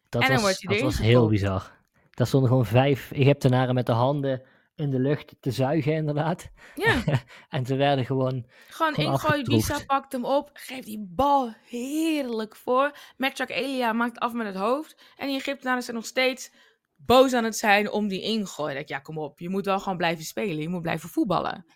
Dat 0.08 0.22
En 0.22 0.28
dan 0.28 0.36
was, 0.36 0.40
wordt 0.42 0.62
hij 0.62 0.74
dat 0.74 0.82
was 0.84 0.98
heel 0.98 1.28
bizar. 1.28 1.72
Daar 2.10 2.26
stonden 2.26 2.48
gewoon 2.48 2.66
vijf 2.66 3.12
Egyptenaren 3.12 3.74
met 3.74 3.86
de 3.86 3.92
handen 3.92 4.42
in 4.74 4.90
de 4.90 4.98
lucht 4.98 5.34
te 5.40 5.50
zuigen, 5.50 5.92
inderdaad. 5.92 6.50
Ja, 6.74 7.02
En 7.48 7.66
ze 7.66 7.76
werden 7.76 8.04
gewoon. 8.04 8.46
gewoon 8.68 8.94
Gewoon 8.94 9.12
ingooi. 9.12 9.42
Wisa 9.42 9.78
pakt 9.86 10.12
hem 10.12 10.24
op, 10.24 10.50
geeft 10.52 10.84
die 10.86 11.06
bal 11.08 11.54
heerlijk 11.68 12.56
voor. 12.56 12.96
Metjak 13.16 13.48
Elia 13.50 13.92
maakt 13.92 14.18
af 14.18 14.32
met 14.32 14.46
het 14.46 14.56
hoofd. 14.56 14.96
En 15.16 15.26
die 15.26 15.36
Egyptenaren 15.36 15.82
zijn 15.82 15.96
nog 15.96 16.06
steeds 16.06 16.50
boos 16.96 17.32
aan 17.32 17.44
het 17.44 17.56
zijn 17.56 17.90
om 17.90 18.08
die 18.08 18.22
ingooi. 18.22 18.74
Dat, 18.74 18.88
ja, 18.88 18.98
kom 18.98 19.18
op, 19.18 19.38
je 19.38 19.48
moet 19.48 19.64
wel 19.64 19.80
gewoon 19.80 19.96
blijven 19.98 20.24
spelen. 20.24 20.58
Je 20.58 20.68
moet 20.68 20.82
blijven 20.82 21.08
voetballen. 21.08 21.66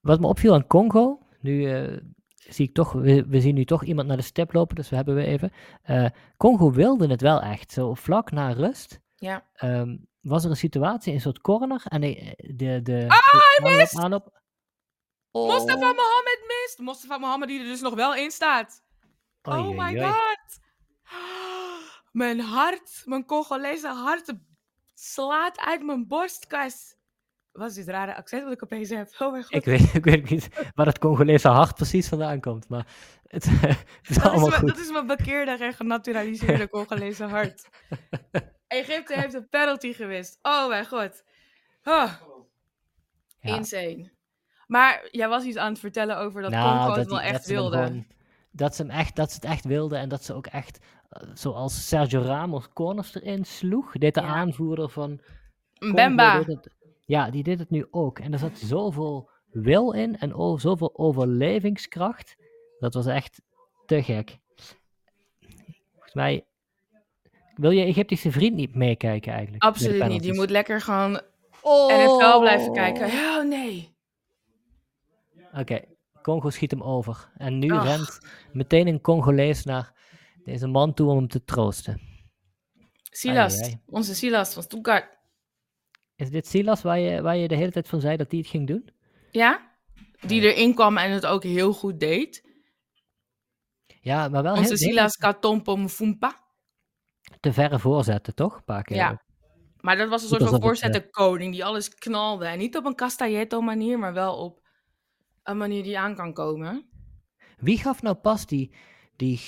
Wat 0.00 0.20
me 0.20 0.26
opviel 0.26 0.54
aan 0.54 0.66
Congo. 0.66 1.26
Nu 1.40 1.70
eh, 1.72 1.96
zie 2.34 2.68
ik 2.68 2.74
toch. 2.74 2.92
We, 2.92 3.26
we 3.26 3.40
zien 3.40 3.54
nu 3.54 3.64
toch 3.64 3.84
iemand 3.84 4.08
naar 4.08 4.16
de 4.16 4.22
step 4.22 4.52
lopen, 4.52 4.76
dus 4.76 4.88
we 4.88 4.96
hebben 4.96 5.14
we 5.14 5.24
even. 5.24 5.52
Eh, 5.82 6.06
Congo 6.36 6.70
wilde 6.72 7.06
het 7.06 7.20
wel 7.20 7.40
echt. 7.40 7.72
Zo 7.72 7.94
vlak 7.94 8.30
na 8.30 8.52
rust. 8.52 9.00
Ja. 9.14 9.46
ehm, 9.54 9.96
was 10.20 10.44
er 10.44 10.50
een 10.50 10.56
situatie, 10.56 11.12
een 11.12 11.20
soort 11.20 11.40
corner. 11.40 11.82
En 11.88 12.00
de. 12.00 12.34
de, 12.54 12.82
de 12.82 13.04
Ah, 13.08 13.18
de 13.32 13.60
hij 13.62 13.76
mist! 13.76 13.98
aanloop- 13.98 14.38
Oh. 15.32 15.48
Mustafa 15.52 15.74
Mohammed 15.92 16.40
mist. 16.46 16.78
Mustafa 16.78 17.18
Mohammed 17.18 17.48
die 17.48 17.60
er 17.60 17.66
dus 17.66 17.80
nog 17.80 17.94
wel 17.94 18.14
in 18.14 18.30
staat. 18.30 18.82
Oei, 19.48 19.58
oh 19.58 19.68
my 19.78 19.90
oei. 19.98 20.00
god. 20.02 20.58
Mijn 22.10 22.40
hart, 22.40 23.02
mijn 23.04 23.24
Congolese 23.24 23.88
hart 23.88 24.32
slaat 24.94 25.58
uit 25.60 25.82
mijn 25.84 26.06
borstkas. 26.06 26.94
Wat 27.52 27.68
is 27.70 27.74
dit 27.74 27.88
rare 27.88 28.14
accent 28.16 28.42
wat 28.44 28.52
ik 28.52 28.62
opeens 28.62 28.88
heb? 28.90 29.14
Oh 29.18 29.30
mijn 29.30 29.42
god. 29.42 29.54
Ik 29.54 29.64
weet, 29.64 29.94
ik 29.94 30.04
weet 30.04 30.30
niet 30.30 30.48
waar 30.74 30.84
dat 30.86 30.98
Congolese 30.98 31.48
hart 31.48 31.74
precies 31.74 32.08
vandaan 32.08 32.40
komt, 32.40 32.68
maar 32.68 32.86
het, 33.26 33.44
het 33.50 33.76
is 34.08 34.16
dat, 34.16 34.16
is 34.16 34.20
allemaal 34.22 34.48
mijn, 34.48 34.60
goed. 34.60 34.68
dat 34.68 34.78
is 34.78 34.90
mijn 34.90 35.06
bekeerde 35.06 35.50
en 35.64 35.72
genaturaliseerde 35.74 36.68
Congolese 36.78 37.24
hart. 37.24 37.68
Egypte 38.66 39.14
heeft 39.14 39.34
een 39.34 39.48
penalty 39.48 39.92
gewist. 39.92 40.38
Oh 40.42 40.68
mijn 40.68 40.86
god. 40.86 41.22
Oh, 41.84 42.12
Ja. 43.40 43.54
Insane. 43.56 44.10
Maar 44.66 45.08
jij 45.10 45.28
was 45.28 45.44
iets 45.44 45.56
aan 45.56 45.70
het 45.70 45.78
vertellen 45.80 46.16
over 46.18 46.42
dat 46.42 46.50
Nou, 46.50 46.84
Congo 46.86 46.98
het 46.98 47.08
wel 47.08 47.20
echt 47.20 47.46
wilde. 47.46 47.76
gewoon- 47.76 48.06
dat, 48.50 48.74
ze 48.76 48.82
hem 48.82 48.90
echt, 48.90 49.16
dat 49.16 49.28
ze 49.30 49.34
het 49.34 49.44
echt 49.44 49.64
wilden 49.64 49.98
en 49.98 50.08
dat 50.08 50.24
ze 50.24 50.34
ook 50.34 50.46
echt, 50.46 50.78
zoals 51.34 51.88
Sergio 51.88 52.20
Ramos 52.22 52.68
corners 52.72 53.14
erin 53.14 53.44
sloeg, 53.44 53.92
deed 53.92 54.14
de 54.14 54.20
Ja. 54.20 54.26
aanvoerder 54.26 54.88
van 54.88 55.20
het- 56.46 56.74
ja, 57.06 57.30
die 57.30 57.42
deed 57.42 57.58
het 57.58 57.70
nu 57.70 57.86
ook. 57.90 58.18
En 58.18 58.32
er 58.32 58.38
zat 58.38 58.58
zoveel 58.58 59.30
wil 59.50 59.92
in 59.92 60.18
en 60.18 60.34
o- 60.34 60.58
zoveel 60.58 60.98
overlevingskracht. 60.98 62.36
Dat 62.78 62.94
was 62.94 63.06
echt 63.06 63.42
te 63.86 64.02
gek. 64.02 64.38
Volgens 65.92 66.14
mij 66.14 66.44
wil 67.54 67.70
je 67.70 67.84
Egyptische 67.84 68.30
vriend 68.30 68.54
niet 68.54 68.74
meekijken 68.74 69.32
eigenlijk. 69.32 69.62
Absoluut 69.62 69.92
niet. 69.92 70.02
Je 70.02 70.08
penalties? 70.08 70.36
moet 70.38 70.50
lekker 70.50 70.80
gewoon 70.80 71.20
Oh. 71.62 71.86
NFL 71.88 72.38
blijven 72.40 72.72
kijken. 72.72 73.06
Oh 73.06 73.44
nee. 73.48 73.94
Oké, 75.52 75.80
Congo 76.22 76.50
schiet 76.50 76.70
hem 76.70 76.82
over. 76.82 77.30
En 77.36 77.58
nu 77.58 77.70
Ach. 77.70 77.84
rent 77.84 78.18
meteen 78.52 78.86
een 78.86 79.00
Congolees 79.00 79.64
naar 79.64 79.92
deze 80.44 80.66
man 80.66 80.94
toe 80.94 81.10
om 81.10 81.16
hem 81.16 81.28
te 81.28 81.44
troosten. 81.44 82.00
Silas. 83.10 83.54
Ai, 83.54 83.62
ai, 83.62 83.72
ai. 83.72 83.82
Onze 83.86 84.14
Silas 84.14 84.52
van 84.52 84.62
Stuttgart. 84.62 85.18
Is 86.16 86.30
dit 86.30 86.46
Silas 86.46 86.82
waar 86.82 86.98
je, 86.98 87.22
waar 87.22 87.36
je 87.36 87.48
de 87.48 87.56
hele 87.56 87.70
tijd 87.70 87.88
van 87.88 88.00
zei 88.00 88.16
dat 88.16 88.30
hij 88.30 88.40
het 88.40 88.48
ging 88.48 88.66
doen? 88.66 88.90
Ja? 89.30 89.78
Die 90.20 90.40
erin 90.40 90.74
kwam 90.74 90.96
en 90.96 91.10
het 91.10 91.26
ook 91.26 91.42
heel 91.42 91.72
goed 91.72 92.00
deed. 92.00 92.48
Ja, 94.00 94.28
maar 94.28 94.42
wel 94.42 94.54
Onze 94.54 94.76
Silas 94.76 95.16
Katompo 95.16 95.76
Mfumpa. 95.76 96.40
te 97.40 97.52
verre 97.52 97.78
voorzetten, 97.78 98.34
toch? 98.34 98.56
Een 98.56 98.64
paar 98.64 98.82
keer. 98.82 98.96
Ja. 98.96 99.22
Maar 99.80 99.96
dat 99.96 100.08
was 100.08 100.22
een 100.22 100.28
soort 100.28 100.42
van 100.42 100.52
het, 100.52 100.62
voorzettenkoning 100.62 101.52
die 101.52 101.64
alles 101.64 101.88
knalde. 101.88 102.46
En 102.46 102.58
niet 102.58 102.76
op 102.76 102.84
een 102.84 102.94
Castelletto 102.94 103.60
manier, 103.60 103.98
maar 103.98 104.12
wel 104.12 104.36
op 104.36 104.66
een 105.42 105.56
manier 105.56 105.82
die 105.82 105.98
aan 105.98 106.14
kan 106.14 106.32
komen. 106.32 106.88
Wie 107.58 107.78
gaf 107.78 108.02
nou 108.02 108.16
pas 108.16 108.46
die, 108.46 108.74
die 109.20 109.40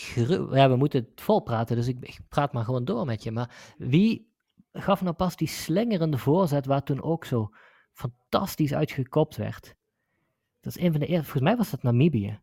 Ja, 0.50 0.68
we 0.68 0.76
moeten 0.76 1.08
het 1.10 1.20
volpraten, 1.20 1.76
dus 1.76 1.88
ik, 1.88 1.96
ik 2.00 2.18
praat 2.28 2.52
maar 2.52 2.64
gewoon 2.64 2.84
door 2.84 3.06
met 3.06 3.22
je. 3.22 3.30
Maar 3.30 3.74
wie 3.78 4.32
gaf 4.72 5.02
nou 5.02 5.14
pas 5.14 5.36
die 5.36 5.48
slingerende 5.48 6.18
voorzet 6.18 6.66
waar 6.66 6.82
toen 6.82 7.02
ook 7.02 7.24
zo 7.24 7.50
fantastisch 7.92 8.74
uitgekopt 8.74 9.36
werd? 9.36 9.74
Dat 10.60 10.76
is 10.76 10.82
een 10.82 10.90
van 10.90 11.00
de 11.00 11.06
eerste... 11.06 11.24
Volgens 11.24 11.42
mij 11.42 11.56
was 11.56 11.70
dat 11.70 11.82
Namibië. 11.82 12.40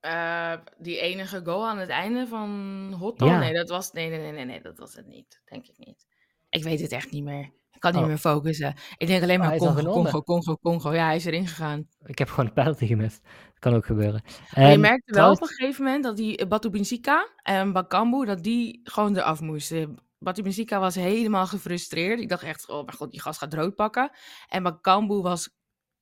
Eh, 0.00 0.56
die 0.78 1.00
enige 1.00 1.44
goal 1.44 1.68
aan 1.68 1.78
het 1.78 1.88
einde 1.88 2.26
van 2.26 2.92
Hotto? 2.98 3.26
Ja. 3.26 3.38
Nee, 3.38 3.52
dat 3.52 3.68
was, 3.68 3.92
nee, 3.92 4.08
nee, 4.08 4.18
nee, 4.18 4.32
nee, 4.32 4.44
nee, 4.44 4.60
dat 4.60 4.78
was 4.78 4.94
het 4.94 5.06
niet. 5.06 5.40
Denk 5.44 5.66
ik 5.66 5.78
niet. 5.78 6.06
Ik 6.48 6.62
weet 6.62 6.80
het 6.80 6.92
echt 6.92 7.10
niet 7.10 7.24
meer. 7.24 7.52
Ik 7.76 7.82
kan 7.82 7.92
niet 7.92 8.00
Oh. 8.02 8.06
meer 8.08 8.18
focussen. 8.18 8.74
Ik 8.96 9.06
denk 9.06 9.22
alleen 9.22 9.40
Oh, 9.40 9.46
maar 9.46 9.52
al 9.52 9.74
Congo. 9.74 9.92
Congo, 9.92 10.22
Congo, 10.22 10.56
Congo. 10.56 10.92
Ja, 10.94 11.04
hij 11.06 11.16
is 11.16 11.24
erin 11.24 11.46
gegaan. 11.46 11.88
Ik 12.04 12.18
heb 12.18 12.28
gewoon 12.28 12.46
een 12.46 12.52
penalty 12.52 12.86
gemist. 12.86 13.22
Dat 13.22 13.58
kan 13.58 13.74
ook 13.74 13.86
gebeuren. 13.86 14.22
Maar 14.54 14.64
je 14.66 14.72
En 14.72 14.80
merkte 14.80 15.02
wel 15.12 15.14
trouwens- 15.14 15.40
op 15.40 15.48
een 15.48 15.54
gegeven 15.54 15.84
moment 15.84 16.04
dat 16.04 16.16
die 16.16 16.36
eh, 16.36 16.48
Batu 16.48 16.70
Binsika 16.70 17.28
en 17.42 17.72
Bakambu, 17.72 18.24
dat 18.24 18.42
die 18.42 18.80
gewoon 18.84 19.16
eraf 19.16 19.40
moesten. 19.40 19.96
Batu 20.18 20.42
Binsika 20.42 20.80
was 20.80 20.94
helemaal 20.94 21.46
gefrustreerd. 21.46 22.20
Ik 22.20 22.28
dacht 22.28 22.42
echt, 22.42 22.68
oh 22.68 22.84
mijn 22.84 22.96
god, 22.96 23.10
die 23.10 23.20
gast 23.20 23.38
gaat 23.38 23.54
rood 23.54 23.74
pakken. 23.74 24.10
En 24.48 24.62
Bakambu 24.62 25.14
was 25.20 25.48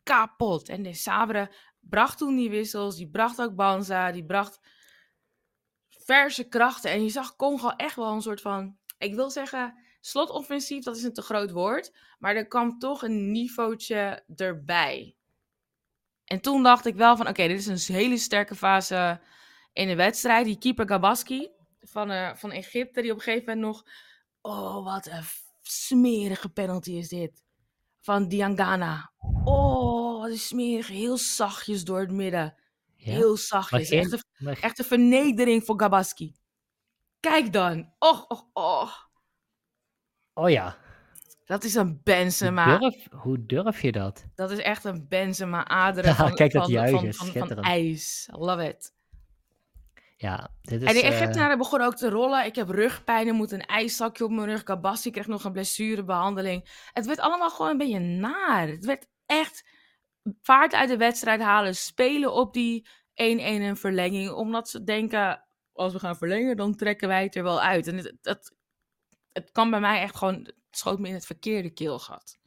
kapot. 0.03 0.68
En 0.68 0.83
de 0.83 0.95
Sabre 0.95 1.53
bracht 1.81 2.18
toen 2.18 2.37
die 2.37 2.51
wissels, 2.51 2.97
die 2.97 3.11
bracht 3.11 3.41
ook 3.43 3.55
Banza, 3.55 4.12
die 4.12 4.25
bracht 4.25 4.61
verse 5.89 6.49
krachten. 6.49 6.91
En 6.91 7.03
je 7.03 7.09
zag 7.09 7.37
Congo 7.37 7.68
echt 7.68 7.97
wel 7.97 8.12
een 8.12 8.22
soort 8.22 8.41
van, 8.41 8.77
ik 8.99 9.14
wil 9.14 9.31
zeggen, 9.31 9.75
slotoffensief, 10.07 10.84
dat 10.84 10.96
is 10.96 11.02
een 11.02 11.12
te 11.12 11.22
groot 11.22 11.50
woord. 11.50 11.92
Maar 12.18 12.36
er 12.36 12.46
kwam 12.46 12.78
toch 12.78 13.02
een 13.02 13.30
niveautje 13.30 14.24
erbij. 14.36 15.16
En 16.24 16.40
toen 16.40 16.62
dacht 16.62 16.86
ik 16.86 16.94
wel 16.94 17.16
van, 17.16 17.28
oké, 17.28 17.46
dit 17.46 17.66
is 17.66 17.88
een 17.88 17.94
hele 17.94 18.18
sterke 18.18 18.55
fase 18.55 19.20
in 19.72 19.88
de 19.88 19.94
wedstrijd. 19.94 20.44
Die 20.44 20.59
keeper 20.59 20.88
Gabaski 20.88 21.48
van, 21.80 22.11
uh, 22.11 22.34
van 22.34 22.50
Egypte, 22.50 23.02
die 23.02 23.11
op 23.11 23.16
een 23.16 23.22
gegeven 23.22 23.46
moment 23.46 23.66
nog... 23.66 23.84
Oh, 24.40 24.84
wat 24.84 25.07
een 25.07 25.24
smerige 25.62 26.48
penalty 26.48 26.92
is 26.92 27.09
dit. 27.09 27.42
Van 28.00 28.28
Diangana. 28.28 29.12
Oh, 29.44 30.20
wat 30.20 30.30
een 30.30 30.38
smerig. 30.38 30.88
Heel 30.88 31.16
zachtjes 31.16 31.84
door 31.84 32.00
het 32.00 32.11
midden. 32.11 32.55
Ja? 32.94 33.12
Heel 33.12 33.36
zachtjes. 33.36 33.90
Echt, 33.90 34.12
een, 34.12 34.55
echt 34.55 34.78
een 34.78 34.84
vernedering 34.84 35.64
voor 35.64 35.80
Gabaski. 35.80 36.34
Kijk 37.20 37.52
dan. 37.52 37.92
Och, 37.98 38.26
och, 38.28 38.46
och. 38.52 39.03
Oh 40.35 40.51
ja. 40.51 40.76
Dat 41.45 41.64
is 41.64 41.74
een 41.74 42.01
Benzema. 42.05 42.78
Hoe 42.78 42.91
durf, 42.91 43.07
hoe 43.11 43.47
durf 43.47 43.82
je 43.82 43.93
dat? 43.93 44.24
Dat 44.35 44.51
is 44.51 44.59
echt 44.59 44.85
een 44.85 45.07
Benzema 45.09 45.66
aderen 45.66 46.11
ja, 46.11 46.16
van, 46.16 46.35
kijk 46.35 46.53
dat 46.53 46.70
van, 46.70 47.12
van, 47.12 47.12
van, 47.12 47.49
van, 47.49 47.61
ijs. 47.61 48.28
Love 48.32 48.68
it. 48.68 48.93
Ja, 50.16 50.51
dit 50.62 50.82
is, 50.82 50.89
en 50.89 50.95
de 50.95 51.03
Egyptenaren 51.03 51.53
uh... 51.53 51.59
begonnen 51.59 51.89
ook 51.89 51.97
te 51.97 52.09
rollen. 52.09 52.45
Ik 52.45 52.55
heb 52.55 52.68
rugpijn, 52.68 53.28
er 53.28 53.35
moet 53.35 53.53
een 53.53 53.66
ijszakje 53.66 54.24
op 54.24 54.30
mijn 54.30 54.49
rug. 54.49 54.62
Gabassi 54.64 55.11
kreeg 55.11 55.26
nog 55.26 55.45
een 55.45 55.53
blessurebehandeling. 55.53 56.89
Het 56.93 57.07
werd 57.07 57.20
allemaal 57.20 57.51
gewoon 57.51 57.70
een 57.70 57.78
beetje 57.78 57.99
naar. 57.99 58.68
Het 58.68 58.85
werd 58.85 59.07
echt 59.26 59.64
vaart 60.43 60.74
uit 60.74 60.89
de 60.89 60.97
wedstrijd 60.97 61.41
halen. 61.41 61.76
Spelen 61.76 62.32
op 62.32 62.53
die 62.53 62.87
1-1 62.87 62.93
en 63.14 63.76
verlenging. 63.76 64.30
Omdat 64.30 64.68
ze 64.68 64.85
denken, 64.85 65.45
als 65.72 65.93
we 65.93 65.99
gaan 65.99 66.16
verlengen, 66.16 66.57
dan 66.57 66.74
trekken 66.74 67.09
wij 67.09 67.22
het 67.22 67.37
er 67.37 67.43
wel 67.43 67.61
uit. 67.61 67.87
En 67.87 67.97
het, 68.22 68.55
het 69.35 69.51
kan 69.53 69.70
bij 69.70 69.80
mij 69.80 70.01
echt 70.01 70.16
gewoon, 70.16 70.35
het 70.35 70.55
schoot 70.70 70.99
me 70.99 71.09
in 71.09 71.14
het 71.14 71.26
verkeerde 71.26 71.70
keelgat. 71.70 72.39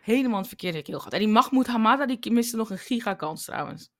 Helemaal 0.00 0.38
het 0.38 0.48
verkeerde 0.48 0.82
keelgat. 0.82 1.12
En 1.12 1.18
die 1.18 1.28
Mahmoud 1.28 1.66
Hamada, 1.66 2.06
die 2.06 2.32
miste 2.32 2.56
nog 2.56 2.70
een 2.70 2.78
gigakans 2.78 3.44
trouwens. 3.44 3.90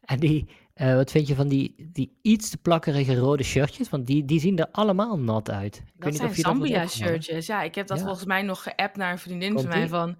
En 0.00 0.20
die, 0.20 0.48
uh, 0.74 0.94
wat 0.94 1.10
vind 1.10 1.28
je 1.28 1.34
van 1.34 1.48
die, 1.48 1.90
die 1.92 2.18
iets 2.22 2.50
te 2.50 2.58
plakkerige 2.58 3.16
rode 3.16 3.42
shirtjes? 3.42 3.88
Want 3.88 4.06
die, 4.06 4.24
die 4.24 4.40
zien 4.40 4.58
er 4.58 4.70
allemaal 4.70 5.18
nat 5.18 5.50
uit. 5.50 5.76
Ik 5.76 6.02
dat 6.02 6.14
zijn 6.14 6.34
Zambia-shirtjes. 6.34 7.46
Ja, 7.46 7.62
ik 7.62 7.74
heb 7.74 7.86
dat 7.86 8.00
volgens 8.00 8.24
mij 8.24 8.42
nog 8.42 8.62
geappt 8.62 8.96
naar 8.96 9.12
een 9.12 9.18
vriendin 9.18 9.54
Komt 9.54 9.66
van 9.66 9.78
mij 9.78 9.88
van... 9.88 10.18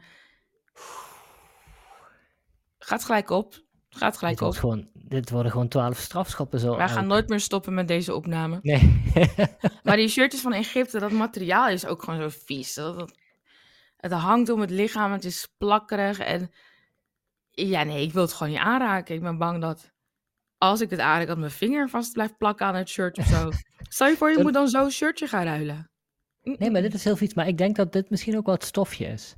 Gaat 2.78 3.04
gelijk 3.04 3.30
op. 3.30 3.64
Gaat 3.96 4.16
gelijk 4.16 4.38
dit 4.38 4.48
op. 4.48 4.54
Gewoon, 4.54 4.88
dit 4.92 5.30
worden 5.30 5.52
gewoon 5.52 5.68
twaalf 5.68 5.98
strafschoppen 5.98 6.60
zo. 6.60 6.76
Wij 6.76 6.88
gaan 6.88 7.06
nooit 7.06 7.28
meer 7.28 7.40
stoppen 7.40 7.74
met 7.74 7.88
deze 7.88 8.14
opname. 8.14 8.58
Nee. 8.62 9.02
maar 9.84 9.96
die 9.96 10.08
shirtjes 10.08 10.40
van 10.40 10.52
Egypte, 10.52 10.98
dat 10.98 11.10
materiaal 11.10 11.68
is 11.68 11.86
ook 11.86 12.02
gewoon 12.02 12.20
zo 12.20 12.38
vies. 12.44 12.74
Dat, 12.74 13.12
het 13.96 14.12
hangt 14.12 14.48
om 14.48 14.60
het 14.60 14.70
lichaam, 14.70 15.12
het 15.12 15.24
is 15.24 15.48
plakkerig 15.58 16.18
en... 16.18 16.50
Ja, 17.50 17.82
nee, 17.82 18.02
ik 18.02 18.12
wil 18.12 18.22
het 18.22 18.32
gewoon 18.32 18.52
niet 18.52 18.62
aanraken. 18.62 19.14
Ik 19.14 19.20
ben 19.20 19.38
bang 19.38 19.60
dat 19.60 19.92
als 20.58 20.80
ik 20.80 20.90
het 20.90 21.00
aanraak, 21.00 21.26
dat 21.26 21.38
mijn 21.38 21.50
vinger 21.50 21.88
vast 21.88 22.12
blijft 22.12 22.36
plakken 22.36 22.66
aan 22.66 22.74
het 22.74 22.88
shirt 22.88 23.18
of 23.18 23.26
zo. 23.26 23.50
Stel 23.88 24.08
je 24.08 24.16
voor, 24.16 24.30
je 24.30 24.42
moet 24.42 24.52
dan 24.52 24.68
zo'n 24.68 24.90
shirtje 24.90 25.26
gaan 25.26 25.44
ruilen. 25.44 25.90
Nee, 26.42 26.70
maar 26.70 26.82
dit 26.82 26.94
is 26.94 27.04
heel 27.04 27.16
vies. 27.16 27.34
Maar 27.34 27.48
ik 27.48 27.58
denk 27.58 27.76
dat 27.76 27.92
dit 27.92 28.10
misschien 28.10 28.36
ook 28.36 28.46
wat 28.46 28.64
stofje 28.64 29.06
is. 29.06 29.34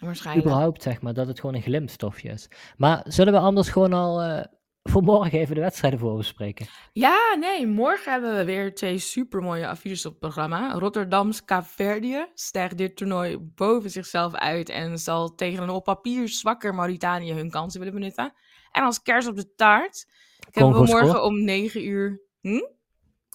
Waarschijnlijk. 0.00 0.46
Überhaupt, 0.46 0.82
zeg 0.82 1.02
maar, 1.02 1.14
dat 1.14 1.26
het 1.26 1.40
gewoon 1.40 1.54
een 1.54 1.62
glimstofje 1.62 2.28
is. 2.28 2.48
Maar 2.76 3.04
zullen 3.04 3.32
we 3.32 3.38
anders 3.38 3.68
gewoon 3.68 3.92
al 3.92 4.22
uh, 4.24 4.40
voor 4.82 5.02
morgen 5.02 5.38
even 5.38 5.54
de 5.54 5.60
wedstrijden 5.60 5.98
voor 5.98 6.16
bespreken? 6.16 6.66
Ja, 6.92 7.36
nee, 7.38 7.66
morgen 7.66 8.12
hebben 8.12 8.36
we 8.36 8.44
weer 8.44 8.74
twee 8.74 8.98
supermooie 8.98 9.68
affiches 9.68 10.06
op 10.06 10.10
het 10.10 10.20
programma. 10.20 10.72
Rotterdams 10.72 11.44
Kaapverdië 11.44 12.26
stijgt 12.34 12.78
dit 12.78 12.96
toernooi 12.96 13.38
boven 13.38 13.90
zichzelf 13.90 14.34
uit 14.34 14.68
en 14.68 14.98
zal 14.98 15.34
tegen 15.34 15.62
een 15.62 15.70
op 15.70 15.84
papier 15.84 16.28
zwakker 16.28 16.74
Mauritanië 16.74 17.32
hun 17.32 17.50
kansen 17.50 17.80
willen 17.80 17.94
benutten. 17.94 18.32
En 18.70 18.82
als 18.82 19.02
kers 19.02 19.26
op 19.26 19.36
de 19.36 19.54
taart 19.54 20.06
hebben 20.50 20.72
we 20.72 20.86
morgen 20.86 21.24
om 21.24 21.44
9 21.44 21.86
uur... 21.86 22.20
Hm? 22.40 22.60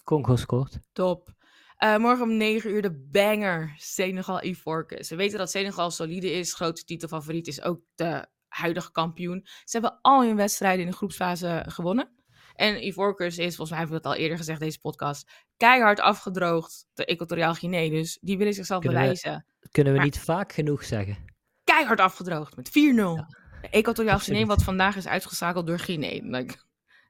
Congo 0.04 0.36
scoort. 0.36 0.78
Top. 0.92 1.35
Uh, 1.84 1.96
morgen 1.96 2.22
om 2.22 2.36
9 2.36 2.70
uur 2.70 2.82
de 2.82 3.08
banger 3.10 3.74
Senegal 3.76 4.44
Ivorcus. 4.44 5.08
We 5.08 5.16
weten 5.16 5.38
dat 5.38 5.50
Senegal 5.50 5.90
solide 5.90 6.32
is, 6.32 6.54
grote 6.54 6.84
titelfavoriet 6.84 7.46
is 7.46 7.62
ook 7.62 7.80
de 7.94 8.26
huidige 8.48 8.92
kampioen. 8.92 9.46
Ze 9.64 9.78
hebben 9.78 9.98
al 10.00 10.24
hun 10.24 10.36
wedstrijden 10.36 10.84
in 10.84 10.90
de 10.90 10.96
groepsfase 10.96 11.64
gewonnen. 11.68 12.10
En 12.54 12.86
Ivorcus 12.86 13.38
is, 13.38 13.56
volgens 13.56 13.70
mij 13.70 13.78
hebben 13.78 13.96
we 13.96 14.08
het 14.08 14.16
al 14.16 14.22
eerder 14.22 14.36
gezegd, 14.36 14.60
deze 14.60 14.80
podcast, 14.80 15.30
keihard 15.56 16.00
afgedroogd. 16.00 16.86
De 16.94 17.04
Equatoriaal 17.04 17.54
Guinea, 17.54 17.90
dus 17.90 18.18
die 18.20 18.38
willen 18.38 18.54
zichzelf 18.54 18.80
kunnen 18.80 19.00
bewijzen. 19.00 19.46
We, 19.60 19.68
kunnen 19.70 19.92
we 19.92 19.98
niet 19.98 20.18
vaak 20.18 20.52
genoeg 20.52 20.84
zeggen. 20.84 21.34
Keihard 21.64 22.00
afgedroogd 22.00 22.56
met 22.56 22.68
4-0. 22.68 22.72
Ja. 22.72 23.28
Equatoriaal 23.70 24.18
Guinea, 24.18 24.46
wat 24.46 24.62
vandaag 24.62 24.96
is 24.96 25.06
uitgeschakeld 25.06 25.66
door 25.66 25.78
Guinea. 25.78 26.20
Like, 26.22 26.54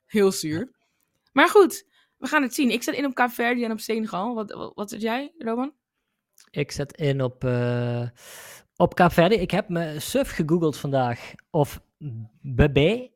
heel 0.07 0.33
zuur. 0.33 0.75
Maar 1.33 1.49
goed, 1.49 1.87
we 2.17 2.27
gaan 2.27 2.43
het 2.43 2.55
zien. 2.55 2.71
Ik 2.71 2.83
zet 2.83 2.95
in 2.95 3.05
op 3.05 3.15
Kaapverdi 3.15 3.65
en 3.65 3.71
op 3.71 3.81
Senegal. 3.81 4.35
Wat, 4.35 4.53
wat, 4.53 4.73
wat 4.75 4.91
zet 4.91 5.01
jij, 5.01 5.33
Roman? 5.39 5.73
Ik 6.51 6.71
zet 6.71 6.97
in 6.97 7.23
op, 7.23 7.45
uh, 7.45 8.09
op 8.77 8.95
Kaapverdi. 8.95 9.35
Ik 9.35 9.51
heb 9.51 9.69
me 9.69 10.01
suf 10.01 10.31
gegoogeld 10.31 10.77
vandaag 10.77 11.33
of 11.51 11.81
BB. 12.41 13.09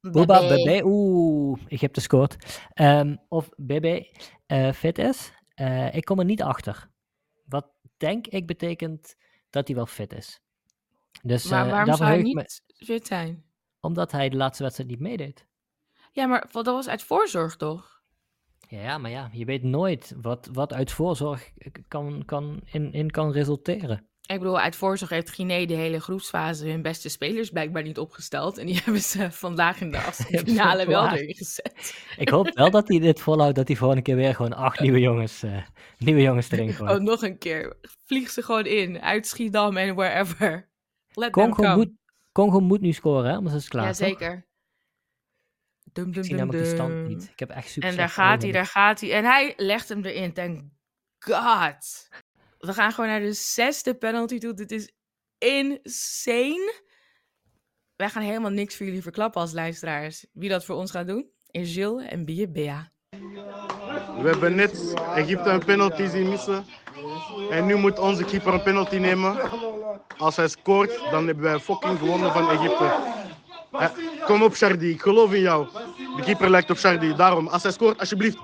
Boba 0.00 0.48
BB. 0.48 0.80
Oeh, 0.84 1.60
ik 1.66 1.80
heb 1.80 1.94
de 1.94 2.00
scoort. 2.00 2.60
Um, 2.74 3.18
of 3.28 3.48
BB 3.56 3.84
uh, 3.84 4.02
eh, 4.46 4.74
fit 4.74 4.98
is. 4.98 5.32
Uh, 5.60 5.94
ik 5.94 6.04
kom 6.04 6.18
er 6.18 6.24
niet 6.24 6.42
achter. 6.42 6.90
Wat 7.44 7.66
denk 7.96 8.26
ik 8.26 8.46
betekent 8.46 9.16
dat 9.50 9.66
hij 9.66 9.76
wel 9.76 9.86
fit 9.86 10.12
is. 10.12 10.40
Dus, 11.22 11.44
maar 11.44 11.70
waarom 11.70 11.94
zou 11.94 12.10
hij 12.10 12.22
niet 12.22 12.34
me... 12.34 12.60
fit 12.84 13.06
zijn? 13.06 13.44
Omdat 13.80 14.12
hij 14.12 14.28
de 14.28 14.36
laatste 14.36 14.62
wedstrijd 14.62 14.90
niet 14.90 15.00
meedeed. 15.00 15.46
Ja, 16.12 16.26
maar 16.26 16.48
dat 16.52 16.66
was 16.66 16.88
uit 16.88 17.02
voorzorg 17.02 17.56
toch? 17.56 17.93
Ja, 18.82 18.98
maar 18.98 19.10
ja, 19.10 19.28
je 19.32 19.44
weet 19.44 19.62
nooit 19.62 20.14
wat, 20.20 20.48
wat 20.52 20.72
uit 20.72 20.92
voorzorg 20.92 21.50
kan, 21.88 22.22
kan 22.26 22.60
in, 22.64 22.92
in 22.92 23.10
kan 23.10 23.32
resulteren. 23.32 24.08
Ik 24.26 24.38
bedoel, 24.38 24.60
uit 24.60 24.76
voorzorg 24.76 25.10
heeft 25.10 25.30
Guinea 25.30 25.66
de 25.66 25.74
hele 25.74 26.00
groepsfase 26.00 26.68
hun 26.68 26.82
beste 26.82 27.08
spelers 27.08 27.50
blijkbaar 27.50 27.82
niet 27.82 27.98
opgesteld. 27.98 28.58
En 28.58 28.66
die 28.66 28.80
hebben 28.84 29.02
ze 29.02 29.30
vandaag 29.30 29.80
in 29.80 29.90
de 29.90 29.98
finale 30.46 30.86
wel 30.86 31.08
erin 31.08 31.34
gezet. 31.34 31.94
Ik 32.16 32.28
hoop 32.28 32.50
wel 32.54 32.70
dat 32.70 32.88
hij 32.88 32.98
dit 32.98 33.20
volhoudt, 33.20 33.56
dat 33.56 33.68
hij 33.68 33.76
volgende 33.76 34.02
keer 34.02 34.16
weer 34.16 34.34
gewoon 34.34 34.52
acht 34.52 34.80
nieuwe 34.80 35.00
jongens, 35.00 35.44
uh, 35.44 35.62
nieuwe 35.98 36.20
jongens 36.20 36.50
erin 36.50 36.72
gooit. 36.74 36.90
Oh, 36.90 37.00
nog 37.00 37.22
een 37.22 37.38
keer. 37.38 37.76
Vlieg 38.04 38.30
ze 38.30 38.42
gewoon 38.42 38.66
in, 38.66 39.00
uit 39.00 39.26
Schiedam 39.26 39.76
en 39.76 39.94
wherever. 39.94 40.70
Let 41.12 41.30
Congo, 41.30 41.76
moet, 41.76 41.90
Congo 42.32 42.60
moet 42.60 42.80
nu 42.80 42.92
scoren, 42.92 43.30
hè? 43.30 43.36
anders 43.36 43.54
is 43.54 43.62
het 43.62 43.70
klaar. 43.70 43.84
Jazeker. 43.84 44.46
Dum, 45.94 46.12
dum, 46.12 46.22
ik 46.22 46.24
zie 46.24 46.34
namelijk 46.34 46.64
de 46.64 46.70
stand 46.70 47.06
niet. 47.06 47.28
Ik 47.32 47.38
heb 47.38 47.50
echt 47.50 47.70
super 47.70 47.88
En 47.88 47.96
daar 47.96 48.08
gaat 48.08 48.42
hij, 48.42 48.52
daar 48.52 48.66
gaat 48.66 49.00
hij. 49.00 49.12
En 49.12 49.24
hij 49.24 49.52
legt 49.56 49.88
hem 49.88 50.04
erin. 50.04 50.32
Thank 50.32 50.62
God. 51.18 52.08
We 52.58 52.72
gaan 52.72 52.92
gewoon 52.92 53.10
naar 53.10 53.20
de 53.20 53.32
zesde 53.32 53.94
penalty 53.94 54.38
toe. 54.38 54.54
Dit 54.54 54.70
is 54.70 54.92
insane. 55.38 56.82
Wij 57.96 58.08
gaan 58.08 58.22
helemaal 58.22 58.50
niks 58.50 58.76
voor 58.76 58.86
jullie 58.86 59.02
verklappen 59.02 59.40
als 59.40 59.52
luisteraars. 59.52 60.26
Wie 60.32 60.48
dat 60.48 60.64
voor 60.64 60.76
ons 60.76 60.90
gaat 60.90 61.06
doen, 61.06 61.30
is 61.50 61.72
Gilles 61.72 62.08
en 62.08 62.24
Bia 62.24 62.46
Bea. 62.46 62.92
We 64.20 64.28
hebben 64.28 64.54
net 64.54 64.94
Egypte 65.14 65.50
een 65.50 65.64
penalty 65.64 66.06
zien 66.06 66.28
missen. 66.28 66.64
En 67.50 67.66
nu 67.66 67.74
moet 67.74 67.98
onze 67.98 68.24
keeper 68.24 68.54
een 68.54 68.62
penalty 68.62 68.96
nemen. 68.96 69.50
Als 70.18 70.36
hij 70.36 70.48
scoort, 70.48 71.10
dan 71.10 71.26
hebben 71.26 71.44
wij 71.44 71.58
fucking 71.58 71.98
gewonnen 71.98 72.32
van 72.32 72.50
Egypte. 72.50 73.12
Kom 74.24 74.42
op, 74.42 74.56
Shardy. 74.56 74.86
Ik 74.86 75.00
geloof 75.00 75.32
in 75.32 75.40
jou. 75.40 75.66
De 76.16 76.22
keeper 76.22 76.50
lijkt 76.50 76.70
op 76.70 76.78
Shardy. 76.78 77.14
Daarom, 77.14 77.46
als 77.46 77.62
hij 77.62 77.72
scoort, 77.72 77.98
alsjeblieft. 77.98 78.36